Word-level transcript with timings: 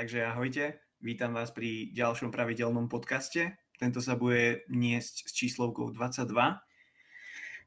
Takže 0.00 0.24
ahojte, 0.32 0.80
vítam 1.04 1.36
vás 1.36 1.52
pri 1.52 1.92
ďalšom 1.92 2.32
pravidelnom 2.32 2.88
podcaste. 2.88 3.52
Tento 3.76 4.00
sa 4.00 4.16
bude 4.16 4.64
niesť 4.72 5.28
s 5.28 5.32
číslovkou 5.36 5.92
22. 5.92 6.24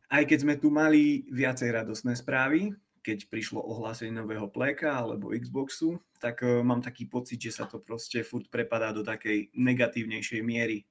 Aj 0.10 0.24
keď 0.25 0.38
sme 0.42 0.57
tu 0.57 0.74
mali 0.74 1.30
viacej 1.30 1.70
radosné 1.70 2.18
správy, 2.18 2.74
keď 3.06 3.30
prišlo 3.30 3.61
ohlásenie 3.61 4.18
nového 4.18 4.50
pleka 4.50 4.98
alebo 4.98 5.30
Xboxu, 5.30 6.02
tak 6.18 6.42
uh, 6.42 6.66
mám 6.66 6.82
taký 6.82 7.06
pocit, 7.06 7.38
že 7.38 7.54
sa 7.54 7.70
to 7.70 7.78
proste 7.78 8.25
furt 8.25 8.50
prepadá 8.50 8.89
do 8.89 9.06
takej 9.06 9.54
negatívnejšej 9.54 10.42
miery. 10.42 10.89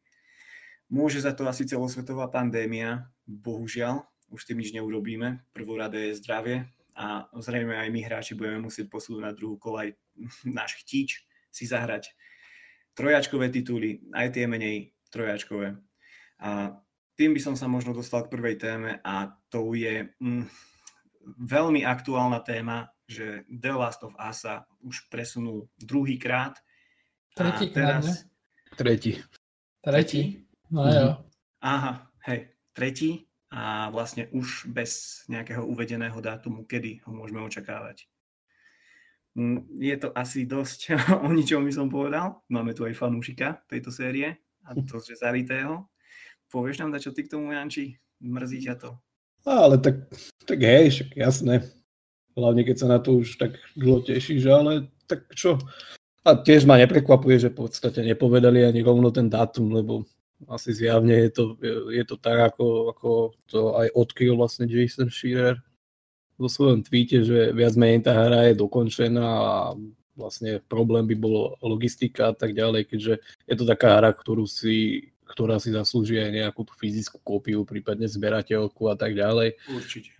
Môže 0.94 1.26
za 1.26 1.34
to 1.34 1.50
asi 1.50 1.66
celosvetová 1.66 2.30
pandémia, 2.30 3.10
bohužiaľ, 3.26 4.06
už 4.30 4.46
tým 4.46 4.62
nič 4.62 4.70
neurobíme. 4.78 5.42
Prvorade 5.50 6.06
je 6.06 6.22
zdravie 6.22 6.70
a 6.94 7.26
zrejme 7.34 7.74
aj 7.74 7.90
my 7.90 8.00
hráči 8.06 8.38
budeme 8.38 8.62
musieť 8.62 8.86
posúť 8.86 9.26
na 9.26 9.34
druhú 9.34 9.58
kolaj 9.58 9.98
náš 10.46 10.78
chtíč 10.86 11.26
si 11.52 11.68
zahrať 11.68 12.10
trojačkové 12.96 13.52
tituly, 13.52 14.00
aj 14.12 14.32
tie 14.32 14.44
menej 14.48 14.96
trojačkové. 15.12 15.76
A 16.42 16.80
tým 17.16 17.36
by 17.36 17.40
som 17.40 17.54
sa 17.54 17.68
možno 17.68 17.92
dostal 17.92 18.24
k 18.24 18.32
prvej 18.32 18.56
téme 18.56 18.98
a 19.04 19.30
to 19.52 19.76
je 19.76 20.10
mm, 20.18 20.48
veľmi 21.38 21.84
aktuálna 21.84 22.40
téma, 22.42 22.90
že 23.06 23.44
The 23.46 23.72
Last 23.76 24.00
of 24.02 24.16
Us 24.16 24.48
sa 24.48 24.64
už 24.80 25.12
presunul 25.12 25.68
druhý 25.76 26.16
krát. 26.16 26.56
Tretí 27.36 27.68
krát, 27.70 28.00
teraz... 28.00 28.26
Tretí. 28.72 29.20
Tretí? 29.84 30.48
No 30.72 30.88
jo. 30.88 31.08
Mhm. 31.12 31.32
Aha, 31.62 31.92
hej, 32.26 32.50
tretí 32.74 33.30
a 33.52 33.92
vlastne 33.92 34.26
už 34.34 34.66
bez 34.72 35.22
nejakého 35.30 35.62
uvedeného 35.62 36.18
dátumu, 36.18 36.66
kedy 36.66 37.04
ho 37.06 37.12
môžeme 37.14 37.38
očakávať. 37.44 38.08
Mm, 39.32 39.64
je 39.80 39.96
to 39.96 40.12
asi 40.12 40.44
dosť 40.44 40.92
o 41.24 41.28
ničom 41.32 41.64
by 41.64 41.72
som 41.72 41.88
povedal. 41.88 42.44
Máme 42.52 42.76
tu 42.76 42.84
aj 42.84 42.96
fanúšika 42.96 43.64
tejto 43.64 43.88
série 43.88 44.36
a 44.68 44.76
to, 44.76 45.00
že 45.00 45.20
zaritého. 45.20 45.88
Povieš 46.52 46.84
nám 46.84 47.00
čo 47.00 47.16
ty 47.16 47.24
k 47.24 47.32
tomu, 47.32 47.56
Janči? 47.56 47.96
Mrzí 48.20 48.68
ťa 48.68 48.74
to? 48.76 48.90
Ale 49.48 49.80
tak, 49.80 50.06
tak 50.44 50.60
hej, 50.60 50.92
však 50.92 51.16
jasné. 51.16 51.64
Hlavne 52.36 52.62
keď 52.62 52.76
sa 52.76 52.86
na 52.86 52.98
to 53.00 53.24
už 53.24 53.40
tak 53.40 53.56
dlho 53.74 54.04
tešíš, 54.04 54.46
ale 54.46 54.92
tak 55.08 55.26
čo? 55.34 55.58
A 56.22 56.38
tiež 56.38 56.68
ma 56.68 56.78
neprekvapuje, 56.78 57.40
že 57.40 57.50
v 57.50 57.66
podstate 57.66 58.04
nepovedali 58.06 58.62
ani 58.62 58.84
rovno 58.84 59.10
ten 59.10 59.26
dátum, 59.26 59.74
lebo 59.74 60.06
asi 60.46 60.70
zjavne 60.70 61.18
je 61.26 61.30
to, 61.34 61.44
je 61.90 62.04
to 62.06 62.16
tak, 62.20 62.54
ako, 62.54 62.94
ako 62.94 63.10
to 63.50 63.60
aj 63.74 63.88
odkryl 63.96 64.38
vlastne 64.38 64.70
Jason 64.70 65.10
Shearer 65.10 65.58
vo 66.36 66.48
svojom 66.48 66.82
tweete, 66.82 67.22
že 67.22 67.52
viac 67.52 67.74
menej 67.76 68.06
tá 68.06 68.12
hra 68.16 68.52
je 68.52 68.60
dokončená 68.60 69.24
a 69.24 69.56
vlastne 70.16 70.60
problém 70.68 71.08
by 71.08 71.16
bol 71.16 71.56
logistika 71.64 72.32
a 72.32 72.34
tak 72.36 72.52
ďalej, 72.52 72.88
keďže 72.88 73.14
je 73.48 73.54
to 73.56 73.64
taká 73.64 74.00
hra, 74.00 74.12
ktorú 74.12 74.44
si, 74.44 75.08
ktorá 75.24 75.56
si 75.56 75.72
zaslúži 75.72 76.20
aj 76.20 76.30
nejakú 76.32 76.68
tú 76.68 76.72
fyzickú 76.76 77.18
kópiu, 77.24 77.64
prípadne 77.64 78.04
zberateľku 78.04 78.92
a 78.92 78.96
tak 78.96 79.16
ďalej. 79.16 79.56
Určite. 79.72 80.12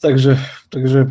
Takže, 0.00 0.36
takže 0.68 1.08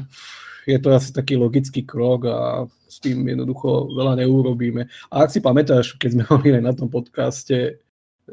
je 0.68 0.78
to 0.78 0.90
asi 0.92 1.10
taký 1.16 1.40
logický 1.40 1.82
krok 1.88 2.28
a 2.28 2.68
s 2.92 3.00
tým 3.00 3.24
jednoducho 3.24 3.88
veľa 3.96 4.20
neurobíme. 4.20 4.86
A 5.10 5.24
ak 5.24 5.32
si 5.32 5.40
pamätáš, 5.40 5.96
keď 5.96 6.10
sme 6.14 6.24
hovorili 6.30 6.60
na 6.60 6.76
tom 6.76 6.92
podcaste 6.92 7.80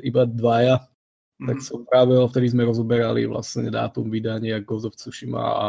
iba 0.03 0.27
dvaja, 0.27 0.83
mm. 1.38 1.47
tak 1.47 1.59
mhm. 1.62 1.64
som 1.64 1.81
práve 1.86 2.12
vtedy 2.19 2.47
sme 2.50 2.66
rozoberali 2.66 3.25
vlastne 3.31 3.70
dátum 3.70 4.11
vydania 4.11 4.59
Ghost 4.59 4.91
of 4.91 4.98
Tsushima 4.98 5.41
a 5.41 5.66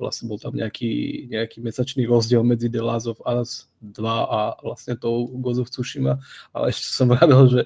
vlastne 0.00 0.32
bol 0.32 0.40
tam 0.40 0.56
nejaký, 0.56 1.28
nejaký 1.28 1.60
mesačný 1.60 2.08
rozdiel 2.08 2.40
medzi 2.40 2.72
The 2.72 2.80
Last 2.80 3.04
of 3.04 3.20
Us 3.28 3.68
2 3.84 4.00
a 4.08 4.56
vlastne 4.64 4.96
tou 4.96 5.28
Ghost 5.44 5.60
of 5.60 5.68
Tsushima, 5.68 6.16
ale 6.56 6.72
ešte 6.72 6.88
som 6.88 7.12
vravil, 7.12 7.60
že 7.60 7.62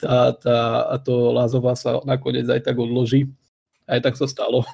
tá, 0.00 0.32
tá, 0.32 0.88
to 1.04 1.36
Last 1.36 1.52
of 1.52 1.68
Us 1.68 1.84
sa 1.84 2.00
nakoniec 2.08 2.48
aj 2.48 2.64
tak 2.64 2.80
odloží. 2.80 3.28
Aj 3.84 4.00
tak 4.00 4.16
sa 4.16 4.24
stalo. 4.24 4.64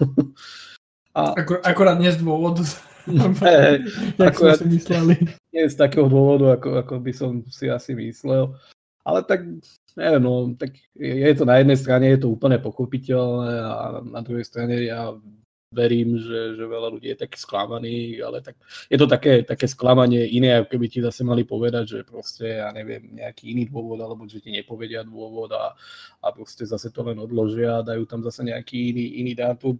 A... 1.10 1.34
Akor, 1.34 1.58
akorát 1.66 1.98
nie 1.98 2.06
z 2.06 2.22
dôvodu, 2.22 2.62
hey, 3.42 3.82
akorát, 4.14 4.62
si 4.62 4.70
mysleli. 4.70 5.18
Nie 5.50 5.66
z 5.66 5.74
takého 5.74 6.06
dôvodu, 6.06 6.54
ako, 6.54 6.86
ako 6.86 6.94
by 7.02 7.10
som 7.10 7.42
si 7.50 7.66
asi 7.66 7.98
myslel. 7.98 8.54
Ale 9.02 9.26
tak, 9.26 9.42
neviem, 9.98 10.22
no, 10.22 10.54
tak 10.54 10.78
je 10.94 11.34
to 11.34 11.42
na 11.42 11.58
jednej 11.58 11.74
strane 11.74 12.06
je 12.14 12.20
to 12.22 12.30
úplne 12.30 12.62
pochopiteľné 12.62 13.54
a 13.58 14.06
na 14.06 14.20
druhej 14.22 14.46
strane 14.46 14.86
ja 14.86 15.10
verím, 15.70 16.18
že, 16.18 16.58
že 16.58 16.64
veľa 16.66 16.88
ľudí 16.90 17.14
je 17.14 17.22
taký 17.22 17.38
sklamaný, 17.38 18.18
ale 18.18 18.42
tak 18.42 18.58
je 18.90 18.98
to 18.98 19.06
také, 19.06 19.46
také 19.46 19.70
sklamanie 19.70 20.26
iné, 20.26 20.58
ako 20.58 20.74
keby 20.74 20.86
ti 20.90 20.98
zase 20.98 21.22
mali 21.22 21.46
povedať, 21.46 21.84
že 21.86 21.98
proste, 22.02 22.58
ja 22.58 22.74
neviem, 22.74 23.14
nejaký 23.14 23.54
iný 23.54 23.70
dôvod, 23.70 24.02
alebo 24.02 24.26
že 24.26 24.42
ti 24.42 24.50
nepovedia 24.50 25.06
dôvod 25.06 25.54
a, 25.54 25.78
a 26.22 26.26
proste 26.34 26.66
zase 26.66 26.90
to 26.90 27.06
len 27.06 27.22
odložia 27.22 27.78
a 27.80 27.86
dajú 27.86 28.02
tam 28.02 28.26
zase 28.26 28.50
nejaký 28.50 28.90
iný, 28.90 29.04
iný 29.22 29.32
dátum. 29.38 29.78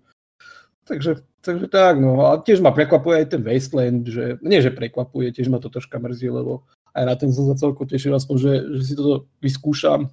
Takže, 0.86 1.26
takže 1.42 1.66
tak, 1.66 1.98
no 1.98 2.22
a 2.30 2.38
tiež 2.38 2.62
ma 2.62 2.70
prekvapuje 2.70 3.26
aj 3.26 3.28
ten 3.34 3.42
Wasteland, 3.42 4.06
že, 4.06 4.38
nie 4.46 4.62
že 4.62 4.70
prekvapuje, 4.70 5.34
tiež 5.34 5.50
ma 5.50 5.58
to 5.58 5.74
troška 5.74 5.98
mrzí, 5.98 6.30
lebo 6.30 6.62
aj 6.94 7.04
na 7.06 7.14
ten 7.18 7.34
som 7.34 7.50
sa 7.50 7.58
celko 7.58 7.82
tešil, 7.82 8.14
aspoň, 8.14 8.36
že, 8.38 8.52
že 8.78 8.82
si 8.86 8.94
toto 8.94 9.26
vyskúšam. 9.42 10.06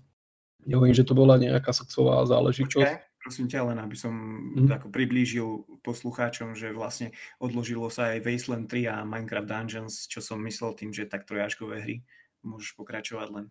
Nehovorím, 0.65 0.97
že 0.97 1.05
to 1.05 1.13
bola 1.15 1.37
nejaká 1.37 1.69
sexová 1.69 2.25
záležitosť. 2.25 2.81
Okay 2.81 3.16
prosím 3.27 3.51
ťa, 3.51 3.75
len 3.75 3.77
aby 3.83 3.95
som 3.99 4.15
mm. 4.55 4.71
ako 4.71 4.87
priblížil 4.87 5.67
poslucháčom, 5.83 6.55
že 6.55 6.71
vlastne 6.71 7.11
odložilo 7.43 7.91
sa 7.91 8.15
aj 8.15 8.23
Wasteland 8.23 8.71
3 8.71 8.87
a 8.87 8.95
Minecraft 9.03 9.51
Dungeons, 9.51 10.07
čo 10.07 10.23
som 10.23 10.39
myslel 10.47 10.71
tým, 10.79 10.95
že 10.95 11.11
tak 11.11 11.27
trojáčkové 11.27 11.83
hry. 11.83 12.07
Môžeš 12.47 12.79
pokračovať 12.79 13.27
len. 13.35 13.45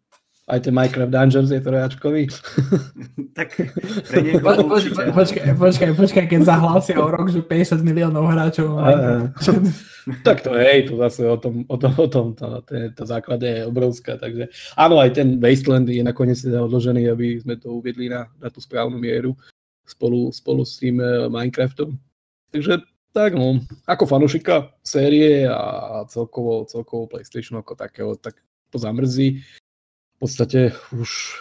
Aj 0.48 0.62
ten 0.62 0.72
Minecraft 0.72 1.12
Dungeons 1.12 1.50
je 1.53 1.60
trojačkový. 1.60 2.22
tak 3.38 3.53
pre 4.09 4.19
niekoho 4.25 4.65
po, 4.65 4.81
počkaj, 4.81 5.12
počkaj, 5.12 5.44
počkaj, 5.60 5.91
počkaj, 5.92 6.25
keď 6.25 6.41
zahlásia 6.41 6.97
o 6.97 7.12
rok, 7.12 7.28
že 7.28 7.44
50 7.44 7.84
miliónov 7.84 8.32
hráčov. 8.32 8.81
tak 10.25 10.41
to 10.41 10.56
hej, 10.56 10.88
to 10.88 10.97
zase 11.03 11.26
o 11.26 11.36
tom, 11.36 11.69
o 11.69 11.76
tom, 11.76 11.92
o 11.98 12.09
tom 12.09 12.26
tá, 12.32 12.65
tá, 12.65 12.94
tá 12.94 13.04
základe 13.04 13.44
je 13.44 13.69
obrovská. 13.69 14.16
Takže 14.16 14.48
áno, 14.78 15.03
aj 15.03 15.19
ten 15.19 15.36
Wasteland 15.36 15.91
je 15.91 16.00
nakoniec 16.00 16.41
teda 16.41 16.65
odložený, 16.65 17.10
aby 17.10 17.42
sme 17.42 17.59
to 17.59 17.76
uviedli 17.76 18.06
na, 18.09 18.31
na 18.38 18.48
tú 18.48 18.62
správnu 18.62 18.97
mieru 19.03 19.34
spolu, 19.86 20.34
spolu 20.34 20.62
s 20.66 20.76
tým 20.82 21.00
eh, 21.00 21.30
Minecraftom. 21.30 21.97
Takže 22.50 22.82
tak 23.16 23.32
no, 23.32 23.64
ako 23.88 24.04
fanušika 24.04 24.76
série 24.84 25.48
a 25.48 26.04
celkovo, 26.04 26.69
celkovo 26.69 27.08
PlayStation 27.08 27.56
ako 27.56 27.72
takého, 27.72 28.12
tak 28.20 28.36
to 28.69 28.76
zamrzí. 28.76 29.41
V 29.41 30.19
podstate 30.20 30.76
už 30.92 31.32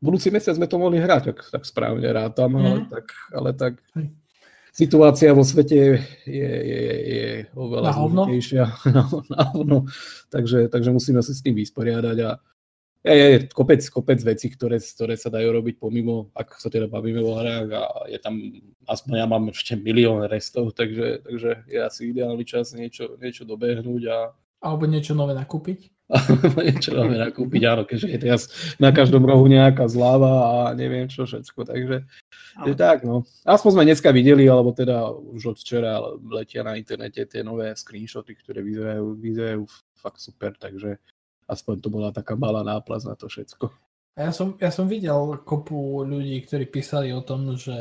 budúci 0.00 0.32
mesiac 0.32 0.56
sme 0.56 0.64
to 0.64 0.80
mohli 0.80 0.96
hrať, 0.96 1.36
ak 1.36 1.38
tak 1.52 1.62
správne 1.68 2.08
rátam, 2.08 2.56
mm. 2.56 2.64
ale 2.64 2.80
tak, 2.88 3.06
ale 3.28 3.50
tak 3.52 3.72
situácia 4.72 5.36
vo 5.36 5.44
svete 5.44 5.76
je, 5.76 5.92
je, 6.64 6.92
je 6.96 7.24
oveľa 7.52 7.92
zložitejšia. 7.92 8.64
Na 9.36 9.42
hovno. 9.52 9.84
takže, 10.32 10.72
takže 10.72 10.90
musíme 10.96 11.20
sa 11.20 11.32
s 11.36 11.44
tým 11.44 11.60
vysporiadať 11.60 12.16
a 12.24 12.40
je, 13.04 13.14
je 13.34 13.38
kopec, 13.50 13.82
kopec 13.90 14.22
vecí, 14.22 14.46
ktoré, 14.54 14.78
ktoré 14.78 15.18
sa 15.18 15.26
dajú 15.26 15.50
robiť 15.50 15.74
pomimo, 15.82 16.30
ak 16.38 16.62
sa 16.62 16.70
teda 16.70 16.86
bavíme 16.86 17.18
o 17.18 17.34
hrách 17.34 17.68
a 17.74 17.82
je 18.06 18.18
tam, 18.22 18.38
aspoň 18.86 19.12
ja 19.18 19.26
mám 19.26 19.50
ešte 19.50 19.74
milión 19.74 20.22
restov, 20.30 20.70
takže, 20.78 21.26
takže 21.26 21.66
je 21.66 21.78
asi 21.82 22.14
ideálny 22.14 22.46
čas 22.46 22.70
niečo, 22.78 23.18
niečo 23.18 23.42
dobehnúť 23.42 24.02
a... 24.06 24.18
Alebo 24.62 24.86
niečo 24.86 25.18
nové 25.18 25.34
nakúpiť. 25.34 25.90
niečo 26.68 26.94
nové 26.94 27.18
nakúpiť, 27.18 27.62
áno, 27.66 27.82
keďže 27.82 28.08
je 28.14 28.18
teraz 28.20 28.42
na 28.78 28.94
každom 28.94 29.26
rohu 29.26 29.50
nejaká 29.50 29.88
zláva 29.90 30.70
a 30.70 30.76
neviem 30.76 31.10
čo 31.10 31.26
všetko, 31.26 31.66
takže 31.66 32.06
ale... 32.54 32.66
je 32.70 32.74
tak, 32.78 33.02
no. 33.02 33.26
Aspoň 33.42 33.70
sme 33.80 33.86
dneska 33.90 34.14
videli, 34.14 34.46
alebo 34.46 34.70
teda 34.70 35.10
už 35.10 35.56
od 35.56 35.58
včera 35.58 35.98
letia 36.30 36.62
na 36.62 36.78
internete 36.78 37.26
tie 37.26 37.42
nové 37.42 37.74
screenshoty, 37.74 38.38
ktoré 38.38 38.62
vyzerajú, 38.62 39.04
vyzerajú 39.18 39.62
fakt 39.98 40.20
super, 40.22 40.54
takže 40.54 41.00
aspoň 41.52 41.74
to 41.84 41.88
bola 41.92 42.08
taká 42.08 42.32
malá 42.32 42.64
náplaz 42.64 43.04
na 43.04 43.12
to 43.12 43.28
všetko. 43.28 43.68
Ja 44.12 44.28
som, 44.28 44.60
ja 44.60 44.68
som 44.68 44.92
videl 44.92 45.40
kopu 45.40 46.04
ľudí, 46.04 46.44
ktorí 46.44 46.68
písali 46.68 47.16
o 47.16 47.24
tom, 47.24 47.56
že 47.56 47.72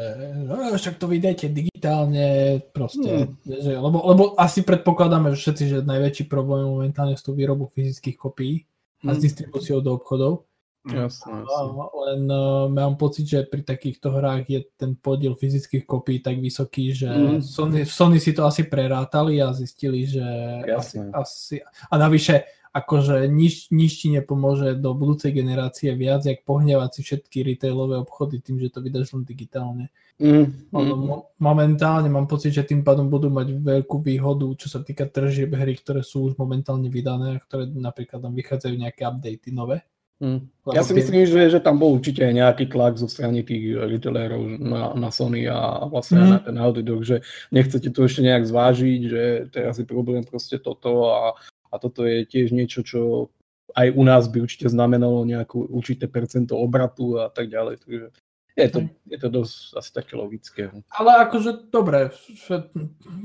no, 0.47 0.71
však 0.79 0.95
to 0.95 1.11
vydajte 1.11 1.51
digitálne, 1.51 2.59
proste, 2.71 3.27
hmm. 3.27 3.43
že, 3.43 3.71
lebo, 3.75 3.99
lebo 3.99 4.23
asi 4.39 4.63
predpokladáme 4.63 5.35
všetci, 5.35 5.63
že 5.67 5.77
najväčší 5.83 6.31
problém 6.31 6.63
momentálne 6.63 7.19
sú 7.19 7.35
výrobu 7.35 7.67
fyzických 7.75 8.15
kopií 8.15 8.63
a 9.03 9.11
s 9.11 9.19
hmm. 9.19 9.23
distribúciou 9.27 9.83
do 9.83 9.91
obchodov. 9.91 10.47
Jasne, 10.81 11.45
jasne. 11.45 11.83
Len 11.93 12.21
uh, 12.25 12.65
mám 12.65 12.97
pocit, 12.97 13.29
že 13.29 13.45
pri 13.45 13.61
takýchto 13.61 14.09
hrách 14.09 14.49
je 14.49 14.59
ten 14.73 14.97
podiel 14.97 15.37
fyzických 15.37 15.85
kopí 15.85 16.25
tak 16.25 16.41
vysoký, 16.41 16.89
že 16.89 17.05
mm. 17.05 17.45
Sony, 17.45 17.85
Sony 17.85 18.17
si 18.17 18.33
to 18.33 18.49
asi 18.49 18.65
prerátali 18.65 19.37
a 19.37 19.53
zistili, 19.53 20.09
že 20.09 20.25
jasne. 20.65 21.13
asi, 21.13 21.61
asi... 21.61 21.85
A 21.85 21.93
navyše 22.01 22.60
akože 22.71 23.27
nič, 23.27 23.67
nič 23.67 23.91
ti 23.99 24.07
nepomôže 24.15 24.79
do 24.79 24.95
budúcej 24.95 25.35
generácie 25.35 25.91
viac, 25.91 26.23
jak 26.23 26.47
pohnevať 26.47 26.89
si 26.95 27.01
všetky 27.03 27.43
retailové 27.43 27.99
obchody 27.99 28.39
tým, 28.39 28.63
že 28.63 28.71
to 28.71 28.79
vydáš 28.79 29.11
len 29.11 29.27
digitálne. 29.27 29.91
Mm, 30.21 30.71
mm. 30.71 30.95
Mo- 30.95 31.33
momentálne 31.35 32.07
mám 32.07 32.31
pocit, 32.31 32.55
že 32.55 32.63
tým 32.63 32.85
pádom 32.85 33.11
budú 33.11 33.27
mať 33.27 33.59
veľkú 33.59 33.99
výhodu, 33.99 34.47
čo 34.55 34.71
sa 34.71 34.79
týka 34.79 35.09
tržieb 35.09 35.51
hry, 35.51 35.75
ktoré 35.75 35.99
sú 35.99 36.31
už 36.31 36.39
momentálne 36.39 36.87
vydané 36.87 37.35
a 37.35 37.43
ktoré 37.43 37.67
napríklad 37.67 38.23
tam 38.23 38.31
vychádzajú 38.37 38.75
nejaké 38.79 39.03
updaty 39.03 39.51
nové. 39.51 39.83
Mm. 40.21 40.45
Ja 40.69 40.85
si 40.85 40.93
myslím, 40.93 41.25
že, 41.25 41.49
že 41.49 41.57
tam 41.57 41.81
bol 41.81 41.97
určite 41.97 42.21
aj 42.21 42.33
nejaký 42.37 42.69
tlak 42.69 43.01
zo 43.01 43.09
strany 43.09 43.41
tých 43.41 43.73
retailerov 43.73 44.61
na, 44.61 44.93
na 44.93 45.09
Sony 45.09 45.49
a 45.49 45.89
vlastne 45.89 46.21
mm. 46.21 46.29
na 46.29 46.37
ten 46.37 46.55
Audi 46.61 46.85
Dog, 46.85 47.01
že 47.01 47.25
nechcete 47.49 47.89
to 47.89 48.05
ešte 48.05 48.21
nejak 48.21 48.45
zvážiť, 48.45 49.01
že 49.09 49.23
teraz 49.49 49.81
je 49.81 49.85
problém 49.89 50.21
proste 50.21 50.61
toto 50.61 51.09
a 51.09 51.33
a 51.71 51.75
toto 51.79 52.03
je 52.03 52.27
tiež 52.27 52.51
niečo, 52.51 52.83
čo 52.83 53.31
aj 53.71 53.95
u 53.95 54.03
nás 54.03 54.27
by 54.27 54.43
určite 54.43 54.67
znamenalo 54.67 55.23
nejakú 55.23 55.71
určité 55.71 56.11
percento 56.11 56.59
obratu 56.59 57.23
a 57.23 57.31
tak 57.31 57.47
ďalej. 57.47 57.79
Takže 57.79 58.05
je 58.51 58.67
to, 58.67 58.79
je 59.07 59.17
to 59.17 59.29
dosť 59.31 59.55
asi 59.79 59.89
také 59.95 60.13
logické. 60.19 60.61
Ale 60.91 61.23
akože 61.23 61.71
dobre, 61.71 62.11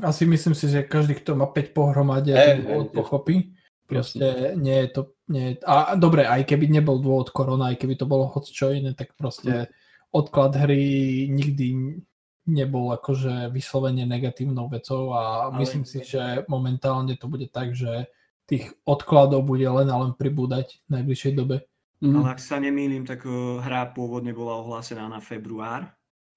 asi 0.06 0.22
myslím 0.22 0.54
si, 0.54 0.70
že 0.70 0.87
každý, 0.87 1.19
kto 1.19 1.34
má 1.34 1.50
5 1.50 1.75
pohromade, 1.75 2.31
hey, 2.31 2.62
hey, 2.62 2.87
pochopí. 2.94 3.58
Proste 3.87 4.54
nie 4.58 4.87
je 4.87 4.88
to... 4.90 5.00
Nie 5.26 5.58
je, 5.58 5.66
a 5.66 5.99
dobre, 5.99 6.22
aj 6.22 6.46
keby 6.46 6.70
nebol 6.70 7.02
dôvod 7.02 7.34
korona, 7.34 7.75
aj 7.75 7.82
keby 7.82 7.99
to 7.99 8.06
bolo 8.06 8.31
hoď 8.31 8.44
čo 8.46 8.70
iné, 8.70 8.94
tak 8.94 9.19
proste 9.19 9.66
odklad 10.14 10.54
hry 10.54 11.26
nikdy 11.26 11.99
nebol 12.46 12.94
akože 12.94 13.50
vyslovene 13.50 14.06
negatívnou 14.06 14.70
vecou 14.70 15.10
a 15.19 15.50
Ale... 15.50 15.66
myslím 15.66 15.82
si, 15.82 16.06
že 16.06 16.46
momentálne 16.46 17.19
to 17.19 17.26
bude 17.26 17.50
tak, 17.50 17.75
že 17.75 18.06
tých 18.46 18.70
odkladov 18.87 19.43
bude 19.43 19.66
len 19.66 19.90
a 19.90 19.96
len 20.00 20.14
pribúdať 20.14 20.81
v 20.87 20.88
najbližšej 20.98 21.32
dobe. 21.34 21.66
Mm. 21.98 22.22
Ale 22.22 22.28
ak 22.37 22.40
sa 22.40 22.62
nemýlim, 22.62 23.02
tak 23.02 23.26
uh, 23.26 23.58
hra 23.58 23.90
pôvodne 23.90 24.31
bola 24.31 24.62
ohlásená 24.62 25.10
na 25.10 25.19
február. 25.19 25.90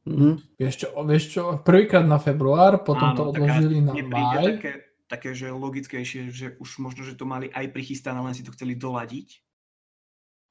Mm. 0.09 0.41
Vieš 0.57 0.75
čo, 0.83 0.87
vieš 1.05 1.23
čo, 1.37 1.41
prvýkrát 1.61 2.07
na 2.07 2.17
február, 2.17 2.81
potom 2.81 3.13
Áno, 3.13 3.17
to 3.17 3.23
odložili 3.35 3.83
na 3.83 3.93
maj. 3.93 4.57
Také, 4.57 4.73
také, 5.05 5.29
že 5.37 5.53
logickejšie, 5.53 6.33
že 6.33 6.47
už 6.57 6.81
možno, 6.81 7.05
že 7.05 7.13
to 7.13 7.29
mali 7.29 7.51
aj 7.53 7.69
prichystané, 7.69 8.17
len 8.17 8.33
si 8.33 8.41
to 8.41 8.55
chceli 8.55 8.73
doladiť? 8.79 9.45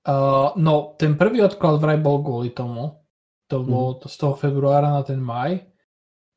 Uh, 0.07 0.55
no, 0.61 0.95
ten 0.95 1.19
prvý 1.19 1.43
odklad 1.43 1.83
vraj 1.83 1.99
bol 1.99 2.23
kvôli 2.23 2.55
tomu. 2.55 3.03
To 3.49 3.65
bolo 3.65 3.97
mm. 3.97 3.99
to 4.05 4.07
z 4.13 4.17
toho 4.21 4.35
februára 4.37 4.93
na 4.93 5.03
ten 5.03 5.19
maj. 5.19 5.57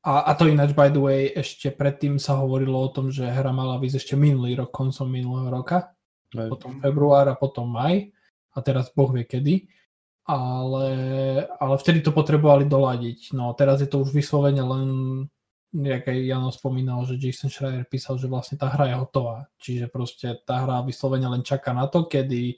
A, 0.01 0.25
a 0.25 0.31
to 0.33 0.50
ináč, 0.50 0.74
by 0.74 0.89
the 0.89 0.98
way, 0.98 1.30
ešte 1.30 1.69
predtým 1.69 2.18
sa 2.18 2.42
hovorilo 2.42 2.74
o 2.74 2.89
tom, 2.89 3.13
že 3.13 3.21
hra 3.21 3.53
mala 3.53 3.77
byť 3.77 4.01
ešte 4.01 4.13
minulý 4.18 4.57
rok, 4.57 4.74
koncom 4.74 5.06
minulého 5.06 5.53
roka. 5.53 5.94
Aj. 6.33 6.50
Potom 6.50 6.81
február 6.81 7.30
a 7.30 7.38
potom 7.38 7.69
maj. 7.69 8.09
A 8.51 8.57
teraz 8.65 8.89
Boh 8.98 9.13
vie 9.13 9.30
kedy. 9.30 9.69
Ale, 10.25 10.89
ale 11.53 11.75
vtedy 11.77 12.01
to 12.01 12.09
potrebovali 12.09 12.65
doladiť. 12.65 13.38
No 13.38 13.53
teraz 13.53 13.86
je 13.86 13.89
to 13.89 14.01
už 14.01 14.09
vyslovene 14.09 14.65
len, 14.65 14.89
jak 15.69 16.09
aj 16.09 16.18
Jano 16.18 16.50
spomínal, 16.50 17.06
že 17.06 17.21
Jason 17.21 17.53
Schreier 17.53 17.86
písal, 17.86 18.18
že 18.18 18.25
vlastne 18.25 18.57
tá 18.57 18.74
hra 18.74 18.89
je 18.89 18.95
hotová. 18.98 19.45
Čiže 19.62 19.86
proste 19.94 20.33
tá 20.50 20.65
hra 20.65 20.81
vyslovene 20.81 21.30
len 21.30 21.45
čaká 21.45 21.77
na 21.77 21.86
to, 21.86 22.09
kedy, 22.09 22.57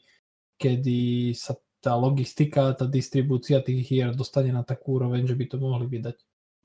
kedy 0.55 1.33
sa 1.35 1.59
tá 1.83 1.99
logistika, 1.99 2.71
tá 2.71 2.87
distribúcia 2.87 3.59
tých 3.59 3.83
hier 3.83 4.15
dostane 4.15 4.55
na 4.55 4.63
takú 4.63 4.95
úroveň, 4.95 5.27
že 5.27 5.35
by 5.35 5.45
to 5.51 5.59
mohli 5.59 5.91
vydať. 5.91 6.15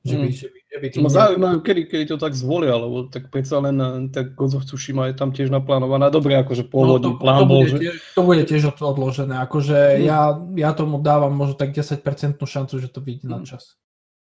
Že 0.07 0.15
by, 0.15 0.29
mm. 0.31 0.35
že 0.35 0.47
by, 0.47 0.59
že 0.63 0.77
by 0.79 0.87
tým... 0.95 1.03
zaujímavé, 1.11 1.57
kedy, 1.59 1.83
kedy 1.91 2.05
to 2.07 2.17
tak 2.23 2.31
zvolia, 2.31 2.79
lebo 2.79 3.11
tak 3.11 3.35
predsa 3.35 3.59
len 3.59 3.77
eh, 3.83 4.07
tak 4.15 4.39
of 4.39 4.63
Tsushima 4.63 5.11
je 5.11 5.19
tam 5.19 5.35
tiež 5.35 5.51
naplánovaná. 5.51 6.07
Dobre, 6.07 6.39
akože 6.39 6.71
pôvodný 6.71 7.13
no, 7.13 7.19
to, 7.19 7.21
plán 7.21 7.43
to 7.43 7.47
bol, 7.51 7.63
že... 7.67 7.77
Tiež, 7.83 7.97
to 8.15 8.23
bude 8.23 8.43
tiež 8.47 8.63
odložené, 8.79 9.43
akože 9.43 9.99
mm. 9.99 10.03
ja, 10.07 10.21
ja 10.55 10.71
tomu 10.71 11.03
dávam 11.03 11.35
možno 11.35 11.59
tak 11.59 11.75
10% 11.75 11.99
šancu, 12.39 12.75
že 12.79 12.89
to 12.89 13.03
vyjde 13.03 13.27
mm. 13.27 13.33
na 13.35 13.43
čas 13.43 13.75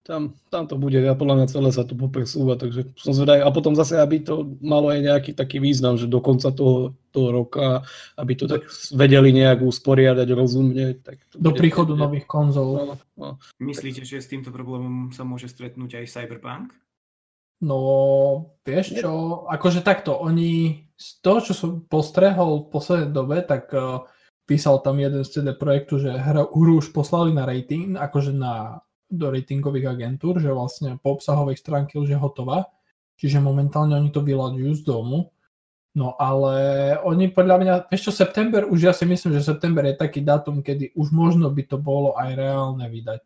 tam, 0.03 0.35
tam 0.51 0.67
to 0.67 0.75
bude, 0.75 0.99
ja 0.99 1.15
podľa 1.15 1.35
mňa 1.39 1.47
celé 1.47 1.69
sa 1.71 1.87
to 1.87 1.95
popresúva, 1.95 2.59
takže 2.59 2.91
som 2.99 3.15
zvedavý. 3.15 3.39
A 3.39 3.55
potom 3.55 3.71
zase, 3.71 3.95
aby 3.95 4.19
to 4.19 4.59
malo 4.59 4.91
aj 4.91 4.99
nejaký 4.99 5.31
taký 5.31 5.63
význam, 5.63 5.95
že 5.95 6.11
do 6.11 6.19
konca 6.19 6.51
toho, 6.51 6.91
toho 7.15 7.31
roka, 7.31 7.87
aby 8.19 8.35
to 8.35 8.51
tak 8.51 8.67
vedeli 8.91 9.31
nejak 9.31 9.63
usporiadať 9.63 10.27
rozumne. 10.35 10.99
Tak 10.99 11.23
to 11.31 11.39
do 11.39 11.55
príchodu 11.55 11.95
bude. 11.95 12.03
nových 12.03 12.27
konzol. 12.27 12.69
No, 12.75 12.95
no. 13.15 13.29
Myslíte, 13.63 14.03
že 14.03 14.19
s 14.19 14.27
týmto 14.27 14.51
problémom 14.51 15.15
sa 15.15 15.23
môže 15.23 15.47
stretnúť 15.47 16.03
aj 16.03 16.11
Cyberpunk? 16.11 16.75
No, 17.63 17.79
vieš 18.67 18.99
čo, 18.99 19.47
akože 19.47 19.87
takto, 19.87 20.19
oni 20.19 20.83
z 20.99 21.07
toho, 21.23 21.39
čo 21.39 21.55
som 21.55 21.71
postrehol 21.87 22.67
v 22.67 22.75
poslednej 22.75 23.11
dobe, 23.15 23.39
tak 23.39 23.71
uh, 23.71 24.03
písal 24.43 24.83
tam 24.83 24.99
jeden 24.99 25.23
z 25.23 25.31
CD 25.31 25.55
Projektu, 25.55 25.95
že 25.95 26.11
hru 26.11 26.51
už 26.51 26.91
poslali 26.91 27.31
na 27.31 27.47
rating, 27.47 27.95
akože 27.95 28.35
na 28.35 28.83
do 29.13 29.29
ratingových 29.29 29.93
agentúr, 29.93 30.41
že 30.41 30.49
vlastne 30.49 30.97
po 30.97 31.15
obsahovej 31.15 31.61
stránke 31.61 32.01
už 32.01 32.13
je 32.13 32.19
hotová, 32.19 32.65
čiže 33.15 33.37
momentálne 33.37 33.93
oni 33.93 34.09
to 34.09 34.25
vyľaďujú 34.25 34.71
z 34.73 34.83
domu. 34.83 35.29
No 35.93 36.17
ale 36.17 36.97
oni 37.05 37.29
podľa 37.29 37.57
mňa, 37.61 37.73
vieš 37.93 38.09
čo, 38.09 38.13
september, 38.25 38.65
už 38.65 38.89
ja 38.89 38.93
si 38.97 39.05
myslím, 39.05 39.37
že 39.37 39.45
september 39.45 39.85
je 39.85 39.93
taký 39.93 40.25
dátum, 40.25 40.65
kedy 40.65 40.97
už 40.97 41.13
možno 41.13 41.53
by 41.53 41.63
to 41.69 41.77
bolo 41.77 42.17
aj 42.17 42.33
reálne 42.33 42.81
vydať. 42.89 43.21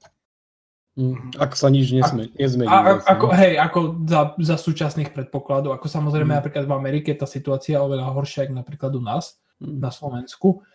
Mm, 1.00 1.32
ak 1.40 1.56
sa 1.56 1.72
nič 1.72 1.94
nesme, 1.96 2.28
nezmení. 2.36 2.68
A, 2.68 3.00
ako, 3.06 3.32
hej, 3.32 3.56
ako 3.62 3.80
za, 4.04 4.36
za 4.42 4.56
súčasných 4.60 5.16
predpokladov, 5.16 5.78
ako 5.78 5.88
samozrejme 5.88 6.36
mm. 6.36 6.38
napríklad 6.44 6.66
v 6.68 6.76
Amerike 6.76 7.16
tá 7.16 7.30
situácia 7.30 7.80
je 7.80 7.86
oveľa 7.86 8.12
horšia, 8.12 8.50
ako 8.50 8.54
napríklad 8.58 8.92
u 8.98 9.02
nás, 9.06 9.40
mm. 9.64 9.78
na 9.80 9.94
Slovensku 9.94 10.66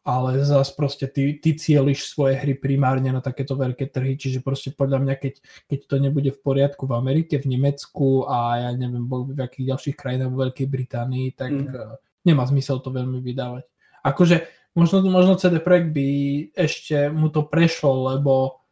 ale 0.00 0.40
zase 0.40 0.72
proste 0.72 1.04
ty, 1.12 1.36
ty 1.36 1.52
cieliš 1.52 2.08
svoje 2.08 2.40
hry 2.40 2.56
primárne 2.56 3.12
na 3.12 3.20
takéto 3.20 3.52
veľké 3.52 3.92
trhy, 3.92 4.16
čiže 4.16 4.40
proste 4.40 4.72
podľa 4.72 5.04
mňa, 5.04 5.14
keď, 5.20 5.34
keď 5.68 5.78
to 5.84 5.96
nebude 6.00 6.30
v 6.32 6.40
poriadku 6.40 6.88
v 6.88 6.96
Amerike, 6.96 7.36
v 7.36 7.52
Nemecku 7.52 8.24
a 8.24 8.64
ja 8.64 8.70
neviem, 8.72 9.04
v 9.04 9.36
akých 9.36 9.76
ďalších 9.76 9.96
krajinách, 10.00 10.32
v 10.32 10.40
Veľkej 10.48 10.68
Británii, 10.72 11.26
tak 11.36 11.52
mm. 11.52 12.00
nemá 12.24 12.48
zmysel 12.48 12.80
to 12.80 12.88
veľmi 12.88 13.20
vydávať. 13.20 13.68
Akože 14.00 14.48
možno, 14.72 15.04
možno 15.04 15.36
CD 15.36 15.60
Projekt 15.60 15.92
by 15.92 16.08
ešte 16.56 17.12
mu 17.12 17.28
to 17.28 17.44
prešlo, 17.44 18.16
lebo 18.16 18.64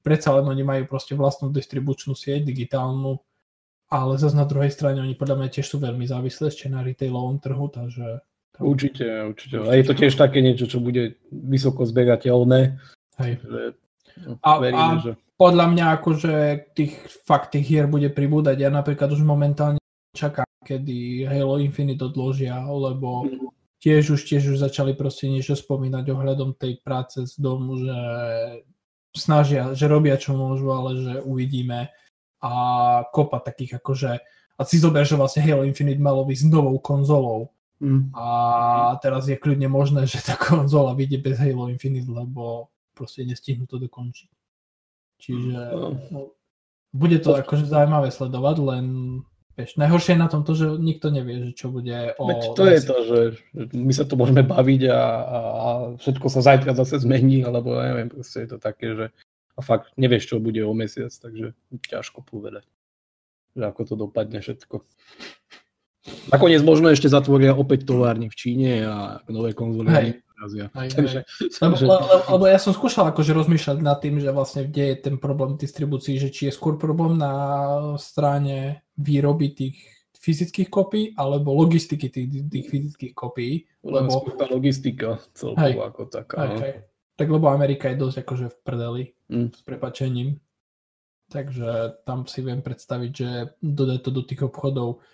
predsa 0.00 0.32
len 0.40 0.48
oni 0.48 0.64
majú 0.64 0.88
proste 0.88 1.12
vlastnú 1.12 1.52
distribučnú 1.52 2.16
sieť 2.16 2.40
digitálnu, 2.40 3.20
ale 3.92 4.16
zase 4.16 4.32
na 4.32 4.48
druhej 4.48 4.72
strane 4.72 5.04
oni 5.04 5.12
podľa 5.12 5.44
mňa 5.44 5.48
tiež 5.52 5.66
sú 5.66 5.76
veľmi 5.76 6.08
závislé 6.08 6.48
ešte 6.48 6.72
na 6.72 6.80
retailovom 6.80 7.36
trhu, 7.36 7.68
takže 7.68 8.24
Určite, 8.60 9.04
určite. 9.32 9.54
A 9.64 9.72
je 9.74 9.84
to 9.88 9.94
tiež 9.96 10.14
také 10.14 10.44
niečo, 10.44 10.68
čo 10.68 10.78
bude 10.78 11.16
vysoko 11.32 11.88
zberateľné. 11.88 12.76
Hej. 13.18 13.32
A, 14.44 14.50
veríme, 14.60 14.94
a 14.96 15.02
že... 15.02 15.12
podľa 15.40 15.66
mňa 15.72 15.84
akože 15.96 16.32
tých 16.76 16.92
fakt 17.24 17.56
tých 17.56 17.64
hier 17.64 17.86
bude 17.88 18.12
pribúdať. 18.12 18.56
Ja 18.60 18.68
napríklad 18.68 19.08
už 19.16 19.24
momentálne 19.24 19.80
čakám, 20.12 20.48
kedy 20.60 21.24
Halo 21.24 21.56
Infinite 21.56 22.04
odložia, 22.04 22.60
lebo 22.68 23.24
tiež 23.80 24.12
už 24.12 24.20
tiež 24.28 24.52
už 24.52 24.58
začali 24.60 24.92
proste 24.92 25.32
niečo 25.32 25.56
spomínať 25.56 26.04
ohľadom 26.12 26.52
tej 26.60 26.84
práce 26.84 27.24
z 27.24 27.34
domu, 27.40 27.80
že 27.80 27.96
snažia, 29.16 29.72
že 29.72 29.88
robia 29.88 30.20
čo 30.20 30.36
môžu, 30.36 30.68
ale 30.70 30.90
že 31.00 31.14
uvidíme 31.24 31.88
a 32.40 32.52
kopa 33.08 33.40
takých 33.40 33.80
akože 33.80 34.12
a 34.56 34.60
si 34.68 34.76
zober, 34.76 35.08
že 35.08 35.16
vlastne 35.16 35.40
Halo 35.40 35.64
Infinite 35.64 36.00
malo 36.00 36.28
byť 36.28 36.36
s 36.36 36.46
novou 36.48 36.76
konzolou 36.76 37.48
Mm. 37.80 38.12
A 38.12 38.26
teraz 39.00 39.24
je 39.24 39.40
kľudne 39.40 39.66
možné, 39.72 40.04
že 40.04 40.20
tá 40.20 40.36
konzola 40.52 40.92
vyjde 40.92 41.18
bez 41.24 41.36
Halo 41.40 41.72
Infinite, 41.72 42.08
lebo 42.08 42.68
proste 42.92 43.24
nestihnú 43.24 43.64
to 43.64 43.80
dokončiť. 43.80 44.30
Čiže 45.20 45.58
mm. 45.72 46.12
no, 46.12 46.36
bude 46.92 47.18
to 47.20 47.36
akože 47.36 47.64
zaujímavé 47.64 48.12
sledovať, 48.12 48.56
len 48.60 48.84
vieš, 49.56 49.76
najhoršie 49.76 50.16
je 50.16 50.22
na 50.22 50.28
tom 50.28 50.42
to, 50.44 50.52
že 50.56 50.76
nikto 50.80 51.12
nevie, 51.12 51.50
že 51.50 51.52
čo 51.56 51.72
bude 51.72 52.16
o... 52.16 52.24
Veď 52.28 52.42
to 52.56 52.64
je 52.64 52.80
to, 52.80 52.96
že 53.04 53.18
my 53.76 53.92
sa 53.92 54.04
tu 54.08 54.14
môžeme 54.16 54.44
baviť 54.44 54.82
a, 54.88 55.00
a, 55.00 55.38
a 55.40 55.68
všetko 56.00 56.26
sa 56.32 56.40
zajtra 56.40 56.72
zase 56.76 57.00
zmení, 57.00 57.44
alebo 57.44 57.76
ja 57.76 57.92
neviem, 57.92 58.08
proste 58.08 58.44
je 58.44 58.48
to 58.56 58.58
také, 58.60 58.96
že 58.96 59.06
a 59.56 59.60
fakt 59.60 59.92
nevieš, 60.00 60.32
čo 60.32 60.40
bude 60.40 60.64
o 60.64 60.72
mesiac, 60.72 61.12
takže 61.12 61.52
ťažko 61.84 62.24
povedať, 62.24 62.64
že 63.52 63.64
ako 63.68 63.80
to 63.84 63.94
dopadne 64.00 64.40
všetko. 64.40 64.80
Nakoniec 66.32 66.64
možno 66.64 66.88
ešte 66.88 67.12
zatvoria 67.12 67.52
opäť 67.52 67.84
továrny 67.84 68.32
v 68.32 68.38
Číne 68.38 68.72
a 68.88 68.96
nové 69.28 69.52
konzoly 69.52 69.90
hej. 69.92 70.08
Lebo, 70.40 71.76
lebo, 71.76 72.16
lebo 72.32 72.44
ja 72.48 72.56
som 72.56 72.72
skúšal 72.72 73.12
akože 73.12 73.36
rozmýšľať 73.36 73.76
nad 73.84 74.00
tým, 74.00 74.24
že 74.24 74.32
vlastne 74.32 74.64
kde 74.64 74.84
je 74.88 74.96
ten 74.96 75.16
problém 75.20 75.60
distribúcii, 75.60 76.16
že 76.16 76.32
či 76.32 76.48
je 76.48 76.56
skôr 76.56 76.80
problém 76.80 77.20
na 77.20 77.32
strane 78.00 78.80
výroby 78.96 79.52
tých 79.52 79.76
fyzických 80.16 80.68
kopí 80.72 81.12
alebo 81.16 81.52
logistiky 81.52 82.08
tých, 82.08 82.48
tých 82.48 82.66
fyzických 82.72 83.12
kopí. 83.12 83.68
Lebo 83.84 84.24
tá 84.32 84.48
logistika 84.48 85.20
celkovo 85.36 85.84
hej, 85.84 85.88
ako 85.92 86.02
taká. 86.08 86.36
Hej, 86.40 86.48
no. 86.48 86.60
hej. 86.64 86.74
Tak 87.20 87.28
lebo 87.28 87.46
Amerika 87.52 87.92
je 87.92 88.00
dosť 88.00 88.16
akože 88.24 88.46
v 88.48 88.56
prdeli 88.64 89.02
mm. 89.28 89.48
s 89.52 89.60
prepačením. 89.60 90.40
Takže 91.30 92.00
tam 92.08 92.24
si 92.24 92.40
viem 92.40 92.64
predstaviť, 92.64 93.10
že 93.12 93.28
dodať 93.60 93.98
to 94.02 94.10
do 94.10 94.22
tých 94.24 94.40
obchodov 94.48 95.04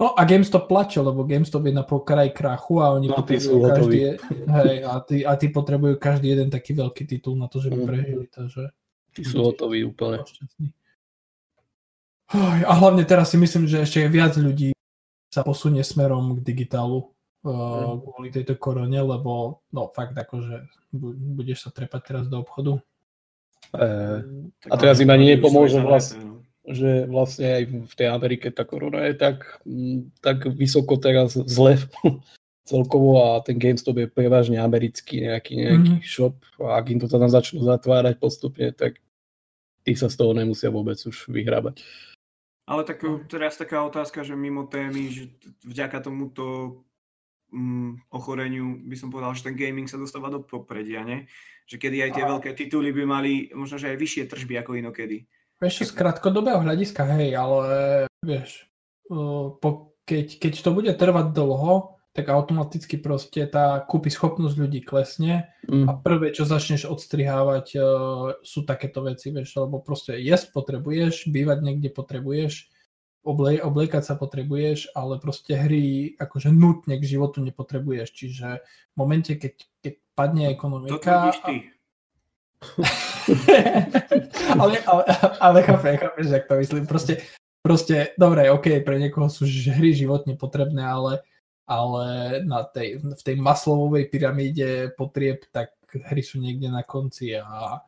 No 0.00 0.12
a 0.12 0.24
GameStop 0.24 0.66
plače, 0.66 1.00
lebo 1.00 1.22
GameStop 1.22 1.62
je 1.62 1.72
na 1.72 1.82
pokraj 1.82 2.30
krachu 2.30 2.80
a 2.80 2.90
oni 2.92 3.08
No, 3.08 3.14
potrebujú 3.14 3.58
každý, 3.64 3.98
hej, 4.48 4.76
a, 4.82 4.94
tí, 5.00 5.16
a 5.22 5.32
tí 5.36 5.46
potrebujú 5.48 5.94
každý 5.96 6.28
jeden 6.30 6.48
taký 6.48 6.72
veľký 6.72 7.04
titul 7.06 7.36
na 7.36 7.46
to, 7.46 7.58
že 7.58 7.68
by 7.68 7.78
Mm. 7.78 7.86
prežili, 7.86 8.24
takže 8.26 8.62
Tí 9.12 9.22
sú 9.22 9.44
hotoví 9.44 9.84
úplne. 9.84 10.24
A 12.32 12.72
hlavne 12.72 13.04
teraz 13.04 13.28
si 13.28 13.36
myslím, 13.36 13.68
že 13.68 13.84
ešte 13.84 14.00
viac 14.08 14.32
ľudí 14.34 14.72
sa 15.28 15.44
posunie 15.44 15.84
smerom 15.84 16.40
k 16.40 16.44
digitálu 16.44 17.12
uh, 17.44 18.00
kvôli 18.00 18.32
tejto 18.32 18.56
korone, 18.56 18.96
lebo 18.96 19.60
no 19.68 19.92
fakt 19.92 20.16
akože 20.16 20.64
bu- 20.90 21.12
budeš 21.36 21.68
sa 21.68 21.70
trepať 21.70 22.00
teraz 22.00 22.24
do 22.28 22.40
obchodu. 22.40 22.80
Eh, 23.72 24.24
Tak 24.60 24.70
A 24.72 24.76
teraz 24.76 24.96
im 25.00 25.08
ani 25.08 25.36
nepomôže 25.36 25.76
svoje 25.76 25.84
vlast- 25.84 26.12
zavreté, 26.16 26.24
no. 26.24 26.40
Že 26.62 27.10
vlastne 27.10 27.48
aj 27.48 27.62
v 27.90 27.94
tej 27.94 28.08
Amerike 28.08 28.46
tá 28.48 28.62
korona 28.62 29.10
je 29.10 29.14
tak, 29.14 29.58
tak 30.22 30.46
vysoko 30.46 30.94
teraz 30.94 31.34
zle 31.34 31.74
celkovo 32.70 33.18
a 33.18 33.42
ten 33.42 33.58
GameStop 33.58 33.98
je 33.98 34.06
prevažne 34.06 34.56
americký 34.56 35.26
nejaký, 35.26 35.54
nejaký 35.58 35.94
Mhm. 35.98 36.06
shop 36.06 36.38
a 36.62 36.78
ak 36.78 36.86
im 36.88 37.02
to 37.02 37.10
tam 37.10 37.26
začnú 37.26 37.66
zatvárať 37.66 38.22
postupne, 38.22 38.70
tak 38.70 39.02
tí 39.82 39.98
sa 39.98 40.06
z 40.06 40.14
toho 40.14 40.30
nemusia 40.30 40.70
vôbec 40.70 40.94
už 40.94 41.26
vyhrábať. 41.26 41.82
Ale 42.70 42.86
tak 42.86 43.02
uh, 43.02 43.18
teraz 43.26 43.58
taká 43.58 43.82
otázka, 43.82 44.22
že 44.22 44.38
mimo 44.38 44.70
témy, 44.70 45.10
že 45.10 45.34
vďaka 45.66 45.98
tomuto 45.98 46.78
mm, 47.50 48.06
ochoreniu 48.14 48.78
by 48.86 48.94
som 48.94 49.10
povedal, 49.10 49.34
že 49.34 49.42
ten 49.42 49.58
gaming 49.58 49.90
sa 49.90 49.98
dostáva 49.98 50.30
do 50.30 50.38
popredia, 50.38 51.02
ne? 51.02 51.26
Že 51.66 51.76
kedy 51.82 51.96
aj 51.98 52.10
tie 52.14 52.22
A- 52.22 52.30
veľké 52.30 52.50
tituly 52.54 52.94
by 52.94 53.02
mali 53.02 53.50
možno, 53.50 53.82
že 53.82 53.90
aj 53.90 53.98
vyššie 53.98 54.30
tržby 54.30 54.54
ako 54.62 54.78
inokedy. 54.78 55.26
Vieš 55.62 55.86
z 55.86 55.92
krátkodobého 55.94 56.58
hľadiska, 56.58 57.06
hej, 57.14 57.38
ale 57.38 57.66
vieš, 58.18 58.66
uh, 59.14 59.54
po, 59.62 59.94
keď, 60.02 60.42
keď 60.42 60.52
to 60.58 60.70
bude 60.74 60.90
trvať 60.98 61.30
dlho, 61.30 62.02
tak 62.12 62.28
automaticky 62.28 62.98
proste 63.00 63.46
tá 63.46 63.80
kúpy 63.80 64.10
schopnosť 64.12 64.56
ľudí 64.58 64.82
klesne 64.82 65.48
Mm. 65.62 65.86
a 65.86 65.94
prvé, 65.94 66.34
čo 66.34 66.42
začneš 66.42 66.90
odstrihávať, 66.90 67.78
uh, 67.78 68.34
sú 68.42 68.66
takéto 68.66 69.06
veci, 69.06 69.30
vieš, 69.30 69.54
lebo 69.62 69.78
proste 69.78 70.18
jesť 70.18 70.50
potrebuješ, 70.50 71.30
bývať 71.30 71.62
niekde 71.62 71.94
potrebuješ, 71.94 72.66
oble, 73.22 73.62
obliekať 73.62 74.02
sa 74.02 74.14
potrebuješ, 74.18 74.90
ale 74.98 75.22
proste 75.22 75.54
hry 75.54 76.18
akože 76.18 76.50
nutne 76.50 76.98
k 76.98 77.06
životu 77.06 77.38
nepotrebuješ, 77.46 78.08
čiže 78.10 78.66
v 78.66 78.96
momente, 78.98 79.38
keď, 79.38 79.54
keď 79.78 79.94
padne 80.18 80.50
To 80.50 80.52
ekonomika... 80.58 81.30
ty. 81.46 81.70
Ale, 84.62 84.78
ale, 84.86 85.02
ale 85.40 85.58
chápem, 85.62 85.98
chápem, 85.98 86.24
že 86.24 86.36
ak 86.36 86.46
to 86.48 86.54
myslím. 86.58 86.84
Proste, 86.86 87.12
proste, 87.62 87.96
dobre, 88.18 88.50
OK, 88.50 88.82
pre 88.82 88.96
niekoho 88.98 89.30
sú 89.30 89.46
hry 89.46 89.94
životne 89.94 90.34
potrebné, 90.34 90.82
ale, 90.82 91.22
ale 91.66 92.06
na 92.46 92.66
tej, 92.66 93.02
v 93.02 93.22
tej 93.22 93.36
maslovovej 93.38 94.10
pyramíde 94.10 94.94
potrieb, 94.94 95.46
tak 95.50 95.74
hry 95.92 96.22
sú 96.24 96.40
niekde 96.40 96.72
na 96.72 96.82
konci 96.82 97.36
a, 97.36 97.82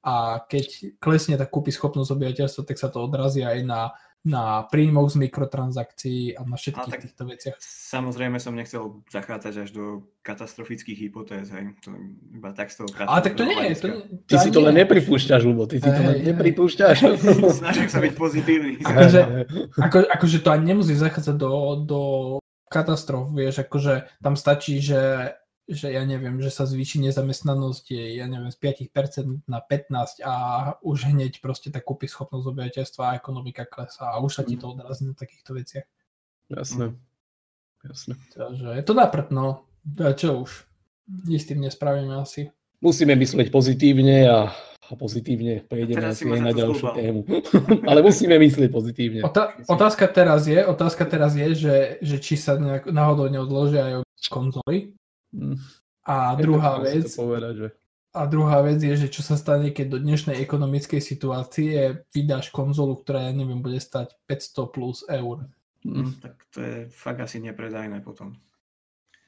a 0.00 0.14
keď 0.48 0.96
klesne 0.96 1.36
tá 1.36 1.44
kúpi 1.44 1.70
schopnosť 1.70 2.16
obyvateľstva, 2.16 2.62
tak 2.64 2.76
sa 2.80 2.88
to 2.88 3.04
odrazí 3.04 3.44
aj 3.44 3.60
na, 3.66 3.92
na 4.20 4.68
príjmoch 4.68 5.08
z 5.08 5.16
mikrotransakcií 5.16 6.36
a 6.36 6.44
na 6.44 6.60
všetkých 6.60 6.92
tak- 6.92 7.02
týchto 7.08 7.24
veciach. 7.24 7.56
Samozrejme 7.60 8.36
som 8.36 8.52
nechcel 8.52 9.00
zachádzať 9.08 9.54
až 9.64 9.70
do 9.72 9.84
katastrofických 10.20 11.08
hypotéz, 11.08 11.48
hej. 11.48 11.72
To 11.88 11.96
iba 12.28 12.52
tak 12.52 12.68
z 12.68 12.84
toho 12.84 12.88
Ale 13.00 13.24
tak 13.24 13.34
to 13.40 13.48
nie 13.48 13.56
je. 13.72 13.80
To, 13.80 13.88
nie- 13.88 14.04
Ty 14.28 14.36
si 14.44 14.50
to 14.52 14.60
len 14.60 14.76
nepripúšťaš, 14.76 15.40
Lubo, 15.48 15.64
ty 15.64 15.80
si 15.80 15.88
to 15.88 16.00
len 16.04 16.20
nepripúšťaš. 16.20 16.96
Snažím 17.64 17.88
sa 17.88 17.98
byť 18.04 18.12
pozitívny. 18.12 18.72
Akože- 18.84 19.24
Ako, 19.80 19.98
akože 20.04 20.38
to 20.44 20.48
ani 20.52 20.76
nemusí 20.76 20.92
zachádzať 20.92 21.36
do, 21.40 21.50
do 21.88 22.00
katastrof, 22.68 23.32
vieš, 23.32 23.64
akože 23.64 24.06
tam 24.22 24.36
stačí, 24.36 24.78
že, 24.78 25.32
že 25.70 25.94
ja 25.94 26.02
neviem, 26.02 26.42
že 26.42 26.50
sa 26.50 26.66
zvýši 26.66 27.06
nezamestnanosť, 27.06 27.84
je, 27.94 28.04
ja 28.18 28.26
neviem, 28.26 28.50
z 28.50 28.58
5% 28.90 29.46
na 29.46 29.62
15% 29.62 30.26
a 30.26 30.34
už 30.82 31.14
hneď 31.14 31.38
proste 31.38 31.70
tá 31.70 31.78
kúpi 31.78 32.10
schopnosť 32.10 32.50
obyvateľstva 32.50 33.02
a 33.06 33.16
ekonomika 33.22 33.62
klesá 33.70 34.10
a 34.10 34.18
už 34.18 34.34
sa 34.34 34.42
ti 34.42 34.58
to 34.58 34.74
odrazí 34.74 35.06
na 35.06 35.14
takýchto 35.14 35.54
veciach. 35.54 35.86
Jasné. 36.50 36.98
Jasné. 37.86 38.18
Takže 38.34 38.66
je 38.76 38.84
to 38.84 38.94
naprd, 38.98 39.30
no. 39.30 39.64
A 40.02 40.12
čo 40.12 40.44
už? 40.44 40.66
Nič 41.06 41.46
s 41.46 41.48
tým 41.54 41.62
nespravíme 41.62 42.18
asi. 42.18 42.50
Musíme 42.82 43.14
myslieť 43.14 43.48
pozitívne 43.54 44.26
a, 44.26 44.50
a 44.88 44.92
pozitívne 44.98 45.62
prejdeme 45.70 46.02
ma 46.02 46.34
aj 46.34 46.42
na 46.42 46.52
ďalšiu 46.52 46.86
zlúbal. 46.90 46.96
tému. 46.98 47.20
Ale 47.90 48.00
musíme 48.02 48.36
myslieť 48.42 48.70
pozitívne. 48.74 49.20
Ota- 49.22 49.54
otázka 49.70 50.10
teraz 50.10 50.50
je, 50.50 50.60
otázka 50.66 51.06
teraz 51.06 51.38
je, 51.38 51.54
že, 51.54 51.76
že 52.02 52.16
či 52.18 52.34
sa 52.34 52.58
nejak, 52.58 52.90
náhodou 52.90 53.30
neodložia 53.30 53.86
aj 53.86 53.94
konzoly. 54.28 54.99
Mm. 55.30 55.56
A 56.04 56.34
druhá 56.34 56.80
vec, 56.82 57.06
Povedať, 57.14 57.54
že... 57.56 57.68
A 58.10 58.26
druhá 58.26 58.58
vec 58.66 58.82
je, 58.82 58.94
že 58.98 59.06
čo 59.06 59.22
sa 59.22 59.38
stane, 59.38 59.70
keď 59.70 59.86
do 59.94 59.98
dnešnej 60.02 60.42
ekonomickej 60.42 60.98
situácie 60.98 62.02
vydáš 62.10 62.50
konzolu, 62.50 62.98
ktorá, 62.98 63.30
ja 63.30 63.32
neviem, 63.32 63.62
bude 63.62 63.78
stať 63.78 64.18
500 64.26 64.74
plus 64.74 64.98
eur. 65.06 65.46
Mm. 65.86 66.10
Hm, 66.10 66.12
tak 66.18 66.34
to 66.50 66.58
je 66.58 66.76
fakt 66.90 67.20
asi 67.22 67.38
nepredajné 67.38 68.02
potom. 68.02 68.34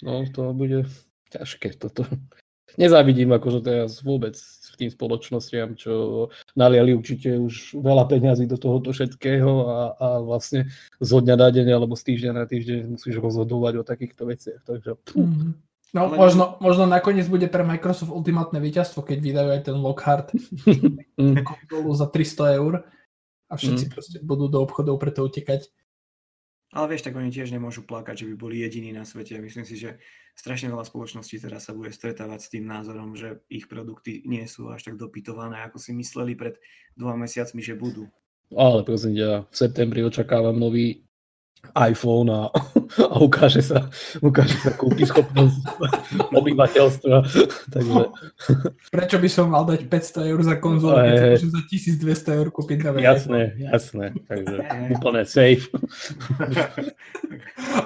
No, 0.03 0.27
to 0.27 0.51
bude 0.51 0.91
ťažké 1.31 1.79
toto. 1.79 2.03
Nezávidím 2.81 3.31
akože 3.37 3.61
teraz 3.61 4.01
vôbec 4.01 4.35
tým 4.81 4.89
spoločnostiam, 4.89 5.77
čo 5.77 6.27
naliali 6.57 6.97
určite 6.97 7.37
už 7.37 7.77
veľa 7.77 8.09
peňazí 8.09 8.49
do 8.49 8.57
tohoto 8.57 8.97
všetkého 8.97 9.53
a, 9.69 9.79
a 10.01 10.09
vlastne 10.25 10.73
zo 10.97 11.21
dňa 11.21 11.37
na 11.37 11.49
deň 11.53 11.67
alebo 11.69 11.93
z 11.93 12.03
týždňa 12.09 12.33
na 12.33 12.45
týždeň 12.49 12.97
musíš 12.97 13.21
rozhodovať 13.21 13.73
o 13.79 13.87
takýchto 13.87 14.23
veciach. 14.27 14.61
Takže 14.65 14.91
Mm-hmm. 15.13 15.53
No, 15.93 16.09
Ale- 16.09 16.17
možno, 16.17 16.57
možno 16.65 16.89
nakoniec 16.89 17.29
bude 17.29 17.53
pre 17.53 17.61
Microsoft 17.69 18.09
ultimátne 18.09 18.57
víťazstvo, 18.65 19.05
keď 19.05 19.19
vydajú 19.21 19.49
aj 19.53 19.61
ten 19.69 19.77
Lockhart 19.77 20.33
mm, 21.21 21.45
konzolu 21.53 21.93
za 21.93 22.09
300 22.09 22.59
eur 22.59 22.75
a 23.53 23.55
všetci 23.61 23.85
proste 23.93 24.17
budú 24.25 24.49
do 24.49 24.65
obchodov 24.65 24.97
preto 24.97 25.21
utekať. 25.21 25.69
Ale 26.73 26.97
vieš, 26.97 27.05
tak 27.05 27.21
oni 27.21 27.29
tiež 27.29 27.53
nemôžu 27.53 27.85
plakať, 27.85 28.25
že 28.25 28.29
by 28.33 28.35
boli 28.41 28.65
jediní 28.65 28.97
na 28.97 29.05
svete. 29.05 29.37
Myslím 29.37 29.69
si, 29.69 29.77
že 29.77 30.01
strašne 30.33 30.73
veľa 30.73 30.89
spoločností 30.89 31.37
teraz 31.37 31.69
sa 31.69 31.77
bude 31.77 31.93
stretávať 31.93 32.41
s 32.41 32.49
tým 32.49 32.65
názorom, 32.65 33.13
že 33.13 33.45
ich 33.53 33.69
produkty 33.69 34.25
nie 34.25 34.49
sú 34.49 34.73
až 34.73 34.89
tak 34.89 34.97
dopytované, 34.97 35.61
ako 35.69 35.77
si 35.77 35.93
mysleli 35.93 36.33
pred 36.33 36.57
dvoma 36.97 37.29
mesiacmi, 37.29 37.61
že 37.61 37.77
budú. 37.77 38.09
ale 38.57 38.81
prosím 38.89 39.21
ťa, 39.21 39.53
v 39.53 39.57
septembri 39.57 40.01
očakávam 40.01 40.57
nový 40.57 41.05
iPhone 41.73 42.29
a, 42.29 42.51
a 43.13 43.17
ukáže 43.23 43.65
sa, 43.65 43.89
ukáže 44.21 44.59
sa 44.61 44.75
kúpi 44.77 45.09
schopnosť 45.09 45.63
obyvateľstva. 46.35 47.17
Takže 47.73 48.01
Prečo 48.93 49.17
by 49.17 49.29
som 49.31 49.49
mal 49.49 49.65
dať 49.65 49.87
500 49.89 50.31
eur 50.35 50.41
za 50.45 50.57
konzolu, 50.61 50.99
keď 51.01 51.17
Hej. 51.17 51.31
môžem 51.33 51.51
za 51.55 51.63
1200 51.65 52.39
eur 52.43 52.49
kúpiť 52.53 52.79
na 52.85 52.91
jasné, 53.01 53.41
jasné. 53.57 54.05
Takže 54.29 54.57
úplne 54.93 55.23
safe. 55.25 55.71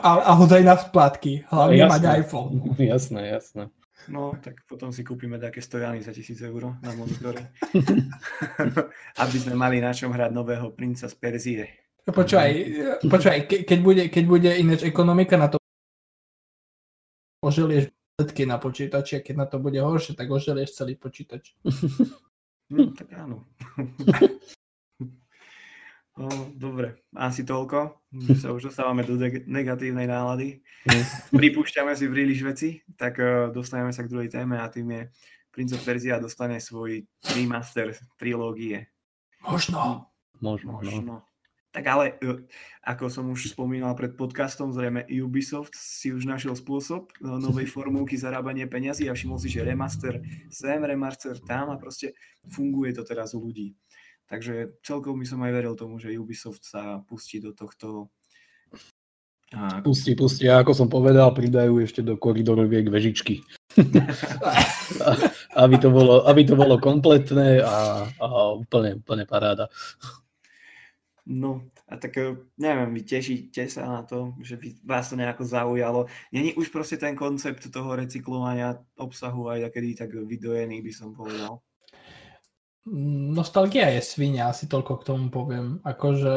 A, 0.02 0.11
a 0.25 0.33
hodaj 0.35 0.62
na 0.66 0.75
splátky. 0.75 1.47
Hlavne 1.47 1.78
Jasné. 1.78 1.92
mať 1.92 2.02
iPhone. 2.26 2.54
Jasné, 2.80 3.21
jasné. 3.30 3.64
No, 4.06 4.38
tak 4.38 4.62
potom 4.71 4.95
si 4.95 5.02
kúpime 5.02 5.35
také 5.38 5.59
stojany 5.59 5.99
za 5.99 6.14
1000 6.14 6.38
eur 6.47 6.78
na 6.78 6.90
monitore. 6.95 7.50
Aby 9.23 9.37
sme 9.42 9.54
mali 9.59 9.83
na 9.83 9.90
čom 9.90 10.14
hrať 10.14 10.30
nového 10.30 10.71
princa 10.71 11.11
z 11.11 11.14
Perzie. 11.18 11.86
Počúvaj, 12.07 12.51
počúvaj 13.11 13.39
ke, 13.51 13.57
keď, 13.67 13.79
bude, 13.83 14.03
keď 14.07 14.25
bude 14.31 14.51
ináč 14.55 14.87
ekonomika 14.87 15.35
na 15.35 15.51
to 15.51 15.59
oželieš 17.43 17.91
výsledky 17.91 18.47
na 18.47 18.57
počítači 18.63 19.19
a 19.19 19.25
keď 19.27 19.35
na 19.37 19.47
to 19.51 19.59
bude 19.59 19.77
horšie, 19.77 20.15
tak 20.15 20.31
oželieš 20.31 20.79
celý 20.79 20.95
počítač. 20.95 21.59
Hm, 22.67 22.99
tak 22.99 23.09
áno. 23.15 23.47
No, 26.17 26.33
dobre, 26.57 27.05
asi 27.13 27.45
toľko. 27.45 28.09
Že 28.09 28.35
sa 28.41 28.49
už 28.49 28.73
dostávame 28.73 29.05
do 29.05 29.21
de- 29.21 29.45
negatívnej 29.45 30.09
nálady. 30.09 30.65
Pripúšťame 31.29 31.93
si 31.93 32.09
príliš 32.09 32.41
veci, 32.41 32.81
tak 32.97 33.21
uh, 33.21 33.53
dostaneme 33.53 33.93
sa 33.93 34.01
k 34.01 34.09
druhej 34.09 34.33
téme 34.33 34.57
a 34.57 34.65
tým 34.73 34.97
je 34.97 35.03
Prince 35.53 35.77
of 35.77 35.85
Persia 35.85 36.17
dostane 36.17 36.57
svoj 36.57 37.05
remaster 37.37 37.93
trilógie. 38.17 38.89
Možno. 39.45 40.09
Možno, 40.41 40.81
no. 40.81 40.89
Možno. 40.89 41.15
Tak 41.76 41.85
ale, 41.92 42.16
uh, 42.25 42.40
ako 42.88 43.12
som 43.12 43.28
už 43.28 43.52
spomínal 43.52 43.92
pred 43.92 44.16
podcastom, 44.16 44.73
zrejme 44.73 45.04
Ubisoft 45.21 45.76
si 45.76 46.09
už 46.09 46.25
našiel 46.25 46.56
spôsob 46.56 47.12
uh, 47.21 47.37
novej 47.37 47.68
formulky 47.76 48.16
zarábania 48.16 48.64
peňazí 48.64 49.12
a 49.12 49.12
všimol 49.12 49.37
si, 49.37 49.52
že 49.52 49.61
remaster 49.61 50.25
sem, 50.49 50.80
remaster 50.80 51.37
tam 51.45 51.68
a 51.68 51.76
proste 51.76 52.16
funguje 52.49 52.97
to 52.97 53.04
teraz 53.04 53.37
u 53.37 53.45
ľudí. 53.45 53.76
Takže 54.25 54.80
celkom 54.80 55.21
by 55.21 55.26
som 55.28 55.45
aj 55.45 55.52
veril 55.52 55.76
tomu, 55.76 56.00
že 56.00 56.16
Ubisoft 56.16 56.64
sa 56.64 57.04
pustí 57.04 57.45
do 57.45 57.52
tohto 57.52 58.09
a, 59.52 59.85
Pustí, 59.85 60.18
pustí. 60.18 60.50
A 60.50 60.64
ako 60.64 60.73
som 60.75 60.88
povedal, 60.90 61.30
pridajú 61.30 61.78
ešte 61.78 62.02
do 62.02 62.18
koridoroviek 62.18 62.90
vežičky. 62.90 63.47
aby, 65.62 65.76
to 65.78 65.92
bolo, 65.95 66.26
aby 66.26 66.42
to 66.42 66.59
bolo 66.59 66.83
kompletné 66.83 67.62
a, 67.62 68.11
a 68.18 68.26
úplne, 68.59 68.99
úplne 68.99 69.23
paráda. 69.23 69.71
No, 71.26 71.66
a 71.90 71.99
tak 71.99 72.16
eh, 72.23 72.38
neviem, 72.54 72.95
vy 72.95 73.02
tešíte 73.02 73.66
sa 73.66 73.83
na 73.90 74.02
to, 74.06 74.38
že 74.47 74.54
by 74.62 74.78
vás 74.87 75.11
to 75.11 75.18
nejako 75.18 75.42
zaujalo. 75.42 76.06
Není 76.30 76.54
už 76.54 76.71
proste 76.71 76.97
ten 76.97 77.18
koncept 77.18 77.66
toho 77.66 77.99
recyklovania 77.99 78.78
obsahu 78.95 79.50
aj 79.50 79.75
kedy 79.75 79.99
tak 79.99 80.14
vydojený, 80.14 80.78
by 80.87 80.92
som 80.95 81.11
povedal. 81.11 81.59
Nostalgia 83.35 83.90
je 83.99 83.99
svinia, 83.99 84.47
asi 84.47 84.71
toľko 84.71 85.02
k 85.02 85.06
tomu 85.11 85.26
poviem. 85.26 85.83
Akože 85.83 86.35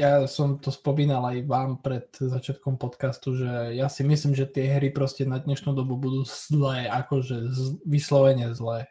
ja 0.00 0.24
som 0.24 0.56
to 0.56 0.72
spomínal 0.72 1.20
aj 1.28 1.44
vám 1.44 1.84
pred 1.84 2.08
začiatkom 2.16 2.80
podcastu, 2.80 3.36
že 3.36 3.76
ja 3.76 3.92
si 3.92 4.00
myslím, 4.00 4.32
že 4.32 4.48
tie 4.48 4.72
hry 4.72 4.88
proste 4.88 5.28
na 5.28 5.36
dnešnú 5.36 5.76
dobu 5.76 6.00
budú 6.00 6.24
zlé, 6.24 6.88
akože 6.88 7.52
vyslovene 7.84 8.56
zlé. 8.56 8.88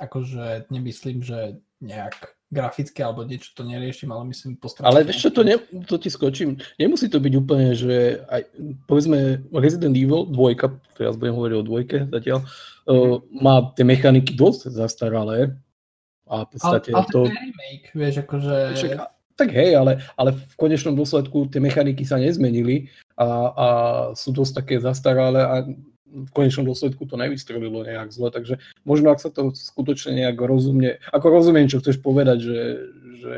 Akože 0.00 0.72
nemyslím, 0.72 1.20
že 1.20 1.60
nejak 1.80 2.36
grafické 2.50 3.06
alebo 3.06 3.22
niečo 3.22 3.54
to 3.54 3.62
neriešim, 3.62 4.10
ale 4.10 4.26
myslím 4.34 4.58
postaviť. 4.58 4.86
Ale 4.86 5.06
vieš 5.06 5.22
čo, 5.22 5.30
to, 5.30 5.46
ne, 5.46 5.56
to 5.86 5.96
ti 6.02 6.10
skočím. 6.10 6.58
Nemusí 6.82 7.06
to 7.06 7.22
byť 7.22 7.32
úplne, 7.38 7.72
že 7.78 8.26
aj, 8.26 8.42
povedzme 8.90 9.46
Resident 9.54 9.94
Evil 9.94 10.26
2, 10.26 10.98
teraz 10.98 11.14
budem 11.14 11.38
hovoriť 11.38 11.56
o 11.56 11.66
dvojke 11.66 11.98
zatiaľ, 12.10 12.38
uh, 12.42 13.22
má 13.30 13.70
tie 13.78 13.86
mechaniky 13.86 14.34
dosť 14.34 14.74
zastaralé. 14.74 15.54
A 16.30 16.46
v 16.46 16.48
podstate 16.54 16.90
ale, 16.94 17.06
ale 17.06 17.10
to... 17.10 17.20
remake, 17.26 17.88
vieš, 17.94 18.14
akože... 18.22 18.56
Však, 18.78 18.90
tak 19.38 19.56
hej, 19.56 19.72
ale, 19.72 20.04
ale 20.20 20.36
v 20.36 20.54
konečnom 20.60 20.92
dôsledku 20.92 21.48
tie 21.48 21.64
mechaniky 21.64 22.04
sa 22.04 22.20
nezmenili 22.20 22.92
a, 23.16 23.26
a 23.56 23.66
sú 24.12 24.36
dosť 24.36 24.52
také 24.60 24.76
zastaralé 24.84 25.40
a 25.40 25.64
v 26.10 26.30
konečnom 26.34 26.66
dôsledku 26.66 27.06
to 27.06 27.14
nevystrelilo 27.14 27.86
nejak 27.86 28.10
zle, 28.10 28.34
takže 28.34 28.58
možno 28.82 29.14
ak 29.14 29.22
sa 29.22 29.30
to 29.30 29.54
skutočne 29.54 30.18
nejak 30.18 30.36
rozumne, 30.42 30.98
ako 31.14 31.26
rozumiem, 31.30 31.70
čo 31.70 31.78
chceš 31.78 32.02
povedať, 32.02 32.38
že, 32.42 32.58
že 33.22 33.36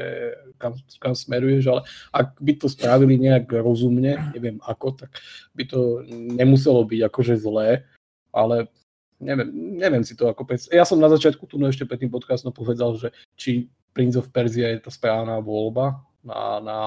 kam, 0.56 0.72
kam 0.98 1.12
smeruješ, 1.12 1.68
ale 1.68 1.80
ak 2.16 2.40
by 2.40 2.52
to 2.56 2.66
spravili 2.72 3.20
nejak 3.20 3.50
rozumne, 3.52 4.32
neviem 4.32 4.56
ako, 4.64 5.04
tak 5.04 5.10
by 5.52 5.68
to 5.68 6.02
nemuselo 6.10 6.82
byť 6.88 7.00
akože 7.12 7.34
zlé, 7.36 7.84
ale 8.32 8.72
neviem, 9.20 9.48
neviem 9.76 10.04
si 10.06 10.16
to 10.16 10.26
ako 10.32 10.48
pec. 10.48 10.64
Ja 10.72 10.88
som 10.88 10.96
na 10.96 11.12
začiatku 11.12 11.44
tu 11.44 11.60
no 11.60 11.68
ešte 11.68 11.84
pred 11.84 12.00
tým 12.00 12.10
podcastom 12.10 12.50
povedal, 12.50 12.96
že 12.96 13.12
či 13.36 13.68
Prince 13.92 14.16
of 14.16 14.32
Persia 14.32 14.72
je 14.72 14.80
tá 14.80 14.90
správna 14.90 15.36
voľba 15.44 16.00
na, 16.24 16.62
na 16.64 16.78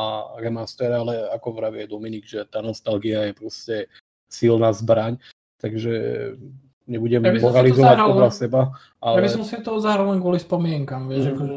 remaster, 0.42 0.90
ale 0.90 1.30
ako 1.30 1.62
vravie 1.62 1.86
Dominik, 1.86 2.26
že 2.26 2.42
tá 2.50 2.66
nostalgia 2.66 3.30
je 3.30 3.34
proste 3.38 3.76
silná 4.26 4.74
zbraň 4.74 5.22
takže 5.66 5.94
nebudem 6.86 7.26
ja 7.26 7.34
moralizovať 7.42 7.98
podľa 7.98 8.32
seba. 8.32 8.62
Ale... 9.02 9.18
Ja 9.18 9.22
by 9.26 9.32
som 9.34 9.44
si 9.44 9.58
to 9.66 9.82
zahral 9.82 10.14
len 10.14 10.22
kvôli 10.22 10.38
spomienkam, 10.38 11.10
vieš, 11.10 11.34
mm-hmm. 11.34 11.38
akože... 11.42 11.56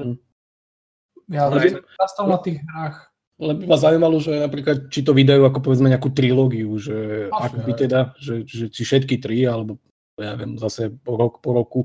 Ja 1.29 1.53
ale 1.53 1.85
na 2.25 2.39
tých 2.41 2.65
hrách. 2.65 3.13
Len 3.39 3.55
by 3.61 3.65
ma 3.69 3.77
zaujímalo, 3.77 4.17
že 4.19 4.41
napríklad, 4.41 4.89
či 4.89 5.05
to 5.05 5.13
vydajú 5.13 5.45
ako 5.45 5.61
povedzme 5.61 5.93
nejakú 5.93 6.11
trilógiu, 6.11 6.73
že 6.81 7.29
Asi, 7.31 7.45
ak 7.45 7.53
by 7.69 7.73
teda, 7.77 8.01
že, 8.19 8.43
že 8.49 8.67
či 8.73 8.83
všetky 8.83 9.21
tri, 9.21 9.45
alebo 9.45 9.79
ja 10.19 10.35
viem, 10.35 10.59
zase 10.59 10.91
po 10.91 11.15
rok 11.15 11.39
po 11.39 11.55
roku 11.55 11.81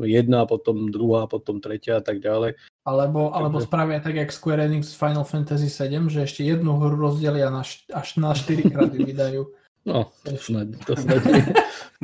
jedna, 0.00 0.48
potom 0.48 0.88
druhá, 0.88 1.28
potom 1.28 1.60
tretia 1.60 2.00
a 2.00 2.02
tak 2.04 2.24
ďalej. 2.24 2.56
Alebo, 2.88 3.28
alebo 3.34 3.60
spravia 3.60 4.00
tak, 4.00 4.16
jak 4.16 4.32
Square 4.32 4.64
Enix 4.64 4.96
Final 4.96 5.28
Fantasy 5.28 5.68
7, 5.68 6.08
že 6.08 6.24
ešte 6.24 6.46
jednu 6.46 6.80
hru 6.80 6.96
rozdelia 6.96 7.52
na, 7.52 7.60
až 7.68 8.08
na 8.16 8.32
4 8.32 8.72
krát 8.72 8.92
vydajú. 8.96 9.52
No, 9.86 10.10
to 10.26 10.34
snad, 10.36 10.74
to 10.82 10.98
snad 11.02 11.22
nie. 11.24 11.46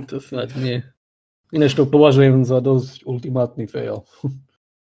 To 0.07 0.17
snad 0.23 0.55
nie. 0.55 0.87
Ináč 1.53 1.75
to 1.75 1.85
považujem 1.85 2.47
za 2.47 2.63
dosť 2.63 3.05
ultimátny 3.05 3.67
fail. 3.67 4.07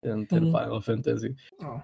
Ten, 0.01 0.25
ten 0.25 0.49
mm. 0.49 0.53
Final 0.57 0.81
Fantasy. 0.81 1.37
No. 1.61 1.77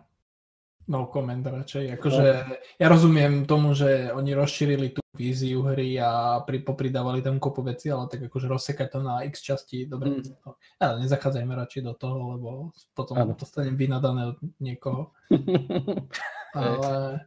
no 0.90 1.06
comment 1.14 1.46
radšej. 1.46 2.02
Akože 2.02 2.50
no. 2.50 2.58
ja 2.82 2.88
rozumiem 2.90 3.46
tomu, 3.46 3.78
že 3.78 4.10
oni 4.10 4.34
rozšírili 4.34 4.90
tú 4.90 5.06
víziu 5.14 5.62
hry 5.62 6.02
a 6.02 6.42
pri, 6.42 6.66
popridávali 6.66 7.22
tam 7.22 7.38
kopu 7.38 7.62
veci, 7.62 7.94
ale 7.94 8.10
tak 8.10 8.26
akože 8.26 8.50
rozsekať 8.50 8.88
to 8.90 9.00
na 9.06 9.22
x 9.22 9.46
časti, 9.46 9.86
dobre. 9.86 10.18
Mm. 10.18 10.34
No, 10.34 10.58
ale 10.82 11.06
nezachádzajme 11.06 11.54
radšej 11.62 11.82
do 11.86 11.94
toho, 11.94 12.18
lebo 12.42 12.50
potom 12.98 13.22
ano. 13.22 13.38
dostanem 13.38 13.78
vynadané 13.78 14.34
od 14.34 14.42
niekoho. 14.58 15.14
ale 16.58 17.22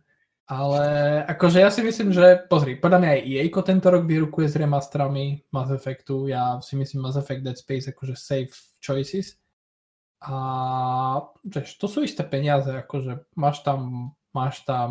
ale 0.51 0.85
akože 1.31 1.63
ja 1.63 1.71
si 1.71 1.79
myslím, 1.87 2.11
že 2.11 2.43
pozri, 2.51 2.75
podľa 2.75 2.99
mňa 2.99 3.11
aj 3.15 3.23
EA 3.23 3.47
tento 3.63 3.87
rok 3.87 4.03
vyrukuje 4.03 4.51
s 4.51 4.59
remasterami 4.59 5.47
Mass 5.55 5.71
Effectu. 5.71 6.27
Ja 6.27 6.59
si 6.59 6.75
myslím 6.75 7.07
Mass 7.07 7.15
Effect 7.15 7.47
Dead 7.47 7.55
Space 7.55 7.95
akože 7.95 8.19
safe 8.19 8.51
choices. 8.83 9.39
A 10.27 10.35
vieš, 11.47 11.79
to 11.79 11.87
sú 11.87 12.03
isté 12.03 12.27
peniaze, 12.27 12.67
akože 12.67 13.31
máš 13.39 13.63
tam, 13.63 14.11
máš 14.35 14.67
tam 14.67 14.91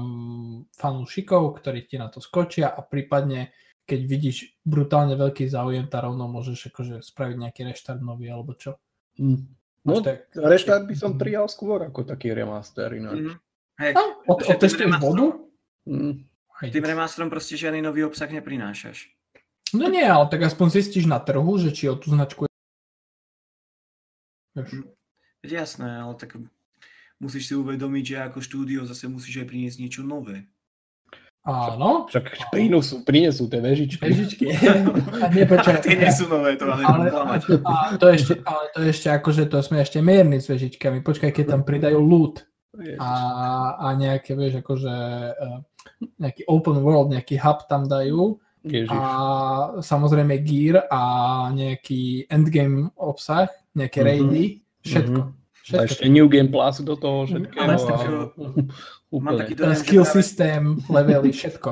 fanúšikov, 0.79 1.59
ktorí 1.59 1.91
ti 1.91 1.99
na 1.99 2.07
to 2.07 2.23
skočia 2.23 2.71
a 2.71 2.79
prípadne 2.79 3.51
keď 3.83 3.99
vidíš 4.07 4.55
brutálne 4.63 5.19
veľký 5.19 5.43
záujem, 5.51 5.91
tá 5.91 5.99
rovno 5.99 6.31
môžeš 6.31 6.71
akože 6.71 6.95
spraviť 7.03 7.35
nejaký 7.35 7.61
reštart 7.67 7.99
nový 7.99 8.31
alebo 8.31 8.55
čo. 8.55 8.79
Mm. 9.19 9.43
No, 9.83 9.99
tak, 9.99 10.31
reštart 10.31 10.87
by 10.87 10.95
som 10.95 11.19
prijal 11.19 11.51
skôr 11.51 11.83
ako 11.83 12.07
taký 12.07 12.31
remaster 12.31 12.95
ináč. 12.95 13.27
Mm. 13.27 13.35
Hey, 13.75 13.91
no, 13.91 14.23
od, 14.23 14.39
otestuješ 14.45 15.03
vodu? 15.03 15.48
Mm. 15.87 16.27
Tým 16.59 16.83
remasterom 16.83 17.31
proste 17.31 17.55
žiadny 17.55 17.79
nový 17.79 18.03
obsah 18.03 18.27
neprinášaš. 18.27 19.07
No 19.71 19.87
nie, 19.87 20.03
ale 20.03 20.27
tak 20.27 20.43
aspoň 20.43 20.67
zistíš 20.81 21.05
na 21.05 21.21
trhu, 21.21 21.55
že 21.61 21.71
či 21.71 21.87
o 21.87 21.95
tú 21.95 22.11
značku 22.11 22.49
je... 22.49 22.51
Hm. 24.59 24.91
Jasné, 25.45 26.03
ale 26.03 26.19
tak 26.19 26.35
musíš 27.21 27.47
si 27.47 27.53
uvedomiť, 27.55 28.03
že 28.03 28.17
ako 28.27 28.39
štúdio 28.43 28.83
zase 28.83 29.07
musíš 29.07 29.39
aj 29.39 29.47
priniesť 29.47 29.77
niečo 29.79 30.01
nové. 30.03 30.51
Áno. 31.47 32.11
Však 32.11 32.51
prinesú, 32.51 33.07
prinesú 33.07 33.47
tie 33.47 33.63
vežičky. 33.63 34.03
Vežičky. 34.03 34.45
A 35.23 35.31
nie, 35.31 35.47
počkaj, 35.47 35.79
tie 35.79 35.95
nie 35.95 36.11
sú 36.11 36.27
nové, 36.27 36.59
to 36.59 36.67
ale, 36.67 36.83
ale, 36.83 37.07
a 37.63 37.95
to 37.95 38.11
ešte, 38.11 38.43
ale 38.43 38.63
to 38.75 38.79
ešte 38.83 39.07
akože 39.07 39.47
to 39.47 39.63
sme 39.63 39.79
ešte 39.79 40.03
mierni 40.03 40.43
s 40.43 40.51
vežičkami. 40.51 40.99
Počkaj, 40.99 41.31
keď 41.31 41.45
tam 41.55 41.61
pridajú 41.63 41.95
loot 42.03 42.43
a, 42.99 43.11
a 43.81 43.87
nejaké, 43.97 44.37
vieš, 44.37 44.61
akože 44.61 44.95
uh, 45.33 45.59
nejaký 46.21 46.45
open 46.45 46.79
world, 46.85 47.09
nejaký 47.09 47.41
hub 47.41 47.65
tam 47.65 47.89
dajú 47.89 48.37
Ježiš. 48.61 48.91
a 48.91 49.01
samozrejme 49.81 50.37
gear 50.45 50.85
a 50.91 51.01
nejaký 51.55 52.29
endgame 52.29 52.91
obsah, 52.99 53.49
nejaké 53.73 54.03
mm-hmm. 54.03 54.09
raidy, 54.09 54.43
všetko. 54.85 55.19
Mm-hmm. 55.19 55.37
Všetko. 55.59 55.81
A 55.81 55.85
ešte 55.85 56.05
New 56.09 56.27
Game 56.31 56.49
Plus 56.49 56.81
do 56.81 56.95
toho 56.97 57.29
všetkého. 57.29 57.61
Ale 57.61 57.73
a... 57.77 57.97
Mám 59.25 59.37
taký 59.37 59.53
dojem, 59.57 59.77
skill 59.77 60.05
práve... 60.05 60.15
systém, 60.21 60.61
levely, 60.89 61.29
všetko. 61.33 61.69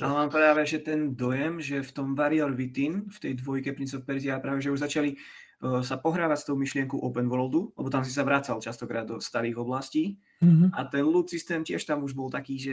Ale 0.00 0.12
mám 0.14 0.30
práve 0.30 0.62
že 0.70 0.78
ten 0.80 1.18
dojem, 1.18 1.58
že 1.58 1.82
v 1.82 1.90
tom 1.90 2.14
Warrior 2.14 2.54
Within, 2.54 3.10
v 3.10 3.18
tej 3.18 3.32
dvojke 3.42 3.74
Prince 3.74 3.98
of 3.98 4.06
Persia, 4.06 4.38
práve 4.38 4.62
že 4.62 4.70
už 4.70 4.80
začali 4.80 5.18
sa 5.62 5.96
pohrávať 5.96 6.38
s 6.42 6.46
tou 6.50 6.56
myšlienkou 6.58 6.98
open 7.00 7.30
worldu, 7.30 7.72
lebo 7.78 7.88
tam 7.88 8.04
si 8.04 8.12
sa 8.12 8.26
vracal 8.26 8.60
častokrát 8.60 9.08
do 9.08 9.16
starých 9.22 9.62
oblastí 9.62 10.20
mm-hmm. 10.44 10.76
a 10.76 10.80
ten 10.84 11.04
loot 11.06 11.30
systém 11.30 11.64
tiež 11.64 11.86
tam 11.88 12.04
už 12.04 12.12
bol 12.12 12.28
taký, 12.28 12.60
že 12.60 12.72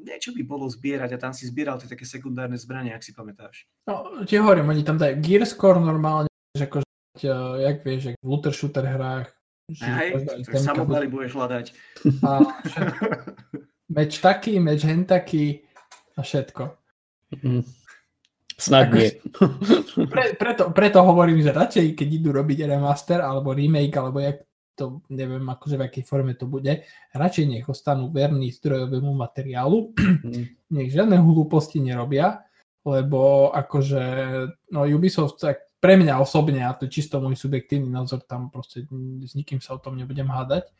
niečo 0.00 0.34
by 0.34 0.42
bolo 0.42 0.66
zbierať 0.66 1.14
a 1.14 1.22
tam 1.22 1.32
si 1.36 1.46
zbieral 1.46 1.78
tie 1.78 1.86
také 1.86 2.02
sekundárne 2.02 2.58
zbranie, 2.58 2.90
ak 2.90 3.04
si 3.04 3.14
pamätáš. 3.14 3.68
No, 3.86 4.24
tie 4.26 4.42
hovorím, 4.42 4.74
oni 4.74 4.82
tam 4.82 4.98
dajú 4.98 5.22
gear 5.22 5.44
score 5.46 5.78
normálne, 5.78 6.30
že 6.56 6.66
ako, 6.66 6.82
jak 7.62 7.76
vieš, 7.86 8.16
v 8.18 8.26
looter 8.26 8.54
shooter 8.54 8.86
hrách. 8.86 9.30
Hej, 9.72 10.26
samopary 10.58 11.06
budeš 11.06 11.38
hľadať. 11.38 11.66
A 12.26 12.42
meč 13.96 14.18
taký, 14.18 14.58
meč 14.58 14.82
hen 14.82 15.06
taký 15.06 15.62
a 16.18 16.20
všetko. 16.20 16.62
Mm. 17.40 17.64
Snad 18.62 18.94
nie. 18.94 19.10
Pre, 20.12 20.24
preto, 20.38 20.70
preto 20.70 21.02
hovorím, 21.02 21.42
že 21.42 21.50
radšej, 21.50 21.98
keď 21.98 22.08
idú 22.08 22.30
robiť 22.30 22.70
remaster 22.70 23.18
alebo 23.18 23.50
remake, 23.50 23.98
alebo 23.98 24.22
jak 24.22 24.46
to, 24.78 25.02
neviem 25.10 25.42
akože 25.42 25.76
v 25.76 25.84
akej 25.90 26.04
forme 26.06 26.32
to 26.38 26.46
bude, 26.46 26.86
radšej 27.12 27.44
nech 27.44 27.66
ostanú 27.66 28.08
verní 28.08 28.54
zdrojovému 28.54 29.12
materiálu, 29.12 29.92
mm. 29.98 30.44
nech 30.78 30.88
žiadne 30.94 31.18
hlúposti 31.18 31.82
nerobia, 31.82 32.46
lebo 32.86 33.50
akože 33.50 34.04
no 34.70 34.86
Ubisoft 34.86 35.42
tak 35.42 35.66
pre 35.82 35.98
mňa 35.98 36.22
osobne, 36.22 36.62
a 36.62 36.72
to 36.78 36.86
je 36.86 36.94
čisto 36.94 37.18
môj 37.18 37.34
subjektívny 37.34 37.90
názor, 37.90 38.22
tam 38.22 38.54
proste 38.54 38.86
s 39.26 39.32
nikým 39.34 39.58
sa 39.58 39.74
o 39.74 39.82
tom 39.82 39.98
nebudem 39.98 40.30
hádať, 40.30 40.70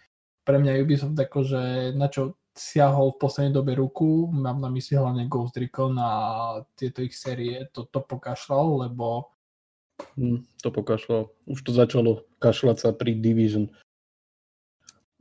pre 0.47 0.62
mňa 0.62 0.79
Ubisoft 0.83 1.18
akože 1.18 1.92
na 1.99 2.07
čo 2.07 2.38
siahol 2.53 3.17
v 3.17 3.21
poslednej 3.21 3.53
dobe 3.57 3.73
ruku, 3.73 4.29
mám 4.29 4.61
na 4.61 4.69
mysli 4.69 5.01
hlavne 5.01 5.25
Ghost 5.25 5.57
Recon 5.57 5.97
a 5.97 6.11
tieto 6.77 7.01
ich 7.01 7.17
série, 7.17 7.69
to, 7.73 7.88
to 7.88 8.05
pokašľal, 8.05 8.88
lebo... 8.88 9.33
Mm, 10.21 10.45
to 10.61 10.69
pokašľal. 10.69 11.33
Už 11.49 11.61
to 11.65 11.73
začalo 11.73 12.29
kašľať 12.45 12.77
sa 12.77 12.88
pri 12.93 13.17
Division. 13.17 13.73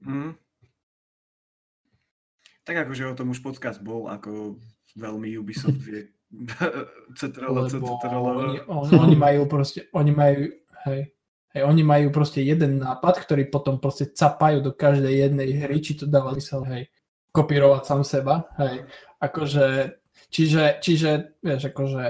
Mm. 0.03 0.35
Tak 2.67 2.75
akože 2.87 3.15
o 3.15 3.17
tom 3.17 3.31
už 3.31 3.39
podcast 3.39 3.79
bol, 3.79 4.11
ako 4.11 4.59
veľmi 4.99 5.31
Ubisoft 5.39 5.79
vie. 5.79 6.11
Cetrala, 7.19 7.67
oni, 7.67 8.59
oni, 8.67 8.91
oni 8.95 9.15
majú 9.15 9.47
proste, 9.47 9.87
oni 9.91 10.11
majú, 10.15 10.47
hej, 10.87 11.01
hej, 11.51 11.63
oni 11.63 11.83
majú 11.83 12.07
proste 12.11 12.43
jeden 12.43 12.79
nápad, 12.79 13.23
ktorý 13.23 13.51
potom 13.51 13.79
proste 13.79 14.11
capajú 14.11 14.63
do 14.63 14.71
každej 14.71 15.27
jednej 15.27 15.51
hry, 15.59 15.83
či 15.83 15.99
to 15.99 16.07
dáva 16.07 16.31
zmysel, 16.35 16.63
hej 16.67 16.91
kopírovať 17.31 17.83
sám 17.87 18.01
seba, 18.03 18.51
hej. 18.59 18.83
Akože, 19.23 19.97
čiže, 20.27 20.83
čiže, 20.83 21.39
vieš, 21.39 21.71
akože, 21.71 22.03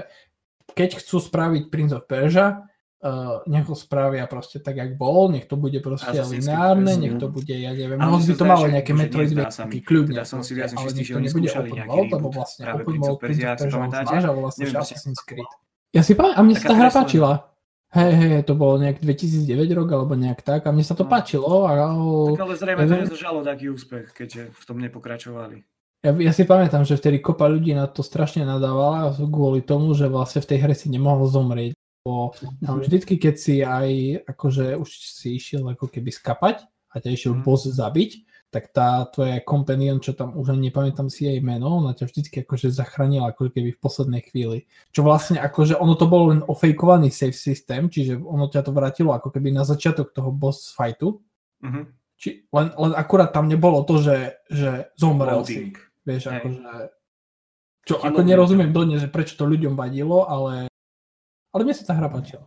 keď 0.74 0.90
chcú 0.98 1.16
spraviť 1.22 1.62
Prince 1.70 1.94
of 1.94 2.08
Persia, 2.10 2.66
uh, 3.02 3.44
nech 3.46 3.66
ho 3.68 3.76
spravia 3.76 4.24
proste 4.26 4.58
tak, 4.58 4.80
jak 4.80 4.98
bol, 4.98 5.28
nech 5.30 5.46
to 5.46 5.54
bude 5.54 5.78
proste 5.84 6.16
lineárne, 6.16 6.96
nech 6.96 7.20
to 7.20 7.28
bude, 7.28 7.52
ja 7.52 7.70
neviem, 7.76 8.00
možno 8.00 8.32
by 8.32 8.34
to 8.38 8.46
malo 8.48 8.66
nejaké 8.66 8.92
Metroidvany, 8.96 9.78
kľudne. 9.84 10.16
Teda 10.16 10.26
som 10.26 10.40
si 10.40 10.56
viac 10.56 10.72
ale 10.74 10.90
že 10.90 11.12
to 11.12 11.20
nebude 11.20 11.50
open 11.52 11.80
world, 11.86 12.10
lebo 12.10 12.28
vlastne 12.32 12.62
open 12.72 12.96
world 12.98 13.18
Prince 13.20 13.44
of 13.44 13.60
Persia 13.60 14.18
a 14.26 14.32
vlastne 14.32 14.64
Assassin's 14.72 15.20
Creed. 15.22 15.46
Ja 15.92 16.00
si 16.00 16.16
pamätám, 16.16 16.40
a 16.40 16.44
mne 16.48 16.54
sa 16.56 16.64
tá 16.72 16.74
hra 16.74 16.88
páčila. 16.88 17.51
Hej, 17.92 18.12
hej, 18.14 18.42
to 18.42 18.54
bolo 18.54 18.78
nejak 18.78 18.98
2009 18.98 19.44
rok 19.74 19.88
alebo 19.90 20.14
nejak 20.14 20.40
tak 20.40 20.64
a 20.64 20.70
mne 20.70 20.80
sa 20.80 20.92
to 20.92 21.04
No. 21.04 21.10
páčilo. 21.10 21.48
A, 21.62 21.76
Tak 22.30 22.40
ale 22.40 22.56
zrejme 22.56 22.82
to 22.82 22.96
nezažalo 22.98 23.38
taký 23.42 23.68
úspech, 23.68 24.10
keďže 24.10 24.48
v 24.50 24.62
tom 24.64 24.76
nepokračovali. 24.78 25.60
ja, 26.00 26.10
ja 26.10 26.32
si 26.32 26.42
pamätám, 26.42 26.82
že 26.82 26.96
vtedy 26.96 27.20
kopa 27.20 27.44
ľudí 27.46 27.72
na 27.72 27.84
to 27.86 28.00
strašne 28.00 28.42
nadávala 28.42 29.12
kvôli 29.14 29.60
tomu, 29.60 29.92
že 29.92 30.08
vlastne 30.08 30.40
v 30.40 30.48
tej 30.48 30.58
hre 30.58 30.74
si 30.74 30.88
nemohol 30.88 31.28
zomrieť. 31.28 31.76
Bo 32.02 32.32
tam 32.58 32.80
vždycky, 32.80 33.14
keď 33.14 33.34
si 33.36 33.54
aj 33.60 33.88
akože 34.26 34.74
už 34.74 34.88
si 34.90 35.36
išiel 35.36 35.62
ako 35.68 35.86
keby 35.86 36.10
skapať 36.10 36.64
a 36.88 36.98
ťa 36.98 37.10
išiel 37.10 37.32
Mhm. 37.34 37.42
boss 37.42 37.62
zabiť, 37.62 38.10
tak 38.52 38.68
tá 38.68 39.08
tvoja 39.08 39.40
companion, 39.40 39.96
čo 39.96 40.12
tam 40.12 40.36
už 40.36 40.52
ani 40.52 40.68
nepamätám 40.68 41.08
si 41.08 41.24
jej 41.24 41.40
meno, 41.40 41.80
ona 41.80 41.96
ťa 41.96 42.04
vždycky 42.04 42.44
akože 42.44 42.68
zachránila 42.68 43.32
ako 43.32 43.48
keby 43.48 43.72
v 43.72 43.80
poslednej 43.80 44.22
chvíli. 44.28 44.68
Čo 44.92 45.08
vlastne 45.08 45.40
akože 45.40 45.80
ono 45.80 45.96
to 45.96 46.04
bol 46.04 46.28
len 46.28 46.44
ofejkovaný 46.44 47.08
save 47.08 47.32
systém, 47.32 47.88
čiže 47.88 48.20
ono 48.20 48.52
ťa 48.52 48.68
to 48.68 48.76
vrátilo 48.76 49.16
ako 49.16 49.32
keby 49.32 49.56
na 49.56 49.64
začiatok 49.64 50.12
toho 50.12 50.28
boss 50.28 50.68
fightu, 50.76 51.16
Mhm. 51.64 51.82
či, 52.20 52.44
len, 52.52 52.74
len 52.76 52.92
akurát 52.92 53.32
tam 53.32 53.48
nebolo 53.48 53.86
to, 53.88 54.02
že, 54.04 54.36
že 54.52 54.92
zomrel 55.00 55.40
si. 55.48 55.56
Loading. 55.72 55.74
Vieš, 56.04 56.22
Hej. 56.28 56.34
akože... 56.36 56.60
Čo, 57.82 57.94
ako 57.98 58.20
nerozumiem 58.22 58.70
dodnes, 58.70 59.02
že 59.02 59.10
prečo 59.10 59.34
to 59.34 59.48
ľuďom 59.48 59.74
vadilo, 59.74 60.28
ale... 60.28 60.68
Ale 61.50 61.60
mne 61.64 61.74
sa 61.74 61.88
tá 61.88 61.96
hra 61.96 62.12
páčila. 62.12 62.46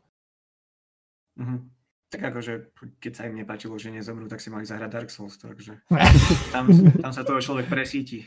Mhm. 1.36 1.75
Tak 2.10 2.22
akože, 2.32 2.76
keď 3.02 3.12
sa 3.12 3.26
im 3.28 3.36
nepáčilo, 3.36 3.76
že 3.82 3.90
nezomrú, 3.92 4.30
tak 4.30 4.40
si 4.40 4.54
mali 4.54 4.64
zahrať 4.64 4.90
Dark 4.94 5.10
Souls, 5.10 5.36
takže 5.42 5.82
tam, 6.56 6.70
tam 7.02 7.12
sa 7.12 7.26
toho 7.26 7.42
človek 7.42 7.68
presíti. 7.68 8.24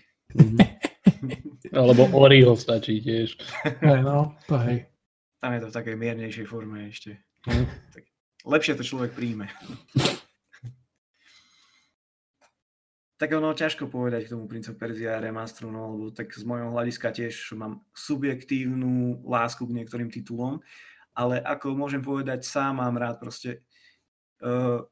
Alebo 1.73 2.11
Oriho 2.13 2.59
stačí 2.59 3.01
tiež. 3.01 3.39
Hej, 3.81 4.01
no, 4.03 4.37
to 4.51 4.59
hej. 4.67 4.89
Tam 5.39 5.55
je 5.55 5.61
to 5.63 5.69
v 5.71 5.77
takej 5.79 5.97
miernejšej 5.97 6.47
forme 6.51 6.91
ešte. 6.91 7.23
Hm. 7.47 7.67
Tak 7.95 8.03
lepšie 8.45 8.75
to 8.75 8.83
človek 8.83 9.15
príjme. 9.15 9.47
Tak 13.19 13.35
ono 13.35 13.51
ťažko 13.51 13.91
povedať 13.91 14.27
k 14.27 14.33
tomu 14.35 14.47
Prince 14.47 14.71
of 14.71 14.79
Persia 14.79 15.19
remasteru, 15.19 15.75
no, 15.75 15.91
lebo 15.91 16.15
tak 16.15 16.31
z 16.31 16.47
môjho 16.47 16.71
hľadiska 16.71 17.11
tiež 17.11 17.35
mám 17.59 17.83
subjektívnu 17.91 19.27
lásku 19.27 19.67
k 19.67 19.75
niektorým 19.75 20.07
titulom, 20.07 20.63
ale 21.19 21.43
ako 21.43 21.75
môžem 21.75 21.99
povedať, 21.99 22.47
sám 22.47 22.79
mám 22.79 22.95
rád 22.95 23.19
proste 23.19 23.67
uh, 24.43 24.83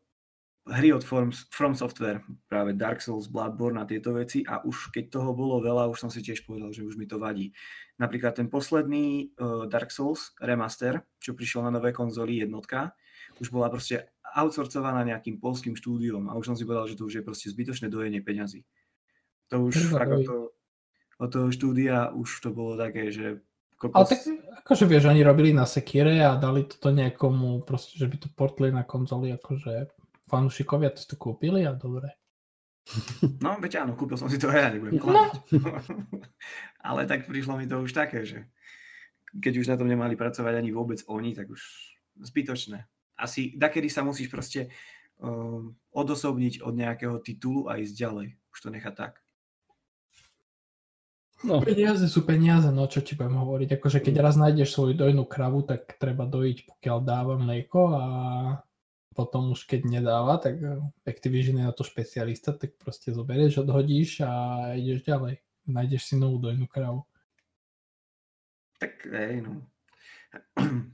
hry 0.67 0.91
od 0.93 1.05
From, 1.07 1.31
From 1.31 1.75
Software, 1.79 2.23
práve 2.51 2.75
Dark 2.75 2.99
Souls, 2.99 3.31
Bloodborne 3.31 3.79
a 3.79 3.87
tieto 3.87 4.11
veci 4.13 4.43
a 4.43 4.63
už 4.67 4.91
keď 4.91 5.15
toho 5.15 5.31
bolo 5.31 5.63
veľa, 5.63 5.87
už 5.87 5.99
som 6.07 6.11
si 6.11 6.23
tiež 6.23 6.43
povedal, 6.43 6.75
že 6.75 6.83
už 6.83 6.99
mi 6.99 7.07
to 7.07 7.23
vadí. 7.23 7.55
Napríklad 8.03 8.35
ten 8.35 8.51
posledný 8.51 9.31
uh, 9.39 9.71
Dark 9.71 9.95
Souls 9.95 10.35
remaster, 10.43 11.07
čo 11.23 11.39
prišiel 11.39 11.63
na 11.67 11.79
nové 11.79 11.95
konzoly 11.95 12.43
jednotka, 12.43 12.93
už 13.39 13.55
bola 13.55 13.71
proste 13.71 14.11
outsourcovaná 14.37 15.07
nejakým 15.07 15.39
polským 15.41 15.79
štúdiom 15.79 16.29
a 16.29 16.37
už 16.37 16.53
som 16.53 16.57
si 16.59 16.67
povedal, 16.67 16.91
že 16.91 16.99
to 16.99 17.07
už 17.07 17.23
je 17.23 17.25
proste 17.25 17.49
zbytočné 17.49 17.89
dojenie 17.89 18.21
peňazí. 18.21 18.67
To 19.55 19.71
už 19.71 19.95
dojiť. 19.95 20.27
toho, 20.27 20.51
od 21.17 21.29
toho 21.31 21.49
štúdia 21.55 22.11
už 22.13 22.29
to 22.43 22.51
bolo 22.51 22.75
také, 22.75 23.09
že 23.15 23.41
kokos, 23.77 23.97
Ale 23.97 24.07
tak 24.09 24.21
akože 24.65 24.85
vieš, 24.89 25.07
oni 25.07 25.23
robili 25.23 25.55
na 25.55 25.69
Sekire 25.69 26.19
a 26.25 26.35
dali 26.35 26.67
to 26.67 26.91
niekomu, 26.91 27.63
proste, 27.63 28.01
že 28.01 28.11
by 28.11 28.17
to 28.19 28.29
portli 28.35 28.75
na 28.75 28.83
konzoli, 28.83 29.31
akože 29.31 29.93
fanúšikovia 30.27 30.91
to 30.91 31.07
to 31.07 31.17
kúpili 31.17 31.63
a 31.63 31.73
dobre. 31.77 32.11
No, 33.43 33.59
veď 33.59 33.83
áno, 33.83 33.99
kúpil 33.99 34.15
som 34.19 34.31
si 34.31 34.39
to 34.39 34.51
aj 34.51 34.59
ja, 34.59 34.69
nebudem 34.71 35.03
No. 35.03 35.27
Ale 36.87 37.07
tak 37.07 37.27
prišlo 37.27 37.59
mi 37.59 37.67
to 37.67 37.83
už 37.83 37.91
také, 37.91 38.23
že 38.23 38.47
keď 39.43 39.53
už 39.59 39.67
na 39.67 39.77
tom 39.77 39.91
nemali 39.91 40.15
pracovať 40.15 40.55
ani 40.55 40.71
vôbec 40.71 41.03
oni, 41.11 41.35
tak 41.35 41.51
už 41.51 41.63
zbytočné. 42.23 42.87
Asi 43.19 43.53
dakedy 43.59 43.91
sa 43.91 44.07
musíš 44.07 44.31
proste 44.31 44.71
um, 45.19 45.75
odosobniť 45.93 46.63
od 46.63 46.75
nejakého 46.79 47.17
titulu 47.21 47.67
a 47.69 47.81
ísť 47.81 47.95
ďalej. 47.97 48.27
Už 48.55 48.59
to 48.63 48.69
nechá 48.71 48.95
tak. 48.95 49.26
No, 51.45 51.61
Peniaze 51.61 52.09
sú 52.09 52.25
peniaze, 52.25 52.73
no 52.73 52.89
čo 52.89 53.05
ti 53.05 53.13
budem 53.13 53.37
hovoriť. 53.37 53.77
Akože 53.77 54.01
keď 54.01 54.25
raz 54.25 54.41
nájdeš 54.41 54.73
svoju 54.73 54.97
dojnú 54.97 55.29
kravu, 55.29 55.69
tak 55.69 56.01
treba 56.01 56.25
dojiť, 56.25 56.65
pokiaľ 56.65 56.99
dáva 57.05 57.37
mlieko 57.37 57.81
a 57.93 58.05
potom 59.13 59.53
už 59.53 59.65
keď 59.65 60.01
nedáva, 60.01 60.37
tak 60.37 60.61
eh, 60.61 60.81
Activision 61.09 61.61
je 61.61 61.65
na 61.65 61.73
to 61.73 61.85
špecialista, 61.85 62.53
tak 62.57 62.77
proste 62.81 63.13
zoberieš, 63.13 63.65
odhodíš 63.65 64.25
a 64.25 64.33
ideš 64.77 65.05
ďalej. 65.05 65.41
Nájdeš 65.69 66.03
si 66.09 66.15
novú 66.17 66.41
dojnú 66.41 66.69
kravu. 66.69 67.05
Tak 68.77 69.09
hej, 69.09 69.41
no. 69.41 69.65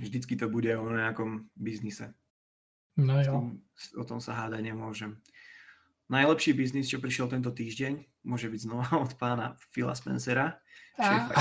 Vždycky 0.00 0.36
to 0.40 0.52
bude 0.52 0.68
o 0.72 0.88
nejakom 0.88 1.52
biznise. 1.56 2.12
No 2.96 3.20
S 3.20 3.28
jo. 3.28 3.56
o 3.96 4.04
tom 4.04 4.20
sa 4.20 4.36
hádať 4.36 4.72
nemôžem. 4.72 5.16
Najlepší 6.12 6.52
biznis, 6.52 6.92
čo 6.92 7.00
prišiel 7.00 7.32
tento 7.32 7.48
týždeň, 7.48 8.04
môže 8.28 8.52
byť 8.52 8.60
znova 8.68 8.84
od 9.08 9.16
pána 9.16 9.56
Phila 9.72 9.96
Spencera, 9.96 10.60
šéfa 11.00 11.40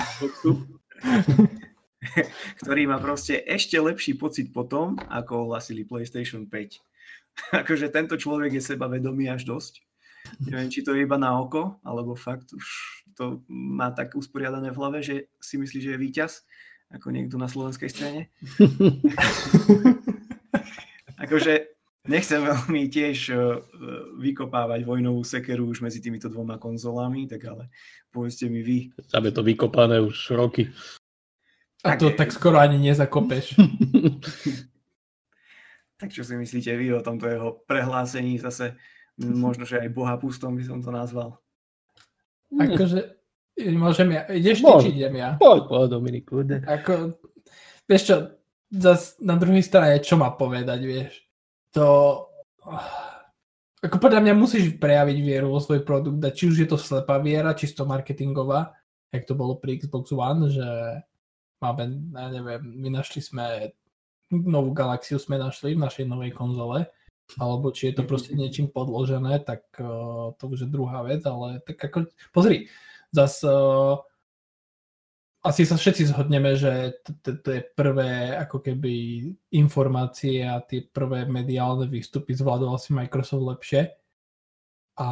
ktorý 2.63 2.81
má 2.87 2.97
proste 3.03 3.43
ešte 3.43 3.75
lepší 3.75 4.15
pocit 4.15 4.55
po 4.55 4.63
tom, 4.63 4.95
ako 5.11 5.51
ohlasili 5.51 5.83
PlayStation 5.83 6.47
5. 6.47 6.79
akože 7.67 7.91
tento 7.91 8.15
človek 8.15 8.55
je 8.55 8.63
sebavedomý 8.63 9.27
až 9.27 9.43
dosť. 9.43 9.83
Neviem, 10.47 10.71
či 10.71 10.87
to 10.87 10.95
je 10.95 11.03
iba 11.03 11.19
na 11.19 11.35
oko, 11.35 11.81
alebo 11.83 12.15
fakt 12.15 12.55
už 12.55 12.65
to 13.19 13.43
má 13.51 13.91
tak 13.91 14.15
usporiadané 14.15 14.71
v 14.71 14.79
hlave, 14.79 14.99
že 15.03 15.15
si 15.43 15.59
myslí, 15.59 15.83
že 15.83 15.91
je 15.97 15.99
víťaz, 15.99 16.47
ako 16.95 17.11
niekto 17.11 17.35
na 17.35 17.51
slovenskej 17.51 17.89
scéne. 17.91 18.31
akože 21.19 21.80
nechcem 22.07 22.41
veľmi 22.51 22.89
tiež 22.89 23.17
uh, 23.33 23.61
vykopávať 24.17 24.85
vojnovú 24.85 25.21
sekeru 25.21 25.69
už 25.69 25.85
medzi 25.85 26.01
týmito 26.01 26.29
dvoma 26.29 26.57
konzolami, 26.57 27.27
tak 27.29 27.45
ale 27.45 27.69
povedzte 28.09 28.49
mi 28.49 28.61
vy. 28.65 28.89
tam 29.11 29.25
je 29.25 29.33
to 29.33 29.41
vykopané 29.43 30.01
už 30.01 30.33
roky. 30.33 30.69
A 31.81 31.97
to 31.97 32.13
tak 32.13 32.29
skoro 32.29 32.61
ani 32.61 32.77
nezakopeš. 32.77 33.57
Tak 36.01 36.09
čo 36.09 36.25
si 36.25 36.33
myslíte 36.33 36.73
vy 36.81 36.97
o 36.97 37.05
tomto 37.05 37.29
jeho 37.29 37.61
prehlásení 37.69 38.41
zase? 38.41 38.73
Možno, 39.21 39.69
že 39.69 39.85
aj 39.85 39.93
boha 39.93 40.17
pustom 40.17 40.57
by 40.57 40.65
som 40.65 40.81
to 40.81 40.89
nazval. 40.89 41.37
Akože, 42.57 43.21
môžem 43.77 44.17
ja, 44.17 44.25
ideš 44.33 44.65
ty, 44.65 44.73
či 44.81 44.89
idem 44.97 45.21
ja? 45.21 45.37
Poď, 45.37 45.61
poď, 45.69 45.85
Dominik. 45.93 46.25
Ako, 46.65 47.21
vieš 47.85 48.03
čo, 48.09 48.15
zas 48.73 49.21
na 49.21 49.37
druhej 49.37 49.61
strane, 49.61 50.01
čo 50.01 50.17
má 50.17 50.33
povedať, 50.33 50.81
vieš? 50.81 51.21
To... 51.77 51.85
Ako 53.81 53.97
podľa 53.97 54.21
mňa 54.21 54.33
musíš 54.37 54.77
prejaviť 54.77 55.17
vieru 55.25 55.49
vo 55.49 55.57
svoj 55.57 55.81
produkt, 55.81 56.21
a 56.21 56.29
či 56.29 56.53
už 56.53 56.55
je 56.61 56.67
to 56.69 56.77
slepá 56.77 57.17
viera, 57.17 57.57
čisto 57.57 57.81
marketingová, 57.81 58.77
jak 59.09 59.25
to 59.25 59.33
bolo 59.33 59.57
pri 59.57 59.81
Xbox 59.81 60.13
One, 60.13 60.53
že 60.53 60.67
máme, 61.57 62.13
ja 62.13 62.27
neviem, 62.29 62.61
my 62.61 63.01
našli 63.01 63.25
sme 63.25 63.73
novú 64.31 64.71
galaxiu 64.71 65.19
sme 65.19 65.35
našli 65.35 65.75
v 65.75 65.83
našej 65.83 66.05
novej 66.07 66.31
konzole, 66.31 66.87
alebo 67.35 67.71
či 67.75 67.91
je 67.91 67.99
to 67.99 68.03
proste 68.07 68.31
niečím 68.31 68.71
podložené, 68.71 69.43
tak 69.43 69.67
uh, 69.79 70.31
to 70.39 70.43
už 70.47 70.67
je 70.67 70.69
druhá 70.71 71.03
vec, 71.03 71.25
ale 71.27 71.59
tak 71.63 71.79
ako, 71.79 72.07
pozri, 72.31 72.71
zas 73.11 73.43
uh, 73.43 73.99
asi 75.41 75.65
sa 75.65 75.73
všetci 75.73 76.13
zhodneme, 76.13 76.53
že 76.53 77.01
to, 77.25 77.49
je 77.49 77.65
prvé 77.73 78.37
ako 78.37 78.61
keby 78.61 78.93
informácie 79.57 80.45
a 80.45 80.61
tie 80.61 80.85
prvé 80.85 81.25
mediálne 81.25 81.89
výstupy 81.89 82.37
zvládol 82.37 82.77
asi 82.77 82.93
Microsoft 82.93 83.41
lepšie. 83.41 83.89
A 85.01 85.09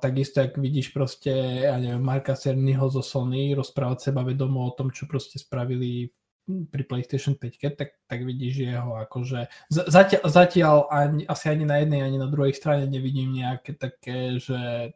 takisto, 0.00 0.40
ak 0.40 0.56
vidíš 0.56 0.96
proste, 0.96 1.68
ja 1.68 1.76
neviem, 1.76 2.00
Marka 2.00 2.32
Cernyho 2.32 2.88
zo 2.88 3.04
Sony 3.04 3.52
rozprávať 3.52 4.08
seba 4.08 4.24
vedomo 4.24 4.64
o 4.64 4.72
tom, 4.72 4.88
čo 4.88 5.04
proste 5.04 5.36
spravili 5.36 6.08
pri 6.46 6.82
PlayStation 6.86 7.36
5, 7.36 7.76
tak, 7.76 8.00
tak 8.06 8.20
vidíš 8.22 8.70
jeho 8.70 8.96
akože 9.02 9.50
zatiaľ, 9.68 10.22
zatiaľ 10.30 10.76
ani, 10.88 11.22
asi 11.26 11.52
ani 11.52 11.66
na 11.66 11.82
jednej, 11.82 12.00
ani 12.06 12.16
na 12.22 12.30
druhej 12.30 12.54
strane 12.54 12.86
nevidím 12.86 13.34
nejaké 13.34 13.74
také, 13.74 14.38
že, 14.38 14.94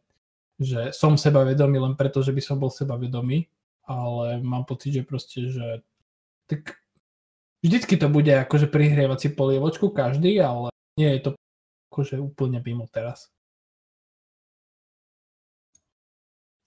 že 0.57 0.95
som 0.95 1.19
sebavedomý 1.19 1.83
len 1.83 1.95
preto, 1.99 2.23
že 2.23 2.31
by 2.33 2.41
som 2.41 2.57
bol 2.57 2.71
sebavedomý, 2.71 3.51
ale 3.85 4.43
mám 4.43 4.65
pocit, 4.65 5.01
že 5.01 5.03
proste, 5.03 5.51
že 5.51 5.85
tak 6.47 6.81
vždycky 7.63 7.97
to 7.97 8.09
bude 8.09 8.31
akože 8.31 8.67
prihrievať 8.67 9.19
si 9.21 9.29
polievočku 9.33 9.93
každý, 9.95 10.41
ale 10.41 10.71
nie 10.99 11.11
je 11.17 11.21
to 11.21 11.31
akože 11.91 12.19
úplne 12.23 12.63
mimo 12.65 12.87
teraz. 12.91 13.31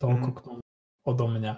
Toľko 0.03 0.27
mm. 0.29 0.35
k 0.35 0.39
tomu 0.43 0.61
odo 1.03 1.27
mňa. 1.27 1.53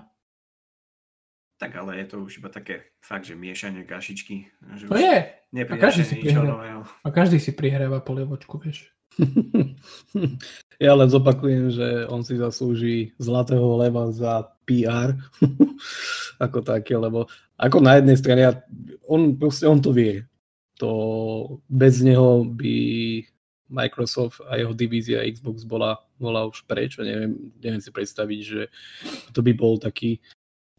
Tak 1.55 1.71
ale 1.79 2.03
je 2.03 2.05
to 2.11 2.15
už 2.19 2.43
iba 2.43 2.51
také 2.51 2.91
fakt, 2.99 3.25
že 3.25 3.39
miešanie 3.39 3.87
kašičky. 3.87 4.51
Že 4.75 4.85
to 4.91 4.99
je. 4.99 5.17
A 5.55 5.75
každý, 5.79 6.03
si 6.03 6.15
prihráva, 6.19 6.83
a 6.83 7.07
každý 7.15 7.39
si 7.39 7.55
prihráva 7.55 8.03
polievočku, 8.03 8.59
vieš. 8.59 8.91
ja 10.79 10.91
len 10.95 11.07
zopakujem, 11.07 11.71
že 11.71 11.87
on 12.11 12.21
si 12.23 12.35
zaslúži 12.35 13.15
zlatého 13.19 13.63
leva 13.79 14.11
za 14.11 14.51
PR 14.67 15.15
ako 16.45 16.59
také, 16.65 16.97
lebo 16.99 17.29
ako 17.55 17.79
na 17.79 17.99
jednej 17.99 18.17
strane, 18.19 18.43
on, 19.07 19.39
proste, 19.39 19.63
on 19.63 19.79
to 19.79 19.95
vie. 19.95 20.27
To 20.83 20.91
bez 21.71 22.03
neho 22.03 22.43
by 22.43 22.75
Microsoft 23.71 24.43
a 24.45 24.59
jeho 24.59 24.75
divízia 24.75 25.23
Xbox 25.23 25.63
bola, 25.63 26.03
bola 26.19 26.43
už 26.45 26.67
preč. 26.67 26.99
Neviem, 26.99 27.55
neviem 27.63 27.79
si 27.79 27.89
predstaviť, 27.89 28.39
že 28.43 28.61
to 29.31 29.39
by 29.39 29.55
bol 29.55 29.79
taký 29.79 30.19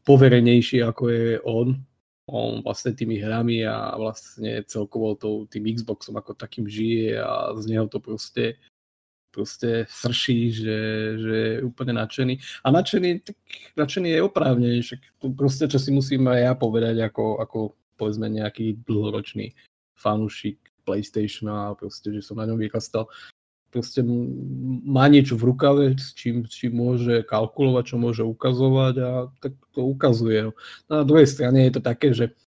poverenejší 0.06 0.84
ako 0.84 1.02
je 1.08 1.40
on. 1.42 1.80
On 2.26 2.58
vlastne 2.60 2.92
tými 2.92 3.22
hrami 3.22 3.62
a 3.62 3.94
vlastne 3.94 4.62
celkovo 4.66 5.14
tým 5.46 5.64
Xboxom 5.78 6.18
ako 6.18 6.34
takým 6.34 6.66
žije 6.66 7.22
a 7.22 7.54
z 7.58 7.64
neho 7.70 7.86
to 7.86 8.02
proste 8.02 8.58
proste 9.36 9.84
srší, 9.92 10.40
že, 10.48 10.78
že 11.20 11.34
je 11.36 11.54
úplne 11.60 11.92
nadšený. 12.00 12.64
A 12.64 12.72
nadšený, 12.72 13.10
tak 13.20 13.36
nadšený 13.76 14.08
je 14.16 14.20
oprávne, 14.24 14.68
však 14.80 15.00
to 15.20 15.28
proste, 15.36 15.68
čo 15.68 15.76
si 15.76 15.92
musím 15.92 16.24
aj 16.32 16.40
ja 16.40 16.52
povedať, 16.56 16.96
ako, 17.04 17.44
ako 17.44 17.58
povedzme 18.00 18.32
nejaký 18.32 18.80
dlhoročný 18.88 19.52
fanúšik 19.92 20.56
PlayStation 20.88 21.52
a 21.52 21.76
proste, 21.76 22.08
že 22.16 22.24
som 22.24 22.40
na 22.40 22.48
ňom 22.48 22.56
vyrastal 22.56 23.04
proste 23.76 24.00
má 24.86 25.04
niečo 25.10 25.36
v 25.36 25.52
rukave, 25.52 25.84
s 26.00 26.16
čím, 26.16 26.48
s 26.48 26.56
čím 26.56 26.80
môže 26.80 27.20
kalkulovať, 27.28 27.84
čo 27.92 27.96
môže 28.00 28.22
ukazovať 28.24 28.94
a 29.04 29.10
tak 29.42 29.52
to 29.76 29.84
ukazuje. 29.84 30.48
No, 30.48 30.52
na 30.88 31.04
druhej 31.04 31.28
strane 31.28 31.68
je 31.68 31.72
to 31.76 31.82
také, 31.84 32.16
že 32.16 32.32
no, 32.32 32.45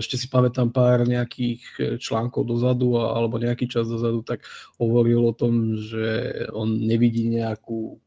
ešte 0.00 0.16
si 0.16 0.26
pamätám 0.32 0.72
pár 0.72 1.04
nejakých 1.04 1.62
e, 1.76 1.82
článkov 2.00 2.48
dozadu 2.48 2.96
alebo 2.96 3.36
nejaký 3.36 3.68
čas 3.68 3.84
dozadu, 3.84 4.24
tak 4.24 4.44
hovoril 4.80 5.28
o 5.28 5.36
tom, 5.36 5.76
že 5.76 6.32
on 6.56 6.80
nevidí 6.80 7.28
nejakú 7.28 8.00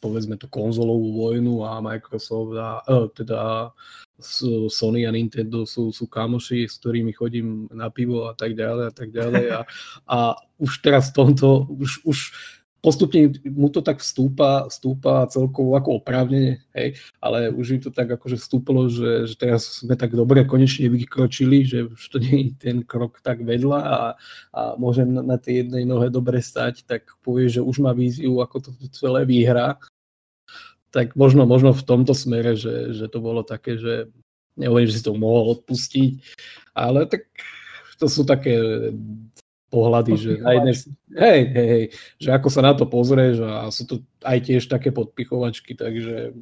povedzme 0.00 0.40
to 0.40 0.48
konzolovú 0.48 1.12
vojnu 1.12 1.60
a 1.60 1.84
Microsoft 1.84 2.56
a 2.56 2.80
uh, 2.88 3.06
teda 3.12 3.68
Sony 4.68 5.04
a 5.04 5.12
Nintendo 5.12 5.68
sú, 5.68 5.92
sú 5.92 6.08
kamoši, 6.08 6.68
s 6.68 6.80
ktorými 6.80 7.12
chodím 7.12 7.68
na 7.72 7.88
pivo 7.92 8.28
a 8.28 8.36
tak 8.36 8.56
ďalej 8.56 8.84
a 8.88 8.92
tak 8.92 9.08
ďalej 9.12 9.46
a, 9.52 9.60
a 10.08 10.18
už 10.60 10.84
teraz 10.84 11.12
v 11.12 11.24
tomto, 11.24 11.68
už, 11.72 12.04
už 12.04 12.18
postupne 12.80 13.36
mu 13.44 13.68
to 13.68 13.84
tak 13.84 14.00
vstúpa, 14.00 14.68
vstúpa 14.72 15.28
celkovo 15.28 15.76
ako 15.76 16.00
oprávnenie, 16.00 16.64
hej, 16.72 16.96
ale 17.20 17.52
už 17.52 17.76
im 17.76 17.80
to 17.84 17.92
tak 17.92 18.08
akože 18.08 18.40
vstúpilo, 18.40 18.88
že, 18.88 19.28
že 19.28 19.34
teraz 19.36 19.84
sme 19.84 19.94
tak 19.96 20.16
dobre 20.16 20.48
konečne 20.48 20.88
vykročili, 20.88 21.68
že 21.68 21.78
už 21.92 22.02
to 22.08 22.16
nie 22.20 22.50
je 22.50 22.52
ten 22.56 22.76
krok 22.80 23.20
tak 23.20 23.44
vedľa 23.44 23.80
a, 23.80 23.98
a 24.56 24.60
môžem 24.80 25.12
na, 25.12 25.20
na 25.20 25.36
tej 25.36 25.64
jednej 25.64 25.84
nohe 25.84 26.08
dobre 26.08 26.40
stať, 26.40 26.88
tak 26.88 27.14
povie, 27.20 27.52
že 27.52 27.60
už 27.60 27.84
má 27.84 27.92
víziu, 27.92 28.40
ako 28.40 28.56
to 28.64 28.70
celé 28.90 29.28
výhra 29.28 29.76
tak 30.90 31.14
možno, 31.14 31.46
možno 31.46 31.70
v 31.70 31.86
tomto 31.86 32.18
smere, 32.18 32.58
že, 32.58 32.90
že 32.90 33.06
to 33.06 33.22
bolo 33.22 33.46
také, 33.46 33.78
že 33.78 34.10
nehovorím, 34.58 34.90
že 34.90 34.98
si 34.98 35.06
to 35.06 35.14
mohol 35.14 35.54
odpustiť, 35.54 36.18
ale 36.74 37.06
tak 37.06 37.30
to 38.00 38.10
sú 38.10 38.26
také 38.26 38.58
pohľady, 39.70 40.12
že 40.18 40.30
na 40.42 40.58
jednej, 40.58 40.74
hej, 41.14 41.40
hej, 41.54 41.68
hej, 41.70 41.84
že 42.18 42.28
ako 42.34 42.48
sa 42.50 42.60
na 42.66 42.74
to 42.74 42.84
pozrieš 42.90 43.40
a 43.46 43.70
sú 43.70 43.86
to 43.86 43.94
aj 44.26 44.38
tiež 44.42 44.66
také 44.66 44.90
podpichovačky, 44.90 45.78
takže, 45.78 46.34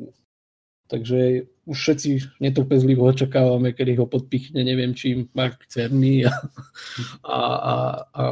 takže 0.88 1.44
už 1.68 1.76
všetci 1.76 2.40
netrpezlivo 2.40 3.04
očakávame, 3.04 3.76
kedy 3.76 4.00
ho 4.00 4.08
podpichne, 4.08 4.64
neviem 4.64 4.96
čím, 4.96 5.28
Mark 5.36 5.68
Cerny 5.68 6.24
a, 6.24 6.32
a, 7.28 7.38
a, 7.38 7.74
a 8.16 8.24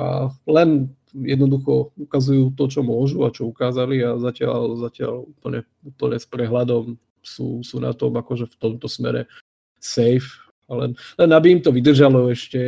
len 0.49 0.91
jednoducho 1.13 1.97
ukazujú 1.97 2.53
to, 2.57 2.69
čo 2.69 2.81
môžu 2.85 3.25
a 3.25 3.33
čo 3.33 3.49
ukázali 3.49 4.05
a 4.05 4.21
zatiaľ, 4.21 4.77
zatiaľ 4.81 5.25
úplne, 5.25 5.65
úplne 5.85 6.17
s 6.21 6.27
prehľadom 6.29 6.97
sú, 7.25 7.65
sú 7.65 7.77
na 7.81 7.97
tom 7.97 8.15
akože 8.15 8.47
v 8.53 8.57
tomto 8.61 8.87
smere 8.87 9.25
safe. 9.81 10.45
Len, 10.67 10.99
len 10.99 11.31
aby 11.31 11.57
im 11.57 11.61
to 11.63 11.71
vydržalo 11.71 12.27
ešte 12.35 12.59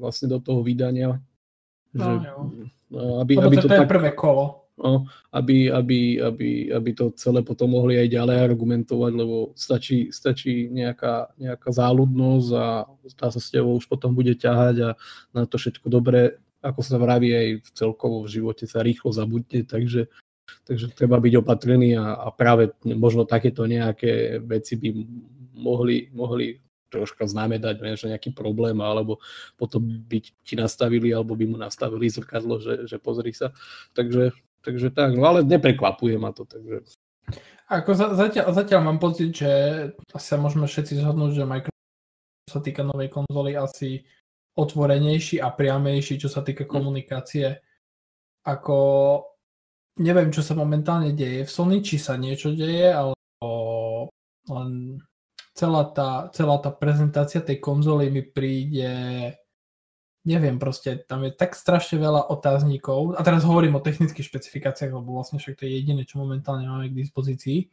vlastne 0.00 0.32
do 0.32 0.40
toho 0.40 0.64
vydania. 0.64 1.20
No, 1.92 2.04
že, 2.04 2.16
no, 2.88 3.20
aby, 3.20 3.36
aby 3.36 3.56
to, 3.60 3.68
to 3.68 3.74
je 3.76 3.82
tak, 3.84 3.90
prvé 3.90 4.10
kolo. 4.16 4.64
No, 4.80 5.04
aby, 5.36 5.68
aby, 5.68 6.16
aby, 6.16 6.72
aby 6.72 6.90
to 6.96 7.12
celé 7.14 7.44
potom 7.44 7.76
mohli 7.76 8.00
aj 8.00 8.08
ďalej 8.08 8.38
argumentovať, 8.40 9.12
lebo 9.12 9.52
stačí, 9.52 10.08
stačí 10.08 10.72
nejaká, 10.72 11.36
nejaká 11.36 11.70
záľudnosť 11.70 12.48
a 12.56 12.66
tá 13.12 13.28
sa 13.28 13.38
s 13.38 13.52
tebou 13.52 13.76
už 13.76 13.84
potom 13.86 14.16
bude 14.16 14.32
ťahať 14.32 14.76
a 14.80 14.90
na 15.36 15.44
to 15.44 15.60
všetko 15.60 15.92
dobre 15.92 16.40
ako 16.62 16.80
sa 16.80 16.96
vraví 16.96 17.34
aj 17.34 17.48
v 17.66 17.68
celkovo 17.74 18.22
v 18.22 18.32
živote 18.38 18.64
sa 18.70 18.86
rýchlo 18.86 19.10
zabudne, 19.10 19.66
takže, 19.66 20.06
takže 20.62 20.94
treba 20.94 21.18
byť 21.18 21.34
opatrný 21.42 21.98
a, 21.98 22.14
a 22.14 22.30
práve 22.30 22.70
možno 22.86 23.26
takéto 23.26 23.66
nejaké 23.66 24.38
veci 24.38 24.78
by 24.78 24.88
mohli, 25.58 26.08
mohli 26.14 26.62
troška 26.92 27.24
znamenať 27.24 27.80
že 27.96 28.12
nejaký 28.12 28.36
problém, 28.36 28.76
alebo 28.84 29.24
potom 29.56 29.80
by 29.80 30.20
ti 30.20 30.54
nastavili, 30.54 31.08
alebo 31.08 31.32
by 31.32 31.48
mu 31.48 31.56
nastavili 31.56 32.12
zrkadlo, 32.12 32.60
že, 32.60 32.84
že 32.84 33.00
pozri 33.00 33.32
sa. 33.32 33.56
Takže, 33.96 34.36
takže 34.60 34.92
tak, 34.92 35.16
no 35.16 35.24
ale 35.24 35.40
neprekvapuje 35.40 36.20
ma 36.20 36.36
to. 36.36 36.44
Takže... 36.44 36.84
Ako 37.72 37.96
za, 37.96 38.12
zatiaľ, 38.12 38.52
zatiaľ 38.52 38.80
mám 38.84 39.00
pocit, 39.00 39.32
že 39.32 39.52
sa 40.20 40.36
môžeme 40.36 40.68
všetci 40.68 41.00
zhodnúť, 41.00 41.32
že 41.32 41.48
Microsoft 41.48 42.52
sa 42.52 42.60
týka 42.60 42.84
novej 42.84 43.08
konzoly 43.08 43.56
asi 43.56 44.04
otvorenejší 44.52 45.40
a 45.40 45.48
priamejší, 45.48 46.20
čo 46.20 46.28
sa 46.28 46.44
týka 46.44 46.68
hm. 46.68 46.70
komunikácie. 46.70 47.56
Ako 48.44 48.78
neviem, 50.02 50.32
čo 50.34 50.44
sa 50.44 50.52
momentálne 50.52 51.16
deje 51.16 51.48
v 51.48 51.50
Sony, 51.50 51.76
či 51.80 51.96
sa 51.96 52.18
niečo 52.18 52.52
deje, 52.52 52.92
alebo 52.92 54.10
len 54.48 54.98
celá 55.52 55.84
tá, 55.92 56.28
celá 56.32 56.58
tá 56.58 56.72
prezentácia 56.72 57.40
tej 57.44 57.60
konzoly 57.60 58.08
mi 58.08 58.22
príde 58.24 58.90
neviem, 60.22 60.54
proste 60.54 61.02
tam 61.02 61.26
je 61.26 61.34
tak 61.34 61.58
strašne 61.58 61.98
veľa 61.98 62.30
otáznikov 62.30 63.18
a 63.18 63.26
teraz 63.26 63.42
hovorím 63.42 63.76
o 63.76 63.84
technických 63.84 64.22
špecifikáciách, 64.22 64.94
lebo 64.94 65.18
vlastne 65.18 65.42
však 65.42 65.58
to 65.58 65.66
je 65.66 65.82
jediné, 65.82 66.06
čo 66.06 66.22
momentálne 66.22 66.64
máme 66.64 66.94
k 66.94 66.98
dispozícii 67.02 67.68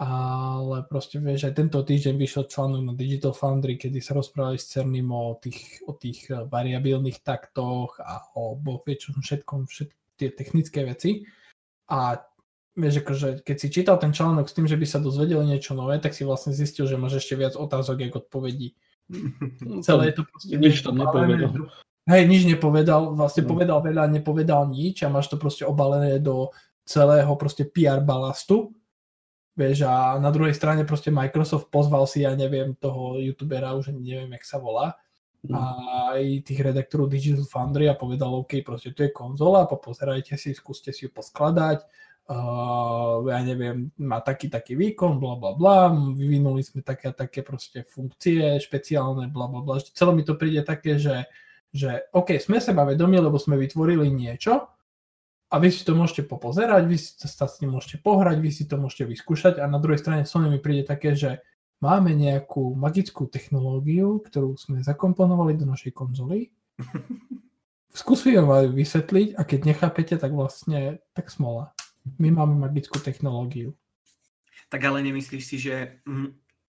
ale 0.00 0.88
proste 0.88 1.20
vieš, 1.20 1.44
aj 1.44 1.60
tento 1.60 1.76
týždeň 1.84 2.16
vyšiel 2.16 2.48
článok 2.48 2.80
na 2.88 2.94
Digital 2.96 3.36
Foundry, 3.36 3.76
kedy 3.76 4.00
sa 4.00 4.16
rozprávali 4.16 4.56
s 4.56 4.72
Cernym 4.72 5.12
o 5.12 5.36
tých, 5.36 5.84
o 5.84 5.92
tých 5.92 6.24
eh, 6.32 6.48
variabilných 6.48 7.20
taktoch 7.20 8.00
a 8.00 8.32
o 8.40 8.56
boh 8.56 8.80
vie 8.80 8.96
čo 8.96 9.12
všetkom, 9.12 9.68
všetky 9.68 9.96
tie 10.16 10.32
technické 10.32 10.88
veci. 10.88 11.28
A 11.92 12.16
vieš, 12.80 13.04
akože, 13.04 13.44
keď 13.44 13.56
si 13.60 13.68
čítal 13.68 13.96
ten 14.00 14.16
článok 14.16 14.48
s 14.48 14.56
tým, 14.56 14.64
že 14.64 14.80
by 14.80 14.86
sa 14.88 14.98
dozvedel 14.98 15.44
niečo 15.44 15.76
nové, 15.76 16.00
tak 16.00 16.16
si 16.16 16.24
vlastne 16.24 16.56
zistil, 16.56 16.88
že 16.88 16.96
máš 16.96 17.20
ešte 17.20 17.36
viac 17.36 17.54
otázok, 17.54 18.08
ako 18.08 18.26
odpovedí. 18.26 18.74
Celé 19.86 20.10
je 20.10 20.14
to 20.16 20.22
proste... 20.24 20.54
Nič 20.56 20.80
tam 20.80 20.96
nepovedal. 20.96 21.68
Hej, 22.08 22.22
nič 22.26 22.42
nepovedal, 22.48 23.12
vlastne 23.12 23.44
no. 23.44 23.48
povedal 23.54 23.78
veľa, 23.84 24.08
nepovedal 24.08 24.66
nič 24.72 25.04
a 25.04 25.12
máš 25.12 25.28
to 25.28 25.36
proste 25.36 25.68
obalené 25.68 26.16
do 26.18 26.50
celého 26.88 27.30
proste 27.36 27.68
PR 27.68 28.00
balastu 28.02 28.72
Vieš, 29.60 29.84
a 29.84 30.16
na 30.16 30.32
druhej 30.32 30.56
strane 30.56 30.88
proste 30.88 31.12
Microsoft 31.12 31.68
pozval 31.68 32.08
si, 32.08 32.24
ja 32.24 32.32
neviem, 32.32 32.72
toho 32.80 33.20
youtubera, 33.20 33.76
už 33.76 33.92
neviem, 33.92 34.32
jak 34.40 34.44
sa 34.48 34.56
volá, 34.56 34.96
mm. 35.44 35.52
a 35.52 35.60
aj 36.16 36.22
tých 36.48 36.60
redaktorov 36.64 37.12
Digital 37.12 37.44
Foundry 37.44 37.90
a 37.90 37.98
povedal, 37.98 38.30
OK, 38.30 38.64
proste 38.64 38.96
tu 38.96 39.04
je 39.04 39.12
konzola, 39.12 39.68
popozerajte 39.68 40.38
si, 40.40 40.56
skúste 40.56 40.96
si 40.96 41.04
ju 41.04 41.10
poskladať, 41.10 41.82
uh, 42.30 43.26
ja 43.26 43.42
neviem, 43.42 43.90
má 43.98 44.22
taký 44.22 44.46
taký 44.46 44.78
výkon, 44.78 45.18
bla 45.18 45.34
bla 45.34 45.52
bla, 45.58 45.78
vyvinuli 46.14 46.62
sme 46.62 46.86
také 46.86 47.10
a 47.10 47.18
také 47.18 47.42
proste 47.42 47.82
funkcie 47.82 48.62
špeciálne, 48.62 49.26
bla 49.28 49.50
bla 49.50 49.60
bla. 49.60 49.82
Celé 49.82 50.12
mi 50.14 50.22
to 50.22 50.38
príde 50.38 50.62
také, 50.62 50.96
že, 50.96 51.26
že 51.74 52.06
OK, 52.14 52.38
sme 52.38 52.62
seba 52.62 52.86
vedomi, 52.86 53.18
lebo 53.18 53.36
sme 53.36 53.58
vytvorili 53.58 54.06
niečo, 54.08 54.70
a 55.50 55.58
vy 55.58 55.68
si 55.74 55.82
to 55.82 55.98
môžete 55.98 56.30
popozerať, 56.30 56.86
vy 56.86 56.94
si 56.94 57.18
to 57.18 57.26
sa 57.26 57.50
s 57.50 57.58
ním 57.58 57.74
môžete 57.74 57.98
pohrať, 57.98 58.38
vy 58.38 58.50
si 58.54 58.70
to 58.70 58.78
môžete 58.78 59.10
vyskúšať 59.10 59.58
a 59.58 59.66
na 59.66 59.82
druhej 59.82 59.98
strane 59.98 60.22
Sony 60.22 60.46
mi 60.46 60.62
príde 60.62 60.86
také, 60.86 61.18
že 61.18 61.42
máme 61.82 62.14
nejakú 62.14 62.78
magickú 62.78 63.26
technológiu, 63.26 64.22
ktorú 64.22 64.54
sme 64.54 64.86
zakomponovali 64.86 65.58
do 65.58 65.66
našej 65.66 65.90
konzoly. 65.90 66.54
Skúsme 67.90 68.38
ju 68.38 68.46
vysvetliť 68.70 69.34
a 69.34 69.42
keď 69.42 69.60
nechápete, 69.66 70.14
tak 70.14 70.30
vlastne 70.30 71.02
tak 71.18 71.26
smola. 71.34 71.74
My 72.18 72.32
máme 72.32 72.56
magickú 72.56 72.98
technológiu. 72.98 73.76
Tak 74.70 74.80
ale 74.86 75.02
nemyslíš 75.02 75.44
si, 75.44 75.56
že 75.60 76.00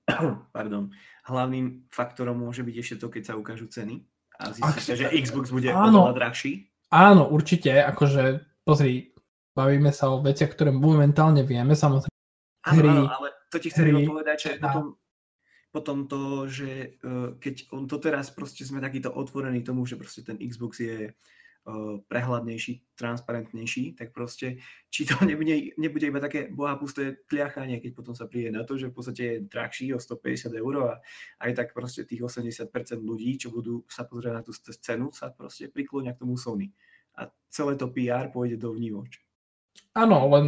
pardon, 0.55 0.91
hlavným 1.25 1.87
faktorom 1.89 2.37
môže 2.37 2.65
byť 2.65 2.75
ešte 2.77 2.95
to, 3.01 3.07
keď 3.07 3.23
sa 3.31 3.39
ukážu 3.39 3.69
ceny? 3.69 4.03
A 4.41 4.51
zistíte, 4.51 4.97
že 4.97 5.13
Xbox 5.21 5.53
bude 5.53 5.69
áno, 5.69 6.09
oveľa 6.09 6.17
drahší? 6.17 6.65
Áno, 6.89 7.29
určite, 7.29 7.77
akože 7.77 8.41
pozri, 8.65 9.13
bavíme 9.53 9.93
sa 9.93 10.09
o 10.09 10.25
veciach, 10.25 10.49
ktoré 10.57 10.73
momentálne 10.73 11.45
vieme, 11.45 11.77
samozrejme 11.77 12.11
Áno, 12.61 12.77
hry, 12.77 12.89
áno, 12.89 13.05
ale 13.09 13.27
to 13.49 13.57
ti 13.57 13.69
chcem 13.73 13.89
hry, 13.89 14.05
povedať, 14.05 14.37
že 14.37 14.51
teda- 14.57 14.65
potom, 14.65 14.85
potom 15.71 15.97
to, 16.05 16.21
že 16.45 16.99
uh, 17.01 17.37
keď 17.41 17.73
on 17.73 17.89
to 17.89 17.97
teraz 17.97 18.29
proste 18.29 18.65
sme 18.65 18.81
takýto 18.81 19.09
otvorení 19.09 19.65
tomu, 19.65 19.85
že 19.85 19.97
proste 19.97 20.21
ten 20.21 20.37
Xbox 20.37 20.81
je 20.81 21.13
prehľadnejší, 22.09 22.97
transparentnejší, 22.97 23.93
tak 23.93 24.09
proste 24.09 24.57
či 24.89 25.05
to 25.05 25.13
nebude, 25.29 25.77
nebude 25.77 26.05
iba 26.09 26.17
také 26.17 26.49
bohapusté 26.49 27.21
tliachanie, 27.29 27.77
keď 27.77 27.91
potom 27.93 28.13
sa 28.17 28.25
príde 28.25 28.49
na 28.49 28.65
to, 28.65 28.81
že 28.81 28.89
v 28.89 28.95
podstate 28.97 29.23
je 29.23 29.43
drahší 29.45 29.93
o 29.93 30.01
150 30.01 30.57
eur 30.57 30.73
a 30.89 30.91
aj 31.45 31.51
tak 31.53 31.67
proste 31.77 32.01
tých 32.01 32.25
80% 32.25 32.65
ľudí, 32.97 33.37
čo 33.37 33.53
budú 33.53 33.85
sa 33.85 34.09
pozrieť 34.09 34.33
na 34.33 34.41
tú 34.41 34.51
cenu, 34.57 35.13
sa 35.13 35.29
proste 35.29 35.69
priklonia 35.69 36.17
k 36.17 36.21
tomu 36.25 36.33
Sony. 36.33 36.73
A 37.13 37.29
celé 37.53 37.77
to 37.77 37.91
PR 37.93 38.33
pôjde 38.33 38.57
do 38.57 38.73
vnívoč. 38.73 39.21
Áno, 39.91 40.27
len 40.33 40.47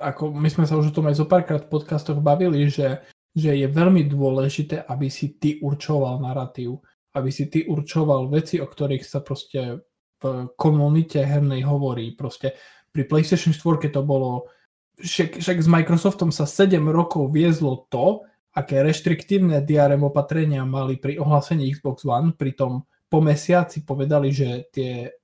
ako 0.00 0.32
my 0.32 0.48
sme 0.48 0.64
sa 0.64 0.76
už 0.76 0.90
o 0.90 0.96
tom 0.96 1.08
aj 1.08 1.20
zo 1.20 1.26
párkrát 1.28 1.60
v 1.60 1.72
podcastoch 1.72 2.18
bavili, 2.20 2.68
že, 2.68 3.04
že 3.36 3.52
je 3.52 3.68
veľmi 3.68 4.08
dôležité, 4.08 4.84
aby 4.88 5.12
si 5.12 5.36
ty 5.36 5.60
určoval 5.60 6.24
narratív, 6.24 6.80
aby 7.16 7.30
si 7.32 7.48
ty 7.52 7.64
určoval 7.68 8.32
veci, 8.32 8.60
o 8.60 8.66
ktorých 8.68 9.04
sa 9.04 9.20
proste 9.20 9.87
v 10.18 10.50
komunite 10.58 11.22
hernej 11.22 11.62
hovorí. 11.64 12.14
Proste 12.14 12.58
pri 12.90 13.06
PlayStation 13.06 13.54
4 13.54 13.90
to 13.94 14.02
bolo, 14.02 14.50
však, 14.98 15.38
však 15.38 15.58
s 15.62 15.68
Microsoftom 15.68 16.30
sa 16.34 16.44
7 16.46 16.78
rokov 16.90 17.30
viezlo 17.30 17.86
to, 17.90 18.26
aké 18.54 18.82
reštriktívne 18.82 19.62
DRM 19.62 20.02
opatrenia 20.02 20.66
mali 20.66 20.98
pri 20.98 21.22
ohlásení 21.22 21.70
Xbox 21.70 22.02
One, 22.02 22.34
pritom 22.34 22.82
po 23.08 23.18
mesiaci 23.22 23.86
povedali, 23.86 24.34
že 24.34 24.68
tie 24.74 25.14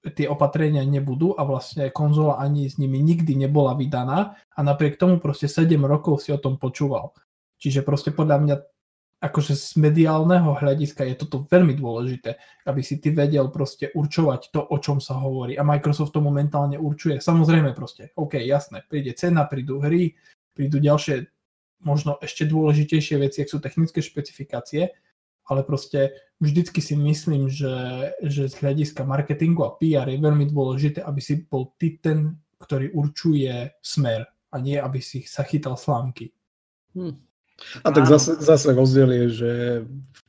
tie 0.00 0.24
opatrenia 0.32 0.80
nebudú 0.80 1.36
a 1.36 1.44
vlastne 1.44 1.92
konzola 1.92 2.40
ani 2.40 2.72
s 2.72 2.80
nimi 2.80 3.04
nikdy 3.04 3.36
nebola 3.36 3.76
vydaná 3.76 4.32
a 4.32 4.58
napriek 4.64 4.96
tomu 4.96 5.20
proste 5.20 5.44
7 5.44 5.76
rokov 5.84 6.24
si 6.24 6.32
o 6.32 6.40
tom 6.40 6.56
počúval. 6.56 7.12
Čiže 7.60 7.84
proste 7.84 8.08
podľa 8.08 8.36
mňa 8.40 8.54
akože 9.20 9.52
z 9.52 9.76
mediálneho 9.76 10.56
hľadiska 10.56 11.04
je 11.04 11.14
toto 11.20 11.44
veľmi 11.44 11.76
dôležité, 11.76 12.40
aby 12.64 12.80
si 12.80 12.96
ty 12.96 13.12
vedel 13.12 13.52
proste 13.52 13.92
určovať 13.92 14.48
to, 14.48 14.64
o 14.64 14.76
čom 14.80 14.96
sa 14.96 15.20
hovorí. 15.20 15.60
A 15.60 15.62
Microsoft 15.62 16.16
to 16.16 16.24
momentálne 16.24 16.80
určuje. 16.80 17.20
Samozrejme 17.20 17.76
proste, 17.76 18.16
OK, 18.16 18.40
jasné, 18.40 18.80
príde 18.88 19.12
cena, 19.12 19.44
prídu 19.44 19.84
hry, 19.84 20.16
prídu 20.56 20.80
ďalšie 20.80 21.28
možno 21.84 22.16
ešte 22.20 22.48
dôležitejšie 22.48 23.16
veci, 23.20 23.44
ak 23.44 23.52
sú 23.52 23.60
technické 23.60 24.00
špecifikácie, 24.00 24.92
ale 25.48 25.60
proste 25.68 26.16
vždycky 26.40 26.80
si 26.80 26.96
myslím, 26.96 27.52
že, 27.52 28.12
že 28.24 28.48
z 28.48 28.54
hľadiska 28.60 29.04
marketingu 29.04 29.68
a 29.68 29.76
PR 29.76 30.08
je 30.08 30.20
veľmi 30.20 30.48
dôležité, 30.48 31.04
aby 31.04 31.20
si 31.20 31.44
bol 31.44 31.76
ty 31.76 32.00
ten, 32.00 32.40
ktorý 32.60 32.92
určuje 32.92 33.76
smer 33.80 34.28
a 34.52 34.56
nie, 34.60 34.76
aby 34.76 35.00
si 35.00 35.24
sa 35.24 35.44
chytal 35.44 35.76
slámky. 35.76 36.32
Hm. 36.96 37.29
A 37.84 37.88
tak 37.92 38.08
zase, 38.08 38.40
zase 38.40 38.72
rozdiel 38.72 39.10
je, 39.12 39.26
že 39.28 39.52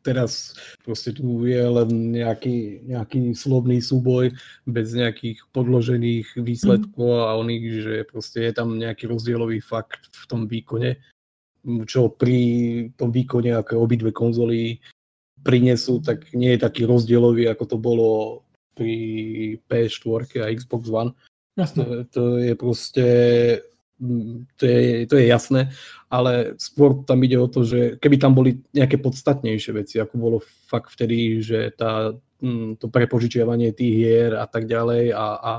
teraz 0.02 0.58
proste 0.82 1.14
tu 1.14 1.46
je 1.46 1.62
len 1.62 1.90
nejaký, 2.12 2.86
nejaký 2.90 3.38
slovný 3.38 3.80
súboj 3.80 4.34
bez 4.66 4.94
nejakých 4.98 5.46
podložených 5.54 6.42
výsledkov 6.42 7.08
mm. 7.08 7.26
a 7.26 7.32
oných, 7.38 7.66
že 7.82 7.96
proste 8.10 8.40
je 8.50 8.54
tam 8.54 8.76
nejaký 8.76 9.06
rozdielový 9.08 9.62
fakt 9.62 10.10
v 10.12 10.24
tom 10.28 10.42
výkone, 10.50 10.98
čo 11.86 12.10
pri 12.10 12.40
tom 12.98 13.14
výkone, 13.14 13.54
ako 13.54 13.86
obidve 13.86 14.10
konzoly 14.10 14.82
prinesú, 15.42 16.02
tak 16.02 16.30
nie 16.34 16.54
je 16.58 16.64
taký 16.66 16.86
rozdielový, 16.86 17.50
ako 17.50 17.64
to 17.66 17.78
bolo 17.78 18.10
pri 18.78 19.58
PS4 19.70 20.42
a 20.42 20.54
Xbox 20.54 20.90
One. 20.90 21.12
Jasne. 21.58 21.84
To, 21.84 21.94
to 22.08 22.24
je 22.42 22.54
proste 22.56 23.06
to 24.58 24.64
je, 24.66 25.06
to 25.06 25.16
je 25.18 25.26
jasné, 25.30 25.70
ale 26.10 26.58
skôr 26.58 27.06
tam 27.06 27.22
ide 27.22 27.38
o 27.38 27.46
to, 27.46 27.62
že 27.62 28.02
keby 28.02 28.18
tam 28.18 28.34
boli 28.34 28.58
nejaké 28.74 28.98
podstatnejšie 28.98 29.72
veci, 29.78 29.96
ako 30.02 30.16
bolo 30.18 30.38
fakt 30.68 30.98
vtedy, 30.98 31.40
že 31.46 31.70
tá, 31.78 32.18
to 32.82 32.86
prepožičiavanie 32.90 33.70
tých 33.78 33.94
hier 33.94 34.34
a 34.34 34.50
tak 34.50 34.66
ďalej 34.66 35.14
a, 35.14 35.26
a 35.38 35.52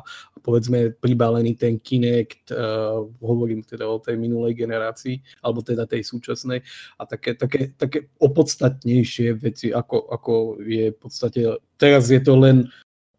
povedzme 0.42 0.98
pribálený 0.98 1.54
ten 1.54 1.78
Kinect, 1.78 2.50
uh, 2.50 3.06
hovorím 3.22 3.62
teda 3.62 3.86
o 3.86 4.02
tej 4.02 4.18
minulej 4.18 4.58
generácii, 4.58 5.22
alebo 5.46 5.62
teda 5.62 5.86
tej 5.86 6.02
súčasnej 6.02 6.58
a 6.98 7.06
také, 7.06 7.38
také, 7.38 7.70
také 7.78 8.10
opodstatnejšie 8.18 9.38
veci, 9.38 9.70
ako, 9.70 10.10
ako 10.10 10.32
je 10.58 10.90
v 10.90 10.98
podstate, 10.98 11.40
teraz 11.78 12.10
je 12.10 12.18
to 12.18 12.34
len 12.34 12.66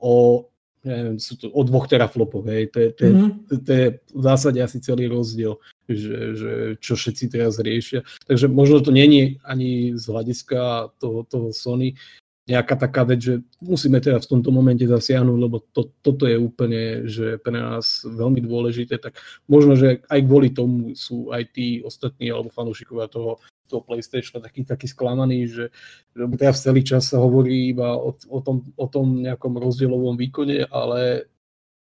o 0.04 0.44
neviem, 0.84 1.16
sú 1.20 1.40
to 1.40 1.48
o 1.52 1.62
dvoch 1.64 1.88
teraflopoch, 1.88 2.44
hej, 2.48 2.68
to 2.70 2.78
je, 2.80 2.90
to, 2.92 3.02
je, 3.08 3.12
mm-hmm. 3.12 3.32
to, 3.48 3.54
to 3.64 3.72
je 3.72 3.86
v 4.12 4.22
zásade 4.24 4.60
asi 4.60 4.78
celý 4.84 5.08
rozdiel, 5.08 5.56
že, 5.88 6.18
že 6.36 6.52
čo 6.84 6.94
všetci 7.00 7.26
teraz 7.32 7.60
riešia. 7.60 8.04
Takže 8.28 8.52
možno 8.52 8.84
to 8.84 8.92
není 8.92 9.40
ani 9.48 9.96
z 9.96 10.04
hľadiska 10.04 10.92
toho, 11.00 11.24
toho 11.24 11.50
Sony 11.56 11.96
nejaká 12.44 12.76
taká 12.76 13.08
vec, 13.08 13.24
že 13.24 13.40
musíme 13.64 14.04
teda 14.04 14.20
v 14.20 14.30
tomto 14.36 14.52
momente 14.52 14.84
zasiahnuť, 14.84 15.38
lebo 15.40 15.64
to, 15.72 15.96
toto 16.04 16.28
je 16.28 16.36
úplne, 16.36 17.08
že 17.08 17.40
pre 17.40 17.56
nás 17.56 18.04
veľmi 18.04 18.44
dôležité, 18.44 19.00
tak 19.00 19.16
možno, 19.48 19.80
že 19.80 20.04
aj 20.12 20.20
kvôli 20.28 20.52
tomu 20.52 20.92
sú 20.92 21.32
aj 21.32 21.56
tí 21.56 21.80
ostatní 21.88 22.28
alebo 22.28 22.52
fanúšikovia 22.52 23.08
toho, 23.08 23.40
toho 23.74 23.82
PlayStation 23.82 24.38
taký, 24.38 24.62
taký 24.62 24.86
sklamaný, 24.86 25.50
že, 25.50 25.66
že 26.14 26.24
teraz 26.38 26.62
celý 26.62 26.86
čas 26.86 27.10
sa 27.10 27.18
hovorí 27.18 27.74
iba 27.74 27.98
o, 27.98 28.14
o, 28.14 28.40
tom, 28.46 28.62
o 28.78 28.86
tom 28.86 29.26
nejakom 29.26 29.58
rozdielovom 29.58 30.14
výkone, 30.14 30.70
ale 30.70 31.26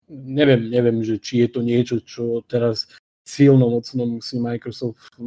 neviem, 0.09 0.73
neviem, 0.73 1.05
že 1.05 1.21
či 1.21 1.45
je 1.45 1.49
to 1.53 1.61
niečo, 1.61 2.01
čo 2.01 2.41
teraz 2.49 2.89
silno 3.29 3.69
mocno 3.69 4.09
musí 4.09 4.41
Microsoft 4.41 5.21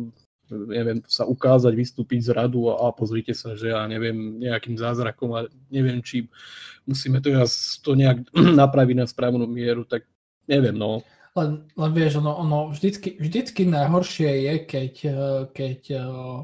neviem, 0.50 1.06
sa 1.06 1.30
ukázať, 1.30 1.74
vystúpiť 1.78 2.26
z 2.26 2.34
radu 2.34 2.74
a, 2.74 2.90
a 2.90 2.96
pozrite 2.96 3.38
sa, 3.38 3.54
že 3.54 3.70
ja 3.70 3.86
neviem, 3.86 4.42
nejakým 4.42 4.76
zázrakom 4.82 5.30
a 5.38 5.46
neviem, 5.70 6.02
či 6.02 6.26
musíme 6.90 7.22
teraz 7.22 7.78
to 7.86 7.94
nejak 7.94 8.26
napraviť 8.62 8.96
na 8.98 9.06
správnu 9.06 9.46
mieru, 9.46 9.86
tak 9.86 10.10
neviem, 10.50 10.74
no. 10.74 11.06
Len, 11.40 11.52
len 11.72 11.92
vieš, 11.96 12.20
ono, 12.20 12.36
ono 12.36 12.60
vždycky, 12.76 13.16
vždycky 13.16 13.64
najhoršie 13.64 14.30
je, 14.44 14.54
keď, 14.68 14.94
eh, 15.08 15.16
keď 15.56 15.80
uh, 15.96 16.44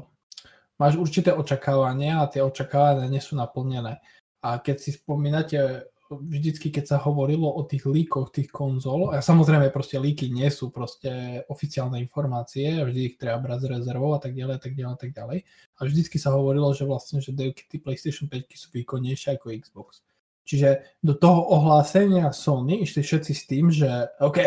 máš 0.80 0.96
určité 0.96 1.36
očakávania 1.36 2.24
a 2.24 2.30
tie 2.30 2.40
očakávania 2.40 3.12
nie 3.12 3.20
sú 3.20 3.36
naplnené. 3.36 4.00
A 4.40 4.48
keď 4.62 4.76
si 4.80 4.90
spomínate 4.96 5.88
vždycky, 6.10 6.70
keď 6.70 6.84
sa 6.86 6.98
hovorilo 7.02 7.50
o 7.50 7.66
tých 7.66 7.82
líkoch 7.82 8.30
tých 8.30 8.46
konzol, 8.54 9.10
a 9.10 9.18
samozrejme 9.18 9.74
proste 9.74 9.98
líky 9.98 10.30
nie 10.30 10.46
sú 10.54 10.70
proste 10.70 11.42
oficiálne 11.50 11.98
informácie, 11.98 12.78
vždy 12.78 13.00
ich 13.02 13.16
treba 13.18 13.42
brať 13.42 13.66
z 13.66 13.70
rezervou 13.74 14.14
a 14.14 14.20
tak 14.22 14.38
ďalej, 14.38 14.54
a 14.54 14.62
tak 14.62 14.72
ďalej, 14.78 14.94
a 14.94 15.00
tak 15.02 15.12
ďalej. 15.12 15.38
A 15.76 15.80
vždycky 15.82 16.16
sa 16.22 16.30
hovorilo, 16.30 16.70
že 16.70 16.86
vlastne, 16.86 17.18
že 17.18 17.34
devky 17.34 17.82
PlayStation 17.82 18.30
5 18.30 18.54
sú 18.54 18.68
výkonnejšie 18.70 19.34
ako 19.34 19.50
Xbox. 19.58 20.06
Čiže 20.46 20.94
do 21.02 21.18
toho 21.18 21.42
ohlásenia 21.58 22.30
Sony 22.30 22.86
išli 22.86 23.02
všetci 23.02 23.32
s 23.34 23.42
tým, 23.50 23.66
že 23.74 23.90
OK, 24.22 24.38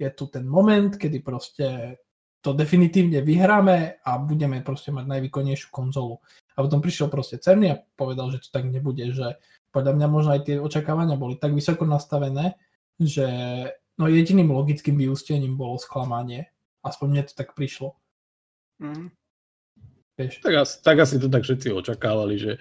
je 0.00 0.10
tu 0.16 0.24
ten 0.32 0.48
moment, 0.48 0.88
kedy 0.88 1.20
proste 1.20 2.00
to 2.40 2.56
definitívne 2.56 3.20
vyhráme 3.20 4.00
a 4.00 4.10
budeme 4.16 4.64
proste 4.64 4.88
mať 4.88 5.04
najvýkonnejšiu 5.04 5.68
konzolu. 5.68 6.24
A 6.56 6.64
potom 6.64 6.80
prišiel 6.80 7.12
proste 7.12 7.36
Cerny 7.36 7.68
a 7.68 7.80
povedal, 8.00 8.32
že 8.32 8.40
to 8.40 8.48
tak 8.48 8.64
nebude, 8.64 9.12
že 9.12 9.36
podľa 9.68 9.92
mňa 10.00 10.06
možno 10.08 10.30
aj 10.32 10.42
tie 10.48 10.56
očakávania 10.56 11.20
boli 11.20 11.36
tak 11.36 11.52
vysoko 11.52 11.84
nastavené, 11.84 12.56
že 12.96 13.28
no 14.00 14.08
jediným 14.08 14.48
logickým 14.48 14.96
vyústením 14.96 15.60
bolo 15.60 15.76
sklamanie. 15.76 16.48
Aspoň 16.80 17.06
mne 17.12 17.22
to 17.28 17.36
tak 17.36 17.52
prišlo. 17.52 17.92
Mm. 18.80 19.12
Vieš? 20.16 20.40
Tak, 20.40 20.54
asi, 20.56 20.74
tak 20.80 20.96
asi 20.96 21.16
to 21.20 21.28
tak 21.28 21.44
všetci 21.44 21.68
očakávali, 21.76 22.40
že, 22.40 22.52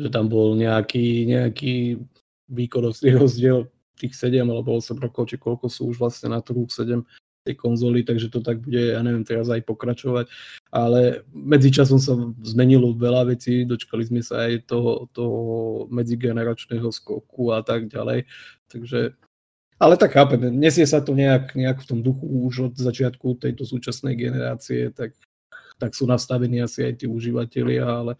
že 0.00 0.08
tam 0.08 0.32
bol 0.32 0.56
nejaký, 0.56 1.28
nejaký 1.28 2.00
výkonnostný 2.48 3.12
rozdiel 3.20 3.68
tých 3.96 4.14
7 4.14 4.44
alebo 4.44 4.76
8 4.76 4.96
rokov, 5.00 5.32
či 5.32 5.36
koľko 5.40 5.66
sú 5.72 5.88
už 5.90 5.96
vlastne 5.98 6.32
na 6.32 6.44
trhu 6.44 6.68
7 6.68 7.00
tej 7.46 7.54
konzoly, 7.54 8.02
takže 8.02 8.26
to 8.26 8.42
tak 8.42 8.58
bude, 8.58 8.74
ja 8.74 8.98
neviem, 9.06 9.22
teraz 9.22 9.46
aj 9.46 9.62
pokračovať. 9.62 10.26
Ale 10.74 11.22
medzičasom 11.30 12.02
sa 12.02 12.18
zmenilo 12.42 12.90
veľa 12.98 13.30
vecí, 13.30 13.62
dočkali 13.62 14.02
sme 14.02 14.20
sa 14.26 14.50
aj 14.50 14.66
toho, 14.66 15.06
toho 15.14 15.38
medzigeneračného 15.94 16.90
skoku 16.90 17.54
a 17.54 17.62
tak 17.62 17.86
ďalej. 17.86 18.26
Takže, 18.66 19.14
ale 19.78 19.94
tak 19.94 20.18
chápem, 20.18 20.50
nesie 20.50 20.82
sa 20.82 20.98
to 20.98 21.14
nejak, 21.14 21.54
nejak 21.54 21.86
v 21.86 21.88
tom 21.94 22.02
duchu 22.02 22.26
už 22.26 22.54
od 22.72 22.74
začiatku 22.74 23.38
tejto 23.38 23.62
súčasnej 23.62 24.18
generácie, 24.18 24.90
tak, 24.90 25.14
tak 25.78 25.94
sú 25.94 26.10
nastavení 26.10 26.58
asi 26.58 26.82
aj 26.82 27.04
tí 27.04 27.06
užívateľia, 27.06 27.86
ale 27.86 28.12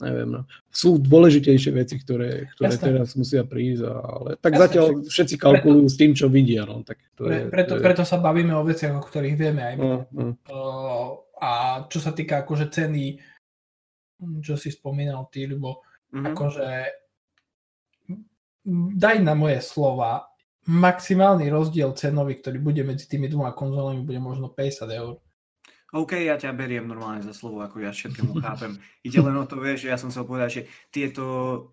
neviem, 0.00 0.28
no. 0.28 0.40
Sú 0.72 0.96
dôležitejšie 0.96 1.70
veci, 1.76 2.00
ktoré, 2.00 2.48
ktoré 2.56 2.74
teraz 2.80 3.12
musia 3.12 3.44
prísť, 3.44 3.82
ale 3.92 4.30
tak 4.40 4.56
Jasne, 4.56 4.62
zatiaľ 4.64 4.86
všetci 5.04 5.34
kalkulujú 5.36 5.86
preto, 5.88 5.92
s 5.92 5.96
tým, 6.00 6.12
čo 6.16 6.26
vidia, 6.32 6.62
no. 6.64 6.80
Tak 6.80 6.96
to 7.12 7.28
pre, 7.28 7.36
je, 7.36 7.42
preto, 7.52 7.68
to 7.68 7.76
je... 7.76 7.84
preto 7.84 8.02
sa 8.08 8.16
bavíme 8.16 8.56
o 8.56 8.64
veciach, 8.64 8.94
o 8.96 9.02
ktorých 9.04 9.36
vieme 9.36 9.62
aj 9.62 9.74
my. 9.76 9.84
Uh, 9.84 10.02
uh. 10.16 10.32
Uh, 10.48 11.08
a 11.42 11.50
čo 11.92 11.98
sa 12.00 12.16
týka 12.16 12.46
akože 12.46 12.72
ceny, 12.72 13.20
čo 14.40 14.54
si 14.54 14.70
spomínal 14.70 15.28
ty, 15.28 15.44
lebo 15.50 15.82
uh-huh. 16.14 16.32
akože 16.32 16.68
daj 18.94 19.16
na 19.20 19.34
moje 19.34 19.58
slova, 19.58 20.30
maximálny 20.70 21.50
rozdiel 21.50 21.90
cenový, 21.98 22.38
ktorý 22.38 22.62
bude 22.62 22.82
medzi 22.86 23.10
tými 23.10 23.26
dvoma 23.26 23.50
konzolami, 23.50 24.06
bude 24.06 24.22
možno 24.22 24.46
50 24.46 24.86
eur. 24.94 25.18
OK, 25.92 26.16
ja 26.24 26.40
ťa 26.40 26.56
beriem 26.56 26.88
normálne 26.88 27.20
za 27.20 27.36
slovo, 27.36 27.60
ako 27.60 27.84
ja 27.84 27.92
všetkému 27.92 28.40
chápem. 28.40 28.80
Ide 29.04 29.20
len 29.20 29.36
o 29.36 29.44
to, 29.44 29.60
vieš, 29.60 29.84
že 29.84 29.92
ja 29.92 30.00
som 30.00 30.08
chcel 30.08 30.24
povedať, 30.24 30.50
že 30.50 30.62
tieto 30.88 31.24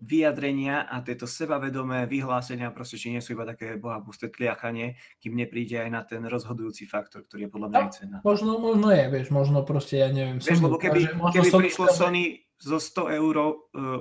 vyjadrenia 0.04 0.84
a 0.84 1.00
tieto 1.00 1.24
sebavedomé 1.24 2.04
vyhlásenia 2.04 2.68
proste, 2.68 3.00
či 3.00 3.16
nie 3.16 3.24
sú 3.24 3.32
iba 3.32 3.48
také 3.48 3.80
boha 3.80 3.96
pusté 4.04 4.28
tliachanie, 4.28 5.00
kým 5.24 5.40
nepríde 5.40 5.80
aj 5.80 5.88
na 5.88 6.04
ten 6.04 6.20
rozhodujúci 6.28 6.84
faktor, 6.84 7.24
ktorý 7.24 7.48
je 7.48 7.50
podľa 7.50 7.68
mňa 7.72 7.80
aj 7.80 7.92
cena. 7.96 8.16
Možno, 8.20 8.60
možno 8.60 8.92
je, 8.92 9.04
vieš, 9.08 9.32
možno 9.32 9.64
proste, 9.64 9.96
ja 10.04 10.12
neviem. 10.12 10.36
Vieš, 10.36 10.68
lebo 10.68 10.76
keby, 10.76 11.00
keby 11.16 11.48
Sony 11.48 11.64
prišlo 11.64 11.86
Sony 11.88 12.24
zo 12.60 12.76
100 12.76 13.16
eur 13.16 13.34
uh, 13.40 13.48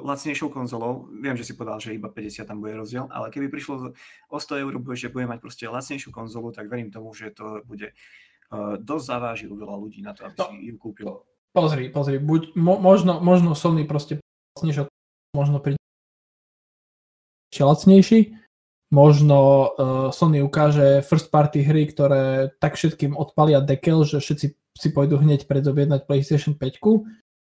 lacnejšou 0.03 0.51
konzolou, 0.51 1.07
viem, 1.15 1.39
že 1.39 1.47
si 1.47 1.55
povedal, 1.55 1.79
že 1.79 1.95
iba 1.95 2.11
50 2.11 2.43
tam 2.43 2.59
bude 2.59 2.75
rozdiel, 2.75 3.07
ale 3.07 3.31
keby 3.31 3.47
prišlo 3.47 3.95
o 4.27 4.35
100 4.35 4.67
eur, 4.67 4.75
že 4.99 5.07
bude 5.07 5.31
mať 5.31 5.39
proste 5.39 5.63
lacnejšiu 5.63 6.11
konzolu, 6.11 6.51
tak 6.51 6.67
verím 6.67 6.91
tomu, 6.91 7.15
že 7.15 7.31
to 7.31 7.63
bude 7.63 7.95
dosť 8.81 9.05
zavážil 9.05 9.53
veľa 9.53 9.75
ľudí 9.77 10.01
na 10.01 10.17
to, 10.17 10.25
aby 10.25 10.35
no, 10.37 10.45
si 10.49 10.73
ju 10.73 10.75
kúpil. 10.81 11.09
Pozri, 11.53 11.89
pozri, 11.89 12.17
buď, 12.21 12.53
mo, 12.57 12.77
možno, 12.77 13.17
možno 13.21 13.57
Sony 13.57 13.85
proste 13.85 14.21
možno 15.33 15.57
príde 15.61 15.77
lacnejší, 17.57 18.37
možno 18.93 19.39
uh, 19.39 19.67
Sony 20.13 20.41
ukáže 20.41 21.01
first 21.05 21.33
party 21.33 21.65
hry, 21.65 21.89
ktoré 21.89 22.53
tak 22.61 22.77
všetkým 22.77 23.17
odpalia 23.17 23.61
dekel, 23.61 24.05
že 24.05 24.21
všetci 24.21 24.47
si 24.53 24.87
pôjdu 24.93 25.19
hneď 25.19 25.49
predobjednať 25.49 26.05
PlayStation 26.05 26.53
5. 26.55 26.79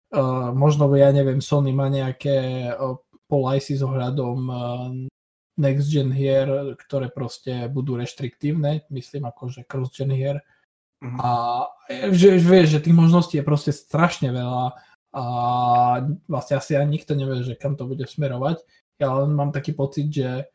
Uh, 0.09 0.49
možno, 0.53 0.89
ja 0.97 1.13
neviem, 1.13 1.41
Sony 1.41 1.73
má 1.73 1.89
nejaké 1.89 2.69
uh, 2.73 2.97
polajsy 3.29 3.77
s 3.77 3.81
ohľadom 3.85 4.37
uh, 4.49 4.57
next 5.59 5.91
gen 5.91 6.09
hier, 6.09 6.73
ktoré 6.79 7.11
proste 7.11 7.67
budú 7.69 7.99
reštriktívne, 7.99 8.89
myslím 8.89 9.27
akože 9.29 9.67
cross 9.67 9.93
gen 9.93 10.09
hier, 10.15 10.41
Uh-huh. 10.99 11.19
A 11.23 11.29
že, 12.11 12.35
vieš, 12.35 12.75
že 12.75 12.83
tých 12.83 12.95
možností 12.95 13.39
je 13.39 13.47
proste 13.47 13.71
strašne 13.71 14.35
veľa 14.35 14.75
a 15.09 15.25
vlastne 16.29 16.59
asi 16.59 16.77
ani 16.77 16.99
nikto 16.99 17.17
nevie, 17.17 17.41
že 17.41 17.57
kam 17.57 17.73
to 17.73 17.89
bude 17.89 18.05
smerovať. 18.05 18.61
Ja 19.01 19.15
len 19.15 19.33
mám 19.33 19.49
taký 19.49 19.73
pocit, 19.73 20.11
že, 20.11 20.51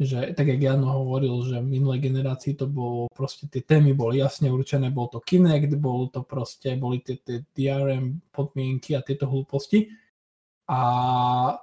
že 0.00 0.32
tak 0.32 0.48
jak 0.48 0.62
Jano 0.62 1.02
hovoril, 1.02 1.34
že 1.44 1.60
v 1.60 1.76
minulej 1.76 2.08
generácii 2.08 2.56
to 2.56 2.70
bolo 2.70 3.10
proste, 3.12 3.50
tie 3.50 3.60
témy 3.60 3.92
boli 3.92 4.22
jasne 4.22 4.48
určené, 4.48 4.88
bol 4.88 5.12
to 5.12 5.20
Kinect, 5.20 5.76
bol 5.76 6.08
to 6.08 6.22
proste, 6.24 6.78
boli 6.78 7.02
tie, 7.04 7.20
tie 7.20 7.44
DRM 7.52 8.22
podmienky 8.32 8.96
a 8.96 9.04
tieto 9.04 9.28
hlúposti 9.28 9.92
a 10.68 10.80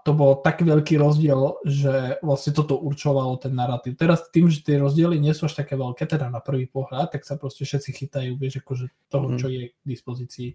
to 0.02 0.18
bol 0.18 0.42
tak 0.42 0.66
veľký 0.66 0.98
rozdiel, 0.98 1.62
že 1.62 2.18
vlastne 2.26 2.58
toto 2.58 2.74
určovalo 2.82 3.38
ten 3.38 3.54
narratív. 3.54 4.02
Teraz 4.02 4.26
tým, 4.34 4.50
že 4.50 4.66
tie 4.66 4.82
rozdiely 4.82 5.22
nie 5.22 5.30
sú 5.30 5.46
až 5.46 5.62
také 5.62 5.78
veľké, 5.78 6.10
teda 6.10 6.34
na 6.34 6.42
prvý 6.42 6.66
pohľad, 6.66 7.14
tak 7.14 7.22
sa 7.22 7.38
proste 7.38 7.70
všetci 7.70 8.02
chytajú, 8.02 8.34
vieš, 8.34 8.66
akože 8.66 8.90
toho, 9.14 9.28
mm. 9.30 9.38
čo 9.38 9.48
je 9.54 9.62
k 9.70 9.84
dispozícii. 9.86 10.50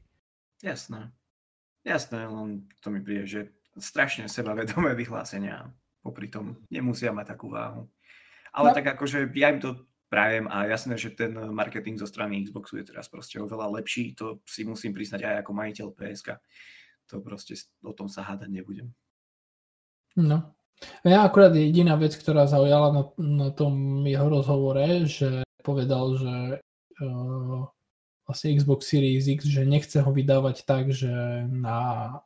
Jasné. 0.66 1.14
Jasné, 1.86 2.26
len 2.26 2.66
to 2.82 2.90
mi 2.90 2.98
príde, 2.98 3.30
že 3.30 3.40
strašne 3.78 4.26
sebavedomé 4.26 4.98
vyhlásenia 4.98 5.70
popri 6.02 6.26
tom 6.26 6.58
nemusia 6.74 7.14
mať 7.14 7.38
takú 7.38 7.54
váhu. 7.54 7.86
Ale 8.50 8.74
no. 8.74 8.74
tak 8.74 8.98
akože 8.98 9.30
ja 9.30 9.54
im 9.54 9.62
to 9.62 9.86
prajem 10.10 10.50
a 10.50 10.66
jasné, 10.66 10.98
že 10.98 11.14
ten 11.14 11.38
marketing 11.54 12.02
zo 12.02 12.10
strany 12.10 12.42
Xboxu 12.42 12.82
je 12.82 12.90
teraz 12.90 13.06
proste 13.06 13.38
oveľa 13.38 13.78
lepší, 13.78 14.18
to 14.18 14.42
si 14.42 14.66
musím 14.66 14.90
priznať 14.90 15.22
aj 15.22 15.36
ako 15.46 15.50
majiteľ 15.54 15.86
PSK 15.94 16.28
to 17.10 17.18
proste 17.18 17.58
o 17.82 17.90
tom 17.90 18.06
sa 18.06 18.22
hádať 18.22 18.48
nebudem. 18.48 18.94
No. 20.14 20.54
Ja 21.04 21.28
akurát 21.28 21.52
jediná 21.52 21.98
vec, 22.00 22.16
ktorá 22.16 22.48
zaujala 22.48 22.88
na, 22.94 23.02
na 23.20 23.48
tom 23.52 24.00
jeho 24.08 24.32
rozhovore, 24.32 25.04
že 25.04 25.44
povedal, 25.60 26.16
že 26.16 26.34
uh, 27.04 27.68
vlastne 28.24 28.56
Xbox 28.56 28.88
Series 28.88 29.28
X, 29.28 29.44
že 29.44 29.68
nechce 29.68 30.00
ho 30.00 30.08
vydávať 30.08 30.64
tak, 30.64 30.88
že 30.94 31.10
na 31.50 32.16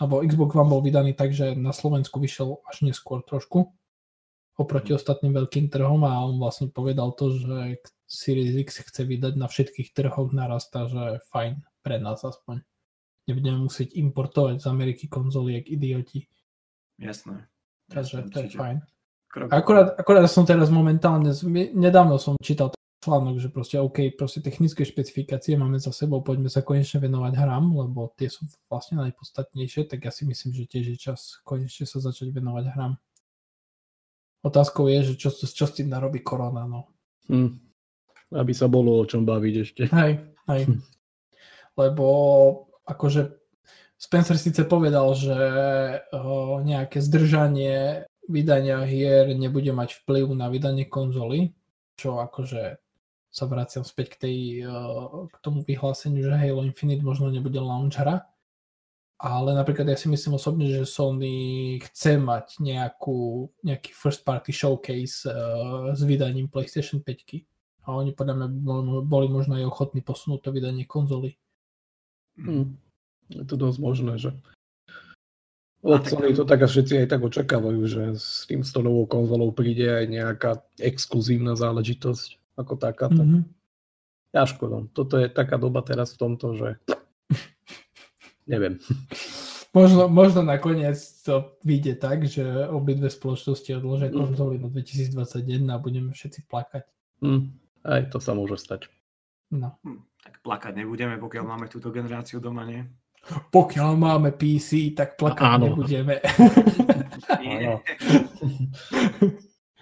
alebo 0.00 0.24
Xbox 0.24 0.56
vám 0.56 0.72
bol 0.72 0.80
vydaný 0.80 1.12
tak, 1.12 1.36
že 1.36 1.52
na 1.52 1.70
Slovensku 1.70 2.16
vyšiel 2.16 2.64
až 2.64 2.82
neskôr 2.82 3.20
trošku 3.22 3.70
oproti 4.56 4.92
mhm. 4.92 4.98
ostatným 4.98 5.32
veľkým 5.32 5.66
trhom 5.72 6.02
a 6.04 6.20
on 6.26 6.36
vlastne 6.36 6.68
povedal 6.68 7.16
to, 7.16 7.32
že 7.32 7.80
Series 8.04 8.56
X 8.60 8.84
chce 8.84 9.08
vydať 9.08 9.40
na 9.40 9.48
všetkých 9.48 9.96
trhoch 9.96 10.34
narasta, 10.36 10.88
že 10.88 11.24
fajn 11.32 11.64
pre 11.80 11.96
nás 11.96 12.20
aspoň 12.20 12.60
nebudeme 13.28 13.58
musieť 13.66 13.94
importovať 13.94 14.62
z 14.62 14.66
Ameriky 14.66 15.04
konzoly 15.08 15.62
jak 15.62 15.66
idioti. 15.70 16.26
Jasné. 16.98 17.46
Takže 17.90 18.22
to 18.32 18.38
je 18.40 18.48
fajn. 18.56 18.78
Akorát, 19.32 19.96
akorát 19.96 20.28
som 20.28 20.44
teraz 20.44 20.68
momentálne, 20.68 21.32
nedávno 21.72 22.20
som 22.20 22.36
čítal 22.44 22.68
článok, 23.02 23.40
že 23.40 23.48
proste 23.48 23.80
OK, 23.80 24.14
proste 24.14 24.44
technické 24.44 24.84
špecifikácie 24.84 25.56
máme 25.56 25.80
za 25.80 25.90
sebou, 25.90 26.20
poďme 26.22 26.52
sa 26.52 26.62
konečne 26.62 27.00
venovať 27.00 27.34
hrám, 27.34 27.74
lebo 27.74 28.12
tie 28.14 28.28
sú 28.28 28.46
vlastne 28.70 29.02
najpodstatnejšie, 29.02 29.90
tak 29.90 30.04
ja 30.06 30.12
si 30.14 30.28
myslím, 30.28 30.52
že 30.54 30.68
tiež 30.70 30.86
je 30.94 30.98
čas 31.00 31.42
konečne 31.42 31.88
sa 31.88 31.98
začať 31.98 32.30
venovať 32.30 32.64
hrám. 32.76 32.94
Otázkou 34.46 34.86
je, 34.86 35.12
že 35.12 35.14
čo, 35.18 35.34
čo 35.34 35.64
s 35.66 35.74
tým 35.74 35.90
narobí 35.90 36.22
korona, 36.22 36.68
no. 36.68 36.92
Hm. 37.26 37.58
Aby 38.36 38.52
sa 38.54 38.70
bolo 38.70 39.00
o 39.00 39.04
čom 39.08 39.26
baviť 39.26 39.54
ešte. 39.58 39.82
Hej, 39.90 40.12
hej. 40.52 40.62
Hm. 40.70 40.80
Lebo 41.78 42.06
akože 42.86 43.38
Spencer 44.02 44.34
síce 44.34 44.66
povedal, 44.66 45.14
že 45.14 45.38
nejaké 46.66 46.98
zdržanie 46.98 48.02
vydania 48.26 48.82
hier 48.82 49.30
nebude 49.30 49.70
mať 49.70 50.02
vplyv 50.02 50.34
na 50.34 50.50
vydanie 50.50 50.90
konzoly, 50.90 51.54
čo 51.94 52.18
akože 52.18 52.82
sa 53.32 53.44
vraciam 53.48 53.86
späť 53.86 54.06
k, 54.12 54.16
tej, 54.18 54.38
k 55.30 55.36
tomu 55.40 55.62
vyhláseniu, 55.62 56.26
že 56.26 56.34
Halo 56.34 56.66
Infinite 56.66 57.06
možno 57.06 57.30
nebude 57.30 57.62
launch 57.62 57.96
hra, 57.96 58.26
ale 59.22 59.54
napríklad 59.54 59.86
ja 59.86 59.94
si 59.94 60.10
myslím 60.10 60.34
osobne, 60.34 60.66
že 60.66 60.82
Sony 60.82 61.78
chce 61.78 62.18
mať 62.18 62.58
nejakú, 62.58 63.46
nejaký 63.62 63.94
first 63.94 64.26
party 64.26 64.50
showcase 64.50 65.30
s 65.94 66.00
vydaním 66.02 66.50
PlayStation 66.50 66.98
5 66.98 67.86
a 67.86 67.94
oni 67.94 68.18
podľa 68.18 68.34
mňa 68.34 68.48
boli 69.06 69.26
možno 69.30 69.58
aj 69.58 69.70
ochotní 69.70 70.02
posunúť 70.02 70.42
to 70.42 70.50
vydanie 70.50 70.90
konzoly. 70.90 71.38
Hmm. 72.38 72.76
Je 73.32 73.44
to 73.48 73.56
dosť 73.56 73.78
možné, 73.80 74.12
že 74.20 74.30
od 75.82 76.06
Sony 76.06 76.30
to 76.30 76.46
tak 76.46 76.62
a 76.62 76.70
všetci 76.70 77.04
aj 77.04 77.08
tak 77.10 77.26
očakávajú, 77.26 77.80
že 77.90 78.02
s 78.14 78.46
tým 78.46 78.62
s 78.62 78.70
novou 78.78 79.02
konzolou 79.02 79.50
príde 79.50 79.90
aj 79.90 80.06
nejaká 80.06 80.50
exkluzívna 80.78 81.58
záležitosť 81.58 82.38
ako 82.54 82.78
taká. 82.78 83.10
Mm-hmm. 83.10 83.42
Ťažko, 84.30 84.64
no. 84.70 84.78
Toto 84.94 85.18
je 85.18 85.26
taká 85.26 85.58
doba 85.58 85.82
teraz 85.82 86.14
v 86.14 86.20
tomto, 86.22 86.54
že 86.54 86.68
neviem. 88.52 88.78
Možno, 89.74 90.06
možno 90.06 90.46
nakoniec 90.46 91.02
to 91.26 91.58
vyjde 91.66 91.98
tak, 91.98 92.30
že 92.30 92.46
obidve 92.70 93.10
spoločnosti 93.10 93.72
odložia 93.74 94.14
mm. 94.14 94.16
konzoly 94.22 94.56
na 94.62 94.70
2021 94.70 95.66
a 95.66 95.82
budeme 95.82 96.10
všetci 96.14 96.46
plakať. 96.46 96.86
Mm, 97.26 97.58
aj 97.82 98.12
to 98.14 98.22
sa 98.22 98.38
môže 98.38 98.60
stať. 98.62 98.86
No. 99.50 99.74
Hm, 99.82 100.04
tak 100.22 100.38
plakať 100.38 100.72
nebudeme, 100.78 101.18
pokiaľ 101.18 101.44
máme 101.44 101.66
túto 101.66 101.90
generáciu 101.90 102.38
doma, 102.38 102.62
nie? 102.62 102.86
Pokiaľ 103.50 103.90
máme 103.98 104.30
PC, 104.34 104.94
tak 104.94 105.18
plakať 105.18 105.50
Áno. 105.58 105.64
nebudeme. 105.70 106.22
Áno. 107.42 107.82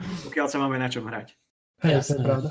Pokiaľ 0.00 0.46
sa 0.48 0.56
máme 0.56 0.80
na 0.80 0.88
čom 0.88 1.04
hrať. 1.04 1.36
Hej, 1.84 2.04
to 2.08 2.12
je 2.16 2.24
pravda. 2.24 2.50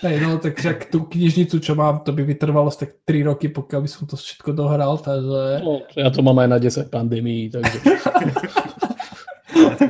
Hej, 0.00 0.16
no 0.22 0.38
tak 0.38 0.54
však 0.54 0.86
tú 0.86 1.08
knižnicu, 1.10 1.58
čo 1.58 1.74
mám, 1.74 2.06
to 2.06 2.14
by 2.14 2.22
vytrvalo 2.22 2.70
tak 2.70 3.02
3 3.02 3.26
roky, 3.26 3.50
pokiaľ 3.50 3.80
by 3.82 3.90
som 3.90 4.04
to 4.06 4.14
všetko 4.14 4.54
dohral, 4.54 5.00
takže... 5.02 5.66
No, 5.66 5.82
ja 5.98 6.08
to 6.14 6.22
mám 6.22 6.38
aj 6.38 6.48
na 6.48 6.58
10 6.62 6.86
pandémií, 6.92 7.50
takže... 7.50 7.78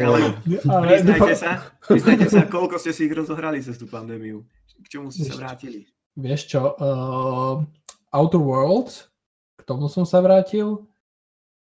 ale, 0.01 0.41
ale 0.67 0.85
priznajte, 0.89 1.35
sa, 1.37 1.53
priznajte 1.85 2.27
sa, 2.33 2.49
koľko 2.49 2.81
ste 2.81 2.97
si 2.97 3.07
ich 3.11 3.15
rozohrali 3.15 3.61
cez 3.61 3.77
tú 3.77 3.87
pandémiu. 3.87 4.41
K 4.81 4.87
čomu 4.89 5.13
ste 5.13 5.29
sa 5.29 5.37
vrátili? 5.37 5.85
Vieš 6.21 6.41
čo, 6.53 6.63
uh, 6.77 7.65
Outer 8.13 8.43
Worlds, 8.43 9.09
k 9.57 9.63
tomu 9.65 9.89
som 9.89 10.05
sa 10.05 10.21
vrátil. 10.21 10.85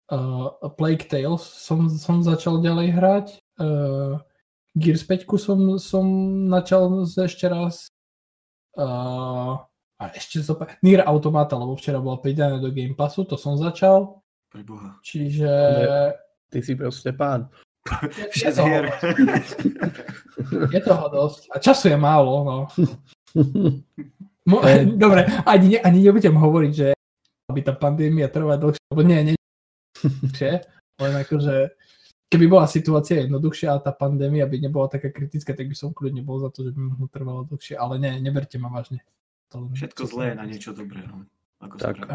Uh, 0.09 0.49
Plague 0.73 1.05
Tales 1.05 1.45
som, 1.45 1.85
som 1.87 2.19
začal 2.19 2.59
ďalej 2.59 2.87
hrať. 2.97 3.27
Uh, 3.61 4.17
Gears 4.75 5.05
5 5.05 5.25
som, 5.37 5.59
som 5.77 6.05
načal 6.49 7.05
ešte 7.05 7.45
raz. 7.47 7.87
Uh, 8.73 9.61
a 9.99 10.03
ešte 10.15 10.39
zopa- 10.39 10.79
Nier 10.79 11.03
Automata, 11.03 11.59
lebo 11.59 11.75
včera 11.75 11.99
bola 11.99 12.17
pridané 12.17 12.63
do 12.63 12.71
Game 12.71 12.95
Passu, 12.95 13.27
to 13.27 13.35
som 13.35 13.59
začal. 13.59 14.23
Preboha. 14.49 14.97
Čiže... 15.03 15.49
Ty 16.49 16.59
si 16.65 16.73
proste 16.73 17.13
pán. 17.13 17.51
Je, 18.33 18.47
je, 18.47 18.51
toho, 18.53 18.75
je 20.71 20.79
toho 20.81 21.05
dosť. 21.09 21.41
A 21.53 21.55
času 21.59 21.93
je 21.93 21.97
málo, 21.97 22.33
no. 22.45 22.57
Mo- 24.49 24.65
Dobre, 25.03 25.29
ani, 25.45 25.77
ani 25.77 25.99
nebudem 26.01 26.33
hovoriť, 26.33 26.71
že 26.73 26.87
aby 27.49 27.59
tá 27.65 27.73
pandémia 27.73 28.29
trvá 28.29 28.57
dlhšie, 28.57 28.81
lebo 28.93 29.01
nie, 29.05 29.33
nie, 29.33 29.37
len 31.01 31.13
akože 31.17 31.73
keby 32.29 32.45
bola 32.45 32.69
situácia 32.69 33.25
jednoduchšia 33.25 33.73
a 33.73 33.81
tá 33.81 33.89
pandémia 33.89 34.45
by 34.45 34.61
nebola 34.61 34.85
taká 34.85 35.09
kritická, 35.09 35.57
tak 35.57 35.65
by 35.65 35.75
som 35.77 35.89
kľudne 35.89 36.21
bol 36.21 36.37
za 36.37 36.53
to, 36.53 36.61
že 36.61 36.71
by 36.77 36.93
možno 36.93 37.05
trvalo 37.09 37.41
dlhšie, 37.49 37.73
ale 37.73 37.97
ne, 37.97 38.21
neberte 38.21 38.61
ma 38.61 38.69
vážne. 38.69 39.01
To 39.49 39.65
Všetko 39.73 40.05
zlé 40.05 40.23
je 40.33 40.35
na 40.37 40.45
niečo 40.45 40.77
dobré. 40.77 41.01
No. 41.09 41.25
Ako 41.65 41.81
Tak. 41.81 42.05
tak. 42.05 42.09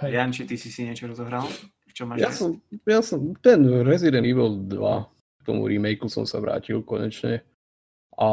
Hej. 0.00 0.16
Janči, 0.16 0.42
ty 0.48 0.56
si 0.56 0.72
si 0.72 0.88
niečo 0.88 1.04
rozohral? 1.04 1.44
Čo 1.92 2.08
máš? 2.08 2.24
Ja 2.24 2.32
som, 2.32 2.56
ja 2.88 3.00
som, 3.04 3.36
ten 3.44 3.60
Resident 3.84 4.24
Evil 4.24 4.56
2, 4.72 4.72
k 4.72 5.40
tomu 5.44 5.68
remakeu 5.68 6.08
som 6.08 6.24
sa 6.24 6.40
vrátil 6.40 6.80
konečne. 6.80 7.44
A 8.16 8.28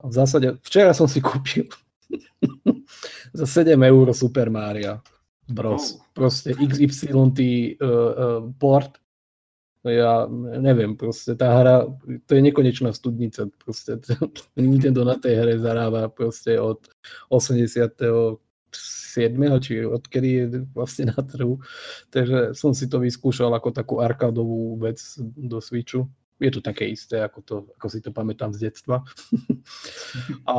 v 0.00 0.12
zásade, 0.12 0.56
včera 0.64 0.96
som 0.96 1.04
si 1.04 1.20
kúpil 1.20 1.68
za 3.38 3.46
7 3.46 3.82
eur 3.82 4.14
Super 4.14 4.50
Mario 4.50 5.00
Bros. 5.48 5.94
Oh. 5.94 6.00
Proste 6.14 6.54
XYT 6.56 7.40
uh, 7.80 7.86
uh, 7.86 8.52
port. 8.58 9.00
Ja 9.84 10.24
neviem, 10.56 10.96
proste 10.96 11.36
tá 11.36 11.60
hra, 11.60 11.84
to 12.24 12.32
je 12.32 12.40
nekonečná 12.40 12.96
studnica. 12.96 13.44
Proste 13.60 14.00
Nintendo 14.56 15.04
na 15.04 15.20
tej 15.20 15.44
hre 15.44 15.60
zarába 15.60 16.08
proste 16.08 16.56
od 16.56 16.88
87 17.28 18.40
či 19.60 19.84
odkedy 19.84 20.28
je 20.32 20.64
vlastne 20.72 21.12
na 21.12 21.20
trhu. 21.20 21.60
Takže 22.08 22.56
som 22.56 22.72
si 22.72 22.88
to 22.88 22.96
vyskúšal 22.96 23.52
ako 23.52 23.76
takú 23.76 24.00
arkádovú 24.00 24.80
vec 24.80 25.04
do 25.20 25.60
Switchu. 25.60 26.08
Je 26.42 26.50
to 26.50 26.58
také 26.58 26.90
isté, 26.90 27.22
ako, 27.22 27.38
to, 27.46 27.56
ako 27.78 27.86
si 27.86 28.02
to 28.02 28.10
pamätám 28.10 28.50
z 28.50 28.68
detstva. 28.70 29.06
a, 30.50 30.56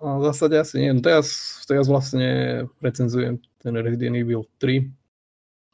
a 0.00 0.06
v 0.18 0.22
zásade 0.24 0.56
asi 0.56 0.80
nie. 0.80 0.90
No 0.96 1.04
teraz, 1.04 1.60
teraz 1.68 1.84
vlastne 1.84 2.64
recenzujem 2.80 3.36
ten 3.60 3.74
Resident 3.76 4.16
Evil 4.16 4.48
3, 4.56 4.88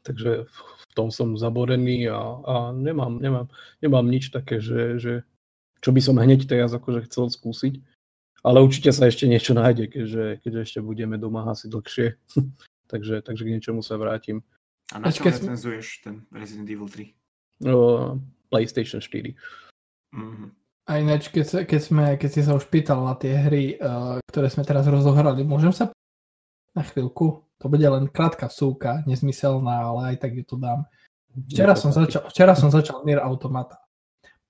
takže 0.02 0.50
v 0.50 0.84
tom 0.98 1.14
som 1.14 1.38
zaborený 1.38 2.10
a, 2.10 2.18
a 2.42 2.54
nemám, 2.74 3.22
nemám, 3.22 3.46
nemám 3.78 4.06
nič 4.10 4.34
také, 4.34 4.58
že, 4.58 4.98
že 4.98 5.12
čo 5.84 5.92
by 5.92 6.00
som 6.00 6.16
hneď 6.18 6.48
teraz 6.48 6.74
akože 6.74 7.06
chcel 7.06 7.30
skúsiť. 7.30 7.78
Ale 8.44 8.60
určite 8.60 8.92
sa 8.92 9.08
ešte 9.08 9.24
niečo 9.24 9.56
nájde, 9.56 9.88
keďže, 9.88 10.24
keďže 10.44 10.60
ešte 10.60 10.78
budeme 10.84 11.16
doma 11.16 11.48
asi 11.48 11.68
dlhšie. 11.68 12.20
takže, 12.92 13.24
takže 13.24 13.42
k 13.44 13.52
niečomu 13.56 13.80
sa 13.80 13.96
vrátim. 13.96 14.44
A 14.92 15.00
na 15.00 15.08
čo 15.08 15.24
Počkaj, 15.24 15.40
sme- 15.40 15.56
recenzuješ 15.56 15.86
ten 16.04 16.14
Resident 16.28 16.68
Evil 16.68 16.88
3? 16.88 17.08
No, 17.64 18.20
PlayStation 18.54 19.02
4. 19.02 19.34
Mhm. 20.14 20.54
A 20.84 21.00
ináč, 21.00 21.32
keď, 21.32 21.44
sa- 21.48 21.64
keď, 21.64 21.80
sme, 21.80 22.04
keď 22.20 22.30
si 22.30 22.40
sa 22.44 22.52
už 22.54 22.68
pýtal 22.68 23.00
na 23.02 23.16
tie 23.16 23.34
hry, 23.34 23.80
uh, 23.80 24.20
ktoré 24.28 24.52
sme 24.52 24.68
teraz 24.68 24.84
rozohrali, 24.84 25.40
môžem 25.40 25.72
sa 25.72 25.90
na 26.76 26.84
chvíľku? 26.84 27.40
To 27.64 27.66
bude 27.72 27.82
len 27.88 28.12
krátka 28.12 28.52
súka, 28.52 29.00
nezmyselná, 29.08 29.88
ale 29.90 30.00
aj 30.14 30.16
tak 30.20 30.36
ju 30.36 30.44
tu 30.44 30.60
dám. 30.60 30.84
Včera 31.34 31.72
som 31.74 31.90
začal, 31.90 32.28
včera 32.28 32.52
som 32.52 32.68
začal 32.68 33.02
Nier 33.02 33.18
Automata. 33.24 33.80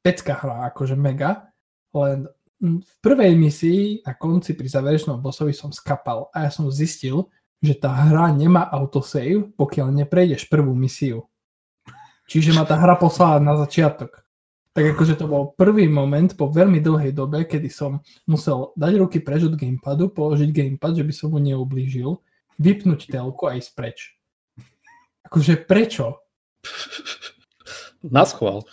Pecka 0.02 0.36
hra, 0.36 0.68
akože 0.74 0.98
mega, 0.98 1.48
len 1.94 2.26
mm, 2.60 2.82
v 2.82 2.92
prvej 3.00 3.32
misii 3.38 4.04
na 4.04 4.18
konci 4.18 4.52
pri 4.58 4.68
záverečnom 4.68 5.22
bossovi 5.22 5.54
som 5.54 5.70
skapal 5.70 6.28
a 6.34 6.44
ja 6.44 6.50
som 6.50 6.68
zistil, 6.68 7.30
že 7.62 7.78
tá 7.78 7.88
hra 7.88 8.28
nemá 8.34 8.68
autosave, 8.68 9.54
pokiaľ 9.56 10.04
neprejdeš 10.04 10.50
prvú 10.50 10.76
misiu. 10.76 11.24
Čiže 12.24 12.56
ma 12.56 12.64
tá 12.64 12.80
hra 12.80 12.96
poslala 12.96 13.40
na 13.40 13.54
začiatok. 13.60 14.24
Tak 14.74 14.98
akože 14.98 15.14
to 15.14 15.30
bol 15.30 15.54
prvý 15.54 15.86
moment 15.86 16.34
po 16.34 16.50
veľmi 16.50 16.82
dlhej 16.82 17.14
dobe, 17.14 17.46
kedy 17.46 17.70
som 17.70 18.02
musel 18.26 18.74
dať 18.74 18.92
ruky 18.98 19.22
preč 19.22 19.46
od 19.46 19.54
gamepadu, 19.54 20.10
položiť 20.10 20.50
gamepad, 20.50 20.98
že 20.98 21.06
by 21.06 21.14
som 21.14 21.30
mu 21.30 21.38
neublížil, 21.38 22.18
vypnúť 22.58 23.06
telku 23.06 23.46
a 23.46 23.54
ísť 23.54 23.70
preč. 23.78 24.18
Akože 25.30 25.62
prečo? 25.62 26.26
Na 28.02 28.26
schvál. 28.26 28.66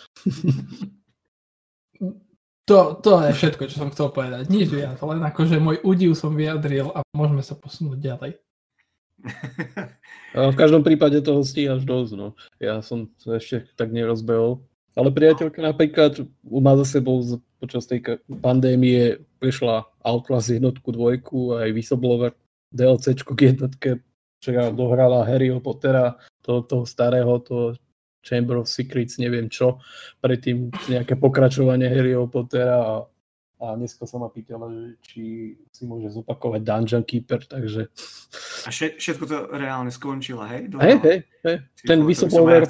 To, 2.62 2.94
to 2.98 3.10
je 3.26 3.30
všetko, 3.34 3.62
čo 3.66 3.76
som 3.78 3.90
chcel 3.90 4.14
povedať. 4.14 4.46
Nič 4.46 4.70
viac, 4.70 4.98
len 5.02 5.22
akože 5.22 5.58
môj 5.58 5.82
údiv 5.82 6.14
som 6.14 6.34
vyjadril 6.34 6.94
a 6.94 7.02
môžeme 7.10 7.42
sa 7.42 7.58
posunúť 7.58 7.98
ďalej. 7.98 8.38
V 10.52 10.56
každom 10.56 10.80
prípade 10.80 11.20
toho 11.20 11.44
stíhaš 11.44 11.84
dosť, 11.84 12.12
no. 12.16 12.28
Ja 12.56 12.80
som 12.80 13.12
ešte 13.22 13.68
tak 13.76 13.92
nerozbehol. 13.92 14.64
Ale 14.92 15.08
priateľka 15.08 15.60
napríklad 15.64 16.24
má 16.44 16.76
za 16.76 16.98
sebou 16.98 17.24
počas 17.56 17.88
tej 17.88 18.20
pandémie 18.44 19.24
prešla 19.40 19.88
Outlast 20.04 20.52
jednotku, 20.52 20.92
dvojku 20.92 21.56
aj 21.56 21.72
Whistleblower 21.72 22.36
DLCčko 22.74 23.32
k 23.32 23.54
jednotke, 23.54 23.90
čo 24.42 24.52
dohrala 24.74 25.24
Harryho 25.24 25.62
Pottera, 25.64 26.18
toho, 26.42 26.66
toho 26.66 26.84
starého, 26.84 27.38
toho 27.40 27.78
Chamber 28.22 28.62
of 28.62 28.70
Secrets, 28.70 29.18
neviem 29.18 29.50
čo, 29.50 29.82
predtým 30.22 30.70
nejaké 30.90 31.18
pokračovanie 31.18 31.90
Harryho 31.90 32.26
Pottera 32.26 32.78
a, 32.82 32.94
a 33.62 33.78
dneska 33.78 34.02
sa 34.10 34.18
ma 34.18 34.26
pýtala, 34.26 34.66
že 34.66 34.84
či 35.06 35.22
si 35.70 35.86
môže 35.86 36.10
zopakovať 36.10 36.60
Dungeon 36.66 37.04
Keeper, 37.06 37.46
takže 37.46 37.86
A 38.66 38.68
všet, 38.74 38.98
všetko 38.98 39.24
to 39.30 39.36
reálne 39.54 39.94
skončila, 39.94 40.50
hej? 40.50 40.66
Dohrala? 40.66 40.98
hej, 40.98 40.98
hej, 41.06 41.18
hej, 41.46 41.56
ten 41.86 42.02
whistleblower, 42.02 42.66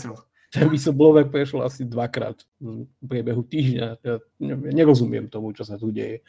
ten 0.53 0.69
whistleblower 0.69 1.25
prešiel 1.33 1.65
asi 1.65 1.89
dvakrát 1.89 2.45
v 2.61 2.85
priebehu 3.09 3.41
týždňa. 3.41 4.05
Ja 4.05 4.21
ne- 4.37 4.73
nerozumiem 4.77 5.33
tomu, 5.33 5.57
čo 5.57 5.65
sa 5.65 5.81
tu 5.81 5.89
deje. 5.89 6.21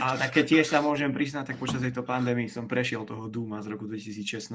Tak 0.00 0.32
keď 0.32 0.44
tiež 0.56 0.66
sa 0.72 0.80
môžem 0.80 1.12
priznať, 1.12 1.52
tak 1.52 1.60
počas 1.60 1.84
tejto 1.84 2.00
pandémie 2.00 2.48
som 2.48 2.64
prešiel 2.64 3.04
toho 3.04 3.28
Duma 3.28 3.60
z 3.60 3.76
roku 3.76 3.84
2016. 3.84 4.48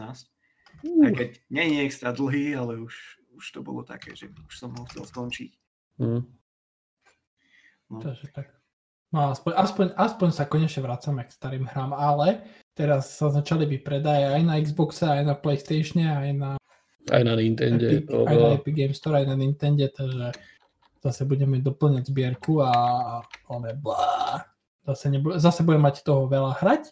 Aj 0.81 1.11
keď 1.13 1.29
nie 1.53 1.77
je 1.77 1.79
extra 1.85 2.09
dlhý, 2.09 2.57
ale 2.57 2.81
už, 2.81 3.21
už 3.37 3.45
to 3.53 3.61
bolo 3.61 3.85
také, 3.85 4.17
že 4.17 4.33
už 4.33 4.53
som 4.57 4.73
ho 4.73 4.83
chcel 4.89 5.05
skončiť. 5.05 5.51
Hm. 6.01 6.25
No. 7.93 8.01
Takže 8.01 8.33
tak. 8.33 8.62
No 9.13 9.29
aspoň, 9.29 9.53
aspoň, 9.53 9.85
aspoň 9.93 10.29
sa 10.33 10.49
konečne 10.49 10.81
vracame 10.81 11.21
k 11.21 11.37
starým 11.37 11.69
hrám, 11.69 11.93
ale 11.93 12.41
teraz 12.73 13.13
sa 13.13 13.29
začali 13.29 13.69
vypredaje 13.69 14.25
aj 14.25 14.41
na 14.41 14.57
Xboxe, 14.57 15.05
aj 15.05 15.23
na 15.29 15.37
Playstatione, 15.37 16.09
aj 16.09 16.31
na 16.33 16.51
Aj 17.13 17.21
na 17.21 17.37
Nintendo. 17.37 17.85
Epic, 17.85 18.09
to 18.09 18.25
aj 18.25 18.37
na 18.41 18.49
Epic 18.57 18.73
Game 18.73 18.95
Store, 18.97 19.21
aj 19.21 19.29
na 19.29 19.37
Nintendo, 19.37 19.85
takže 19.85 20.33
zase 21.05 21.21
budeme 21.29 21.61
doplňať 21.61 22.09
zbierku 22.09 22.65
a 22.65 22.71
one 23.53 23.77
blá. 23.77 24.49
Zase, 24.89 25.13
nebude, 25.13 25.37
zase 25.37 25.61
budem 25.61 25.85
mať 25.85 26.01
toho 26.01 26.25
veľa 26.25 26.57
hrať 26.57 26.89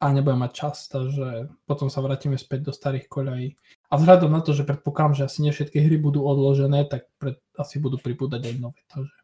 a 0.00 0.14
nebudem 0.14 0.46
mať 0.46 0.52
čas, 0.54 0.86
takže 0.86 1.50
potom 1.66 1.90
sa 1.90 1.98
vrátime 1.98 2.38
späť 2.38 2.70
do 2.70 2.72
starých 2.72 3.10
koľají. 3.10 3.58
A 3.90 3.98
vzhľadom 3.98 4.30
na 4.30 4.38
to, 4.38 4.54
že 4.54 4.62
predpokladám, 4.62 5.18
že 5.18 5.26
asi 5.26 5.42
nie 5.42 5.50
všetky 5.50 5.82
hry 5.82 5.98
budú 5.98 6.22
odložené, 6.22 6.86
tak 6.86 7.10
pred, 7.18 7.42
asi 7.58 7.82
budú 7.82 7.98
pribúdať 7.98 8.46
aj 8.46 8.54
nové. 8.62 8.80
Takže 8.86 9.18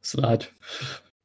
Snáď. 0.00 0.48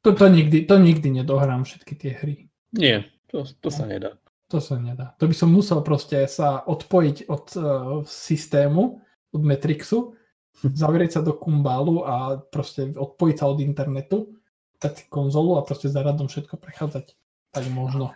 To, 0.06 0.14
to, 0.14 0.30
nikdy, 0.30 0.62
to 0.62 0.78
nikdy 0.78 1.10
nedohrám 1.10 1.66
všetky 1.66 1.98
tie 1.98 2.14
hry. 2.14 2.46
Nie, 2.70 3.10
to, 3.26 3.42
to 3.42 3.74
sa 3.74 3.90
nedá. 3.90 4.14
To 4.54 4.62
sa 4.62 4.78
nedá. 4.78 5.18
To 5.18 5.26
by 5.26 5.34
som 5.34 5.50
musel 5.50 5.82
proste 5.82 6.30
sa 6.30 6.62
odpojiť 6.62 7.26
od 7.26 7.46
uh, 7.58 7.64
systému, 8.06 9.02
od 9.34 9.42
Matrixu, 9.42 10.14
zavrieť 10.62 11.18
sa 11.18 11.20
do 11.26 11.34
kumbálu 11.34 12.06
a 12.06 12.38
proste 12.38 12.94
odpojiť 12.94 13.34
sa 13.34 13.50
od 13.50 13.58
internetu, 13.58 14.38
dať 14.78 15.10
konzolu 15.10 15.58
a 15.58 15.66
proste 15.66 15.90
za 15.90 16.06
radom 16.06 16.30
všetko 16.30 16.54
prechádzať. 16.54 17.18
Tak 17.50 17.66
možno. 17.74 18.14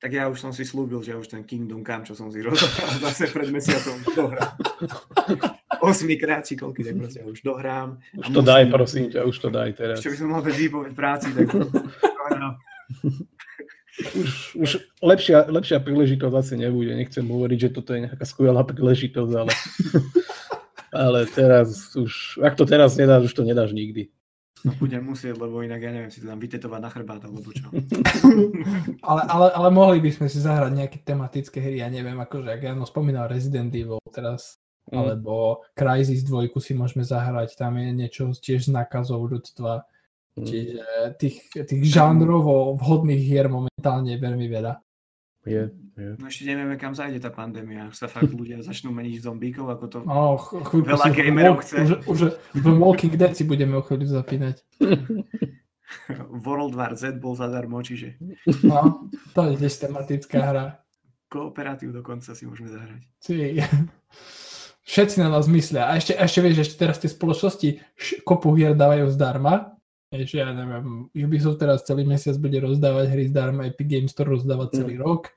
Tak 0.00 0.16
ja 0.16 0.32
už 0.32 0.40
som 0.40 0.48
si 0.48 0.64
slúbil, 0.64 1.04
že 1.04 1.12
už 1.12 1.28
ten 1.28 1.44
Kingdom 1.44 1.84
Come, 1.84 2.08
čo 2.08 2.16
som 2.16 2.32
si 2.32 2.40
rozohral 2.40 2.88
zase 3.04 3.28
pred 3.28 3.52
mesiacom, 3.52 4.00
dohrám. 4.16 4.56
Osmikrát 5.84 6.40
či 6.40 6.56
koľky, 6.56 6.80
tak 6.88 6.96
proste 6.96 7.20
už 7.20 7.44
dohrám. 7.44 8.00
Už 8.16 8.32
to 8.32 8.40
daj, 8.40 8.72
prosím 8.72 9.12
ťa, 9.12 9.28
už 9.28 9.36
to 9.36 9.48
daj 9.52 9.76
teraz. 9.76 10.00
Čo 10.00 10.12
by 10.12 10.16
som 10.16 10.28
mal 10.32 10.40
dať 10.40 10.56
výpoveď 10.56 10.92
práci, 10.96 11.28
tak 11.36 11.52
dohrám. 12.16 12.52
Už, 14.16 14.56
už 14.56 14.70
lepšia, 15.04 15.52
lepšia 15.52 15.84
príležitosť 15.84 16.36
asi 16.36 16.54
nebude. 16.56 16.96
Nechcem 16.96 17.24
hovoriť, 17.28 17.58
že 17.68 17.70
toto 17.76 17.92
je 17.92 18.08
nejaká 18.08 18.24
skvelá 18.24 18.64
príležitosť, 18.64 19.32
ale, 19.36 19.52
ale 20.96 21.20
teraz 21.28 21.92
už, 21.92 22.40
ak 22.40 22.56
to 22.56 22.64
teraz 22.64 22.96
nedáš, 22.96 23.28
už 23.28 23.34
to 23.36 23.44
nedáš 23.44 23.76
nikdy. 23.76 24.08
No, 24.60 24.76
budem 24.76 25.02
musieť, 25.08 25.40
lebo 25.40 25.64
inak 25.64 25.80
ja 25.80 25.90
neviem 25.90 26.12
si 26.12 26.20
to 26.20 26.28
tam 26.28 26.36
vytetovať 26.36 26.80
na 26.84 26.90
chrbát, 26.92 27.22
alebo 27.24 27.48
čo. 27.48 27.72
Ale, 29.08 29.22
ale, 29.24 29.46
ale 29.56 29.68
mohli 29.72 29.98
by 30.04 30.10
sme 30.12 30.28
si 30.28 30.36
zahrať 30.36 30.72
nejaké 30.76 30.98
tematické 31.00 31.58
hry, 31.64 31.80
ja 31.80 31.88
neviem, 31.88 32.20
akože, 32.20 32.52
ak 32.52 32.60
Jano 32.60 32.84
spomínal 32.84 33.32
Resident 33.32 33.72
Evil 33.72 33.96
teraz, 34.12 34.60
Mm. 34.90 34.96
alebo 34.98 35.62
Crysis 35.78 36.26
2 36.26 36.50
si 36.58 36.74
môžeme 36.74 37.06
zahrať, 37.06 37.54
tam 37.54 37.78
je 37.78 37.94
niečo 37.94 38.34
tiež 38.34 38.66
s 38.66 38.70
nákazou 38.74 39.22
ľudstva. 39.22 39.86
Mm. 40.34 40.46
Čiže 40.46 40.84
tých, 41.20 41.36
tých 41.54 41.82
žánrovo 41.86 42.74
vhodných 42.74 43.22
hier 43.22 43.46
momentálne 43.46 44.18
je 44.18 44.18
veľmi 44.18 44.46
veľa. 44.50 44.82
Je, 45.40 45.72
je. 45.72 46.08
No 46.20 46.26
ešte 46.26 46.44
nevieme, 46.44 46.76
kam 46.76 46.92
zajde 46.92 47.16
tá 47.18 47.28
pandémia. 47.28 47.88
Už 47.88 47.96
sa 47.96 48.06
fakt 48.06 48.28
ľudia 48.28 48.60
začnú 48.60 48.90
meniť 48.90 49.24
zombíkov, 49.24 49.66
ako 49.66 49.84
to... 49.86 49.98
No, 50.02 50.36
ch- 50.36 50.60
Veľa 50.76 51.06
si 51.06 51.16
gamerov 51.16 51.56
chce. 51.60 51.76
Už, 51.80 51.90
už, 52.04 52.18
v 52.54 52.66
Walking 52.76 53.14
Dead 53.14 53.32
si 53.32 53.42
budeme 53.42 53.72
o 53.74 53.82
chvíľu 53.82 54.04
zapínať. 54.06 54.60
World 56.44 56.74
War 56.74 56.94
Z 56.94 57.16
bol 57.16 57.34
zadarmo, 57.34 57.80
čiže 57.80 58.14
No, 58.62 59.10
to 59.32 59.50
je 59.50 59.58
tiež 59.58 59.74
tematická 59.80 60.38
hra. 60.40 60.66
kooperatív 61.26 61.90
dokonca 61.90 62.30
si 62.30 62.44
môžeme 62.44 62.70
zahrať. 62.70 63.00
Či... 63.18 63.34
Všetci 64.80 65.22
na 65.22 65.30
nás 65.30 65.46
myslia. 65.46 65.86
A 65.86 65.94
ešte, 65.94 66.12
ešte 66.12 66.38
vieš, 66.40 66.56
ešte 66.64 66.76
teraz 66.76 66.98
tie 66.98 67.06
spoločnosti 67.06 67.68
š- 67.94 68.18
kopu 68.22 68.50
hier 68.52 68.74
dávajú 68.74 69.06
zdarma. 69.08 69.78
Ešte 70.10 70.42
ja 70.42 70.50
neviem, 70.50 71.06
Ubisoft 71.14 71.62
teraz 71.62 71.86
celý 71.86 72.02
mesiac 72.02 72.34
bude 72.42 72.58
rozdávať 72.58 73.14
hry 73.14 73.24
zdarma, 73.30 73.70
Epic 73.70 73.86
Games 73.86 74.10
Store 74.10 74.34
rozdáva 74.34 74.66
celý 74.74 74.98
rok. 74.98 75.30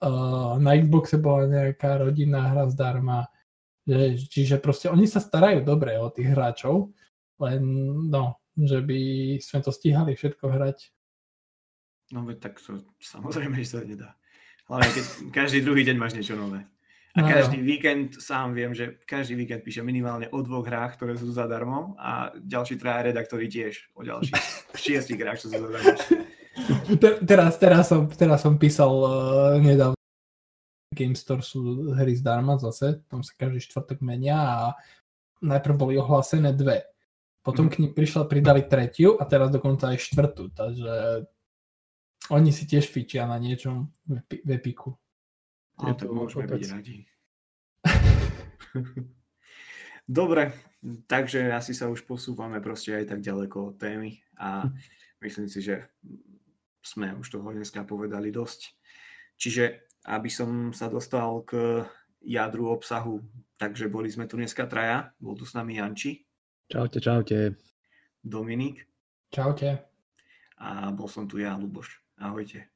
uh, 0.00 0.56
na 0.56 0.72
Xboxe 0.80 1.20
bola 1.20 1.44
nejaká 1.44 2.00
rodinná 2.00 2.48
hra 2.48 2.64
zdarma. 2.72 3.28
Že, 3.84 4.16
čiže 4.32 4.56
proste 4.64 4.88
oni 4.88 5.04
sa 5.04 5.20
starajú 5.20 5.60
dobre 5.60 6.00
o 6.00 6.08
tých 6.08 6.32
hráčov, 6.32 6.96
len 7.36 7.60
no, 8.08 8.40
že 8.56 8.80
by 8.80 9.00
sme 9.44 9.60
to 9.60 9.68
stíhali 9.68 10.16
všetko 10.16 10.44
hrať. 10.48 10.88
No 12.16 12.24
tak 12.40 12.56
to 12.64 12.80
samozrejme, 13.04 13.60
že 13.60 13.76
sa 13.76 13.84
nedá. 13.84 14.16
Hlavne 14.64 14.88
keď 14.88 15.04
každý 15.36 15.60
druhý 15.60 15.84
deň 15.84 15.96
máš 16.00 16.16
niečo 16.16 16.32
nové. 16.32 16.64
A 17.14 17.22
no, 17.22 17.30
každý 17.30 17.62
jo. 17.62 17.66
víkend, 17.70 18.18
sám 18.18 18.58
viem, 18.58 18.74
že 18.74 18.98
každý 19.06 19.38
víkend 19.38 19.62
píše 19.62 19.86
minimálne 19.86 20.26
o 20.34 20.42
dvoch 20.42 20.66
hrách, 20.66 20.98
ktoré 20.98 21.14
sú 21.14 21.30
zadarmo 21.30 21.94
a 21.94 22.34
ďalší 22.34 22.74
traja 22.74 23.14
redaktori 23.14 23.46
tiež 23.46 23.94
o 23.94 24.02
ďalších 24.02 24.34
šiestich 24.82 25.22
hrách, 25.22 25.38
čo 25.38 25.46
sú 25.54 25.62
zadarmo. 25.62 25.94
Teraz, 27.26 27.58
teraz, 27.58 27.90
som, 27.90 28.06
teraz 28.10 28.42
som 28.42 28.54
písal 28.58 28.90
uh, 28.90 29.58
nedávno 29.58 29.98
Game 30.94 31.18
Store 31.18 31.42
sú 31.42 31.90
hry 31.98 32.14
zdarma 32.14 32.54
zase, 32.56 33.02
tam 33.10 33.26
sa 33.26 33.34
každý 33.34 33.58
štvrtok 33.66 33.98
menia 34.00 34.38
a 34.38 34.58
najprv 35.42 35.74
boli 35.74 35.94
ohlásené 35.98 36.54
dve. 36.54 36.86
Potom 37.42 37.68
mm. 37.68 37.70
k 37.74 37.78
ním 37.82 37.92
prišla, 37.92 38.30
pridali 38.30 38.62
tretiu 38.64 39.18
a 39.18 39.26
teraz 39.26 39.50
dokonca 39.50 39.90
aj 39.92 39.98
štvrtú, 40.00 40.54
takže 40.54 40.94
oni 42.32 42.50
si 42.54 42.64
tiež 42.64 42.88
fičia 42.88 43.28
na 43.28 43.36
niečom 43.36 43.92
v 44.08 44.50
Epiku. 44.54 44.96
No, 45.82 45.94
to 45.98 46.06
môžeme 46.10 46.46
byť 46.46 46.62
radi. 46.70 46.96
Dobre, 50.04 50.52
takže 51.08 51.50
asi 51.50 51.72
sa 51.72 51.88
už 51.88 52.04
posúvame 52.04 52.60
proste 52.60 52.94
aj 52.94 53.16
tak 53.16 53.20
ďaleko 53.24 53.72
od 53.72 53.76
témy 53.80 54.20
a 54.36 54.68
myslím 55.24 55.48
si, 55.48 55.64
že 55.64 55.88
sme 56.84 57.16
už 57.16 57.26
toho 57.32 57.48
dneska 57.50 57.82
povedali 57.88 58.28
dosť. 58.28 58.60
Čiže 59.40 59.88
aby 60.04 60.28
som 60.28 60.70
sa 60.76 60.92
dostal 60.92 61.40
k 61.48 61.80
jadru 62.20 62.68
obsahu, 62.68 63.24
takže 63.56 63.88
boli 63.88 64.12
sme 64.12 64.28
tu 64.28 64.36
dneska 64.36 64.68
traja, 64.68 65.16
bol 65.16 65.32
tu 65.32 65.48
s 65.48 65.56
nami 65.56 65.80
Janči. 65.80 66.20
Čaute, 66.68 67.00
čaute. 67.00 67.56
Dominik. 68.20 68.84
Čaute. 69.32 69.88
A 70.60 70.92
bol 70.92 71.08
som 71.08 71.24
tu 71.24 71.40
ja, 71.40 71.56
Luboš. 71.56 72.00
Ahojte. 72.20 72.73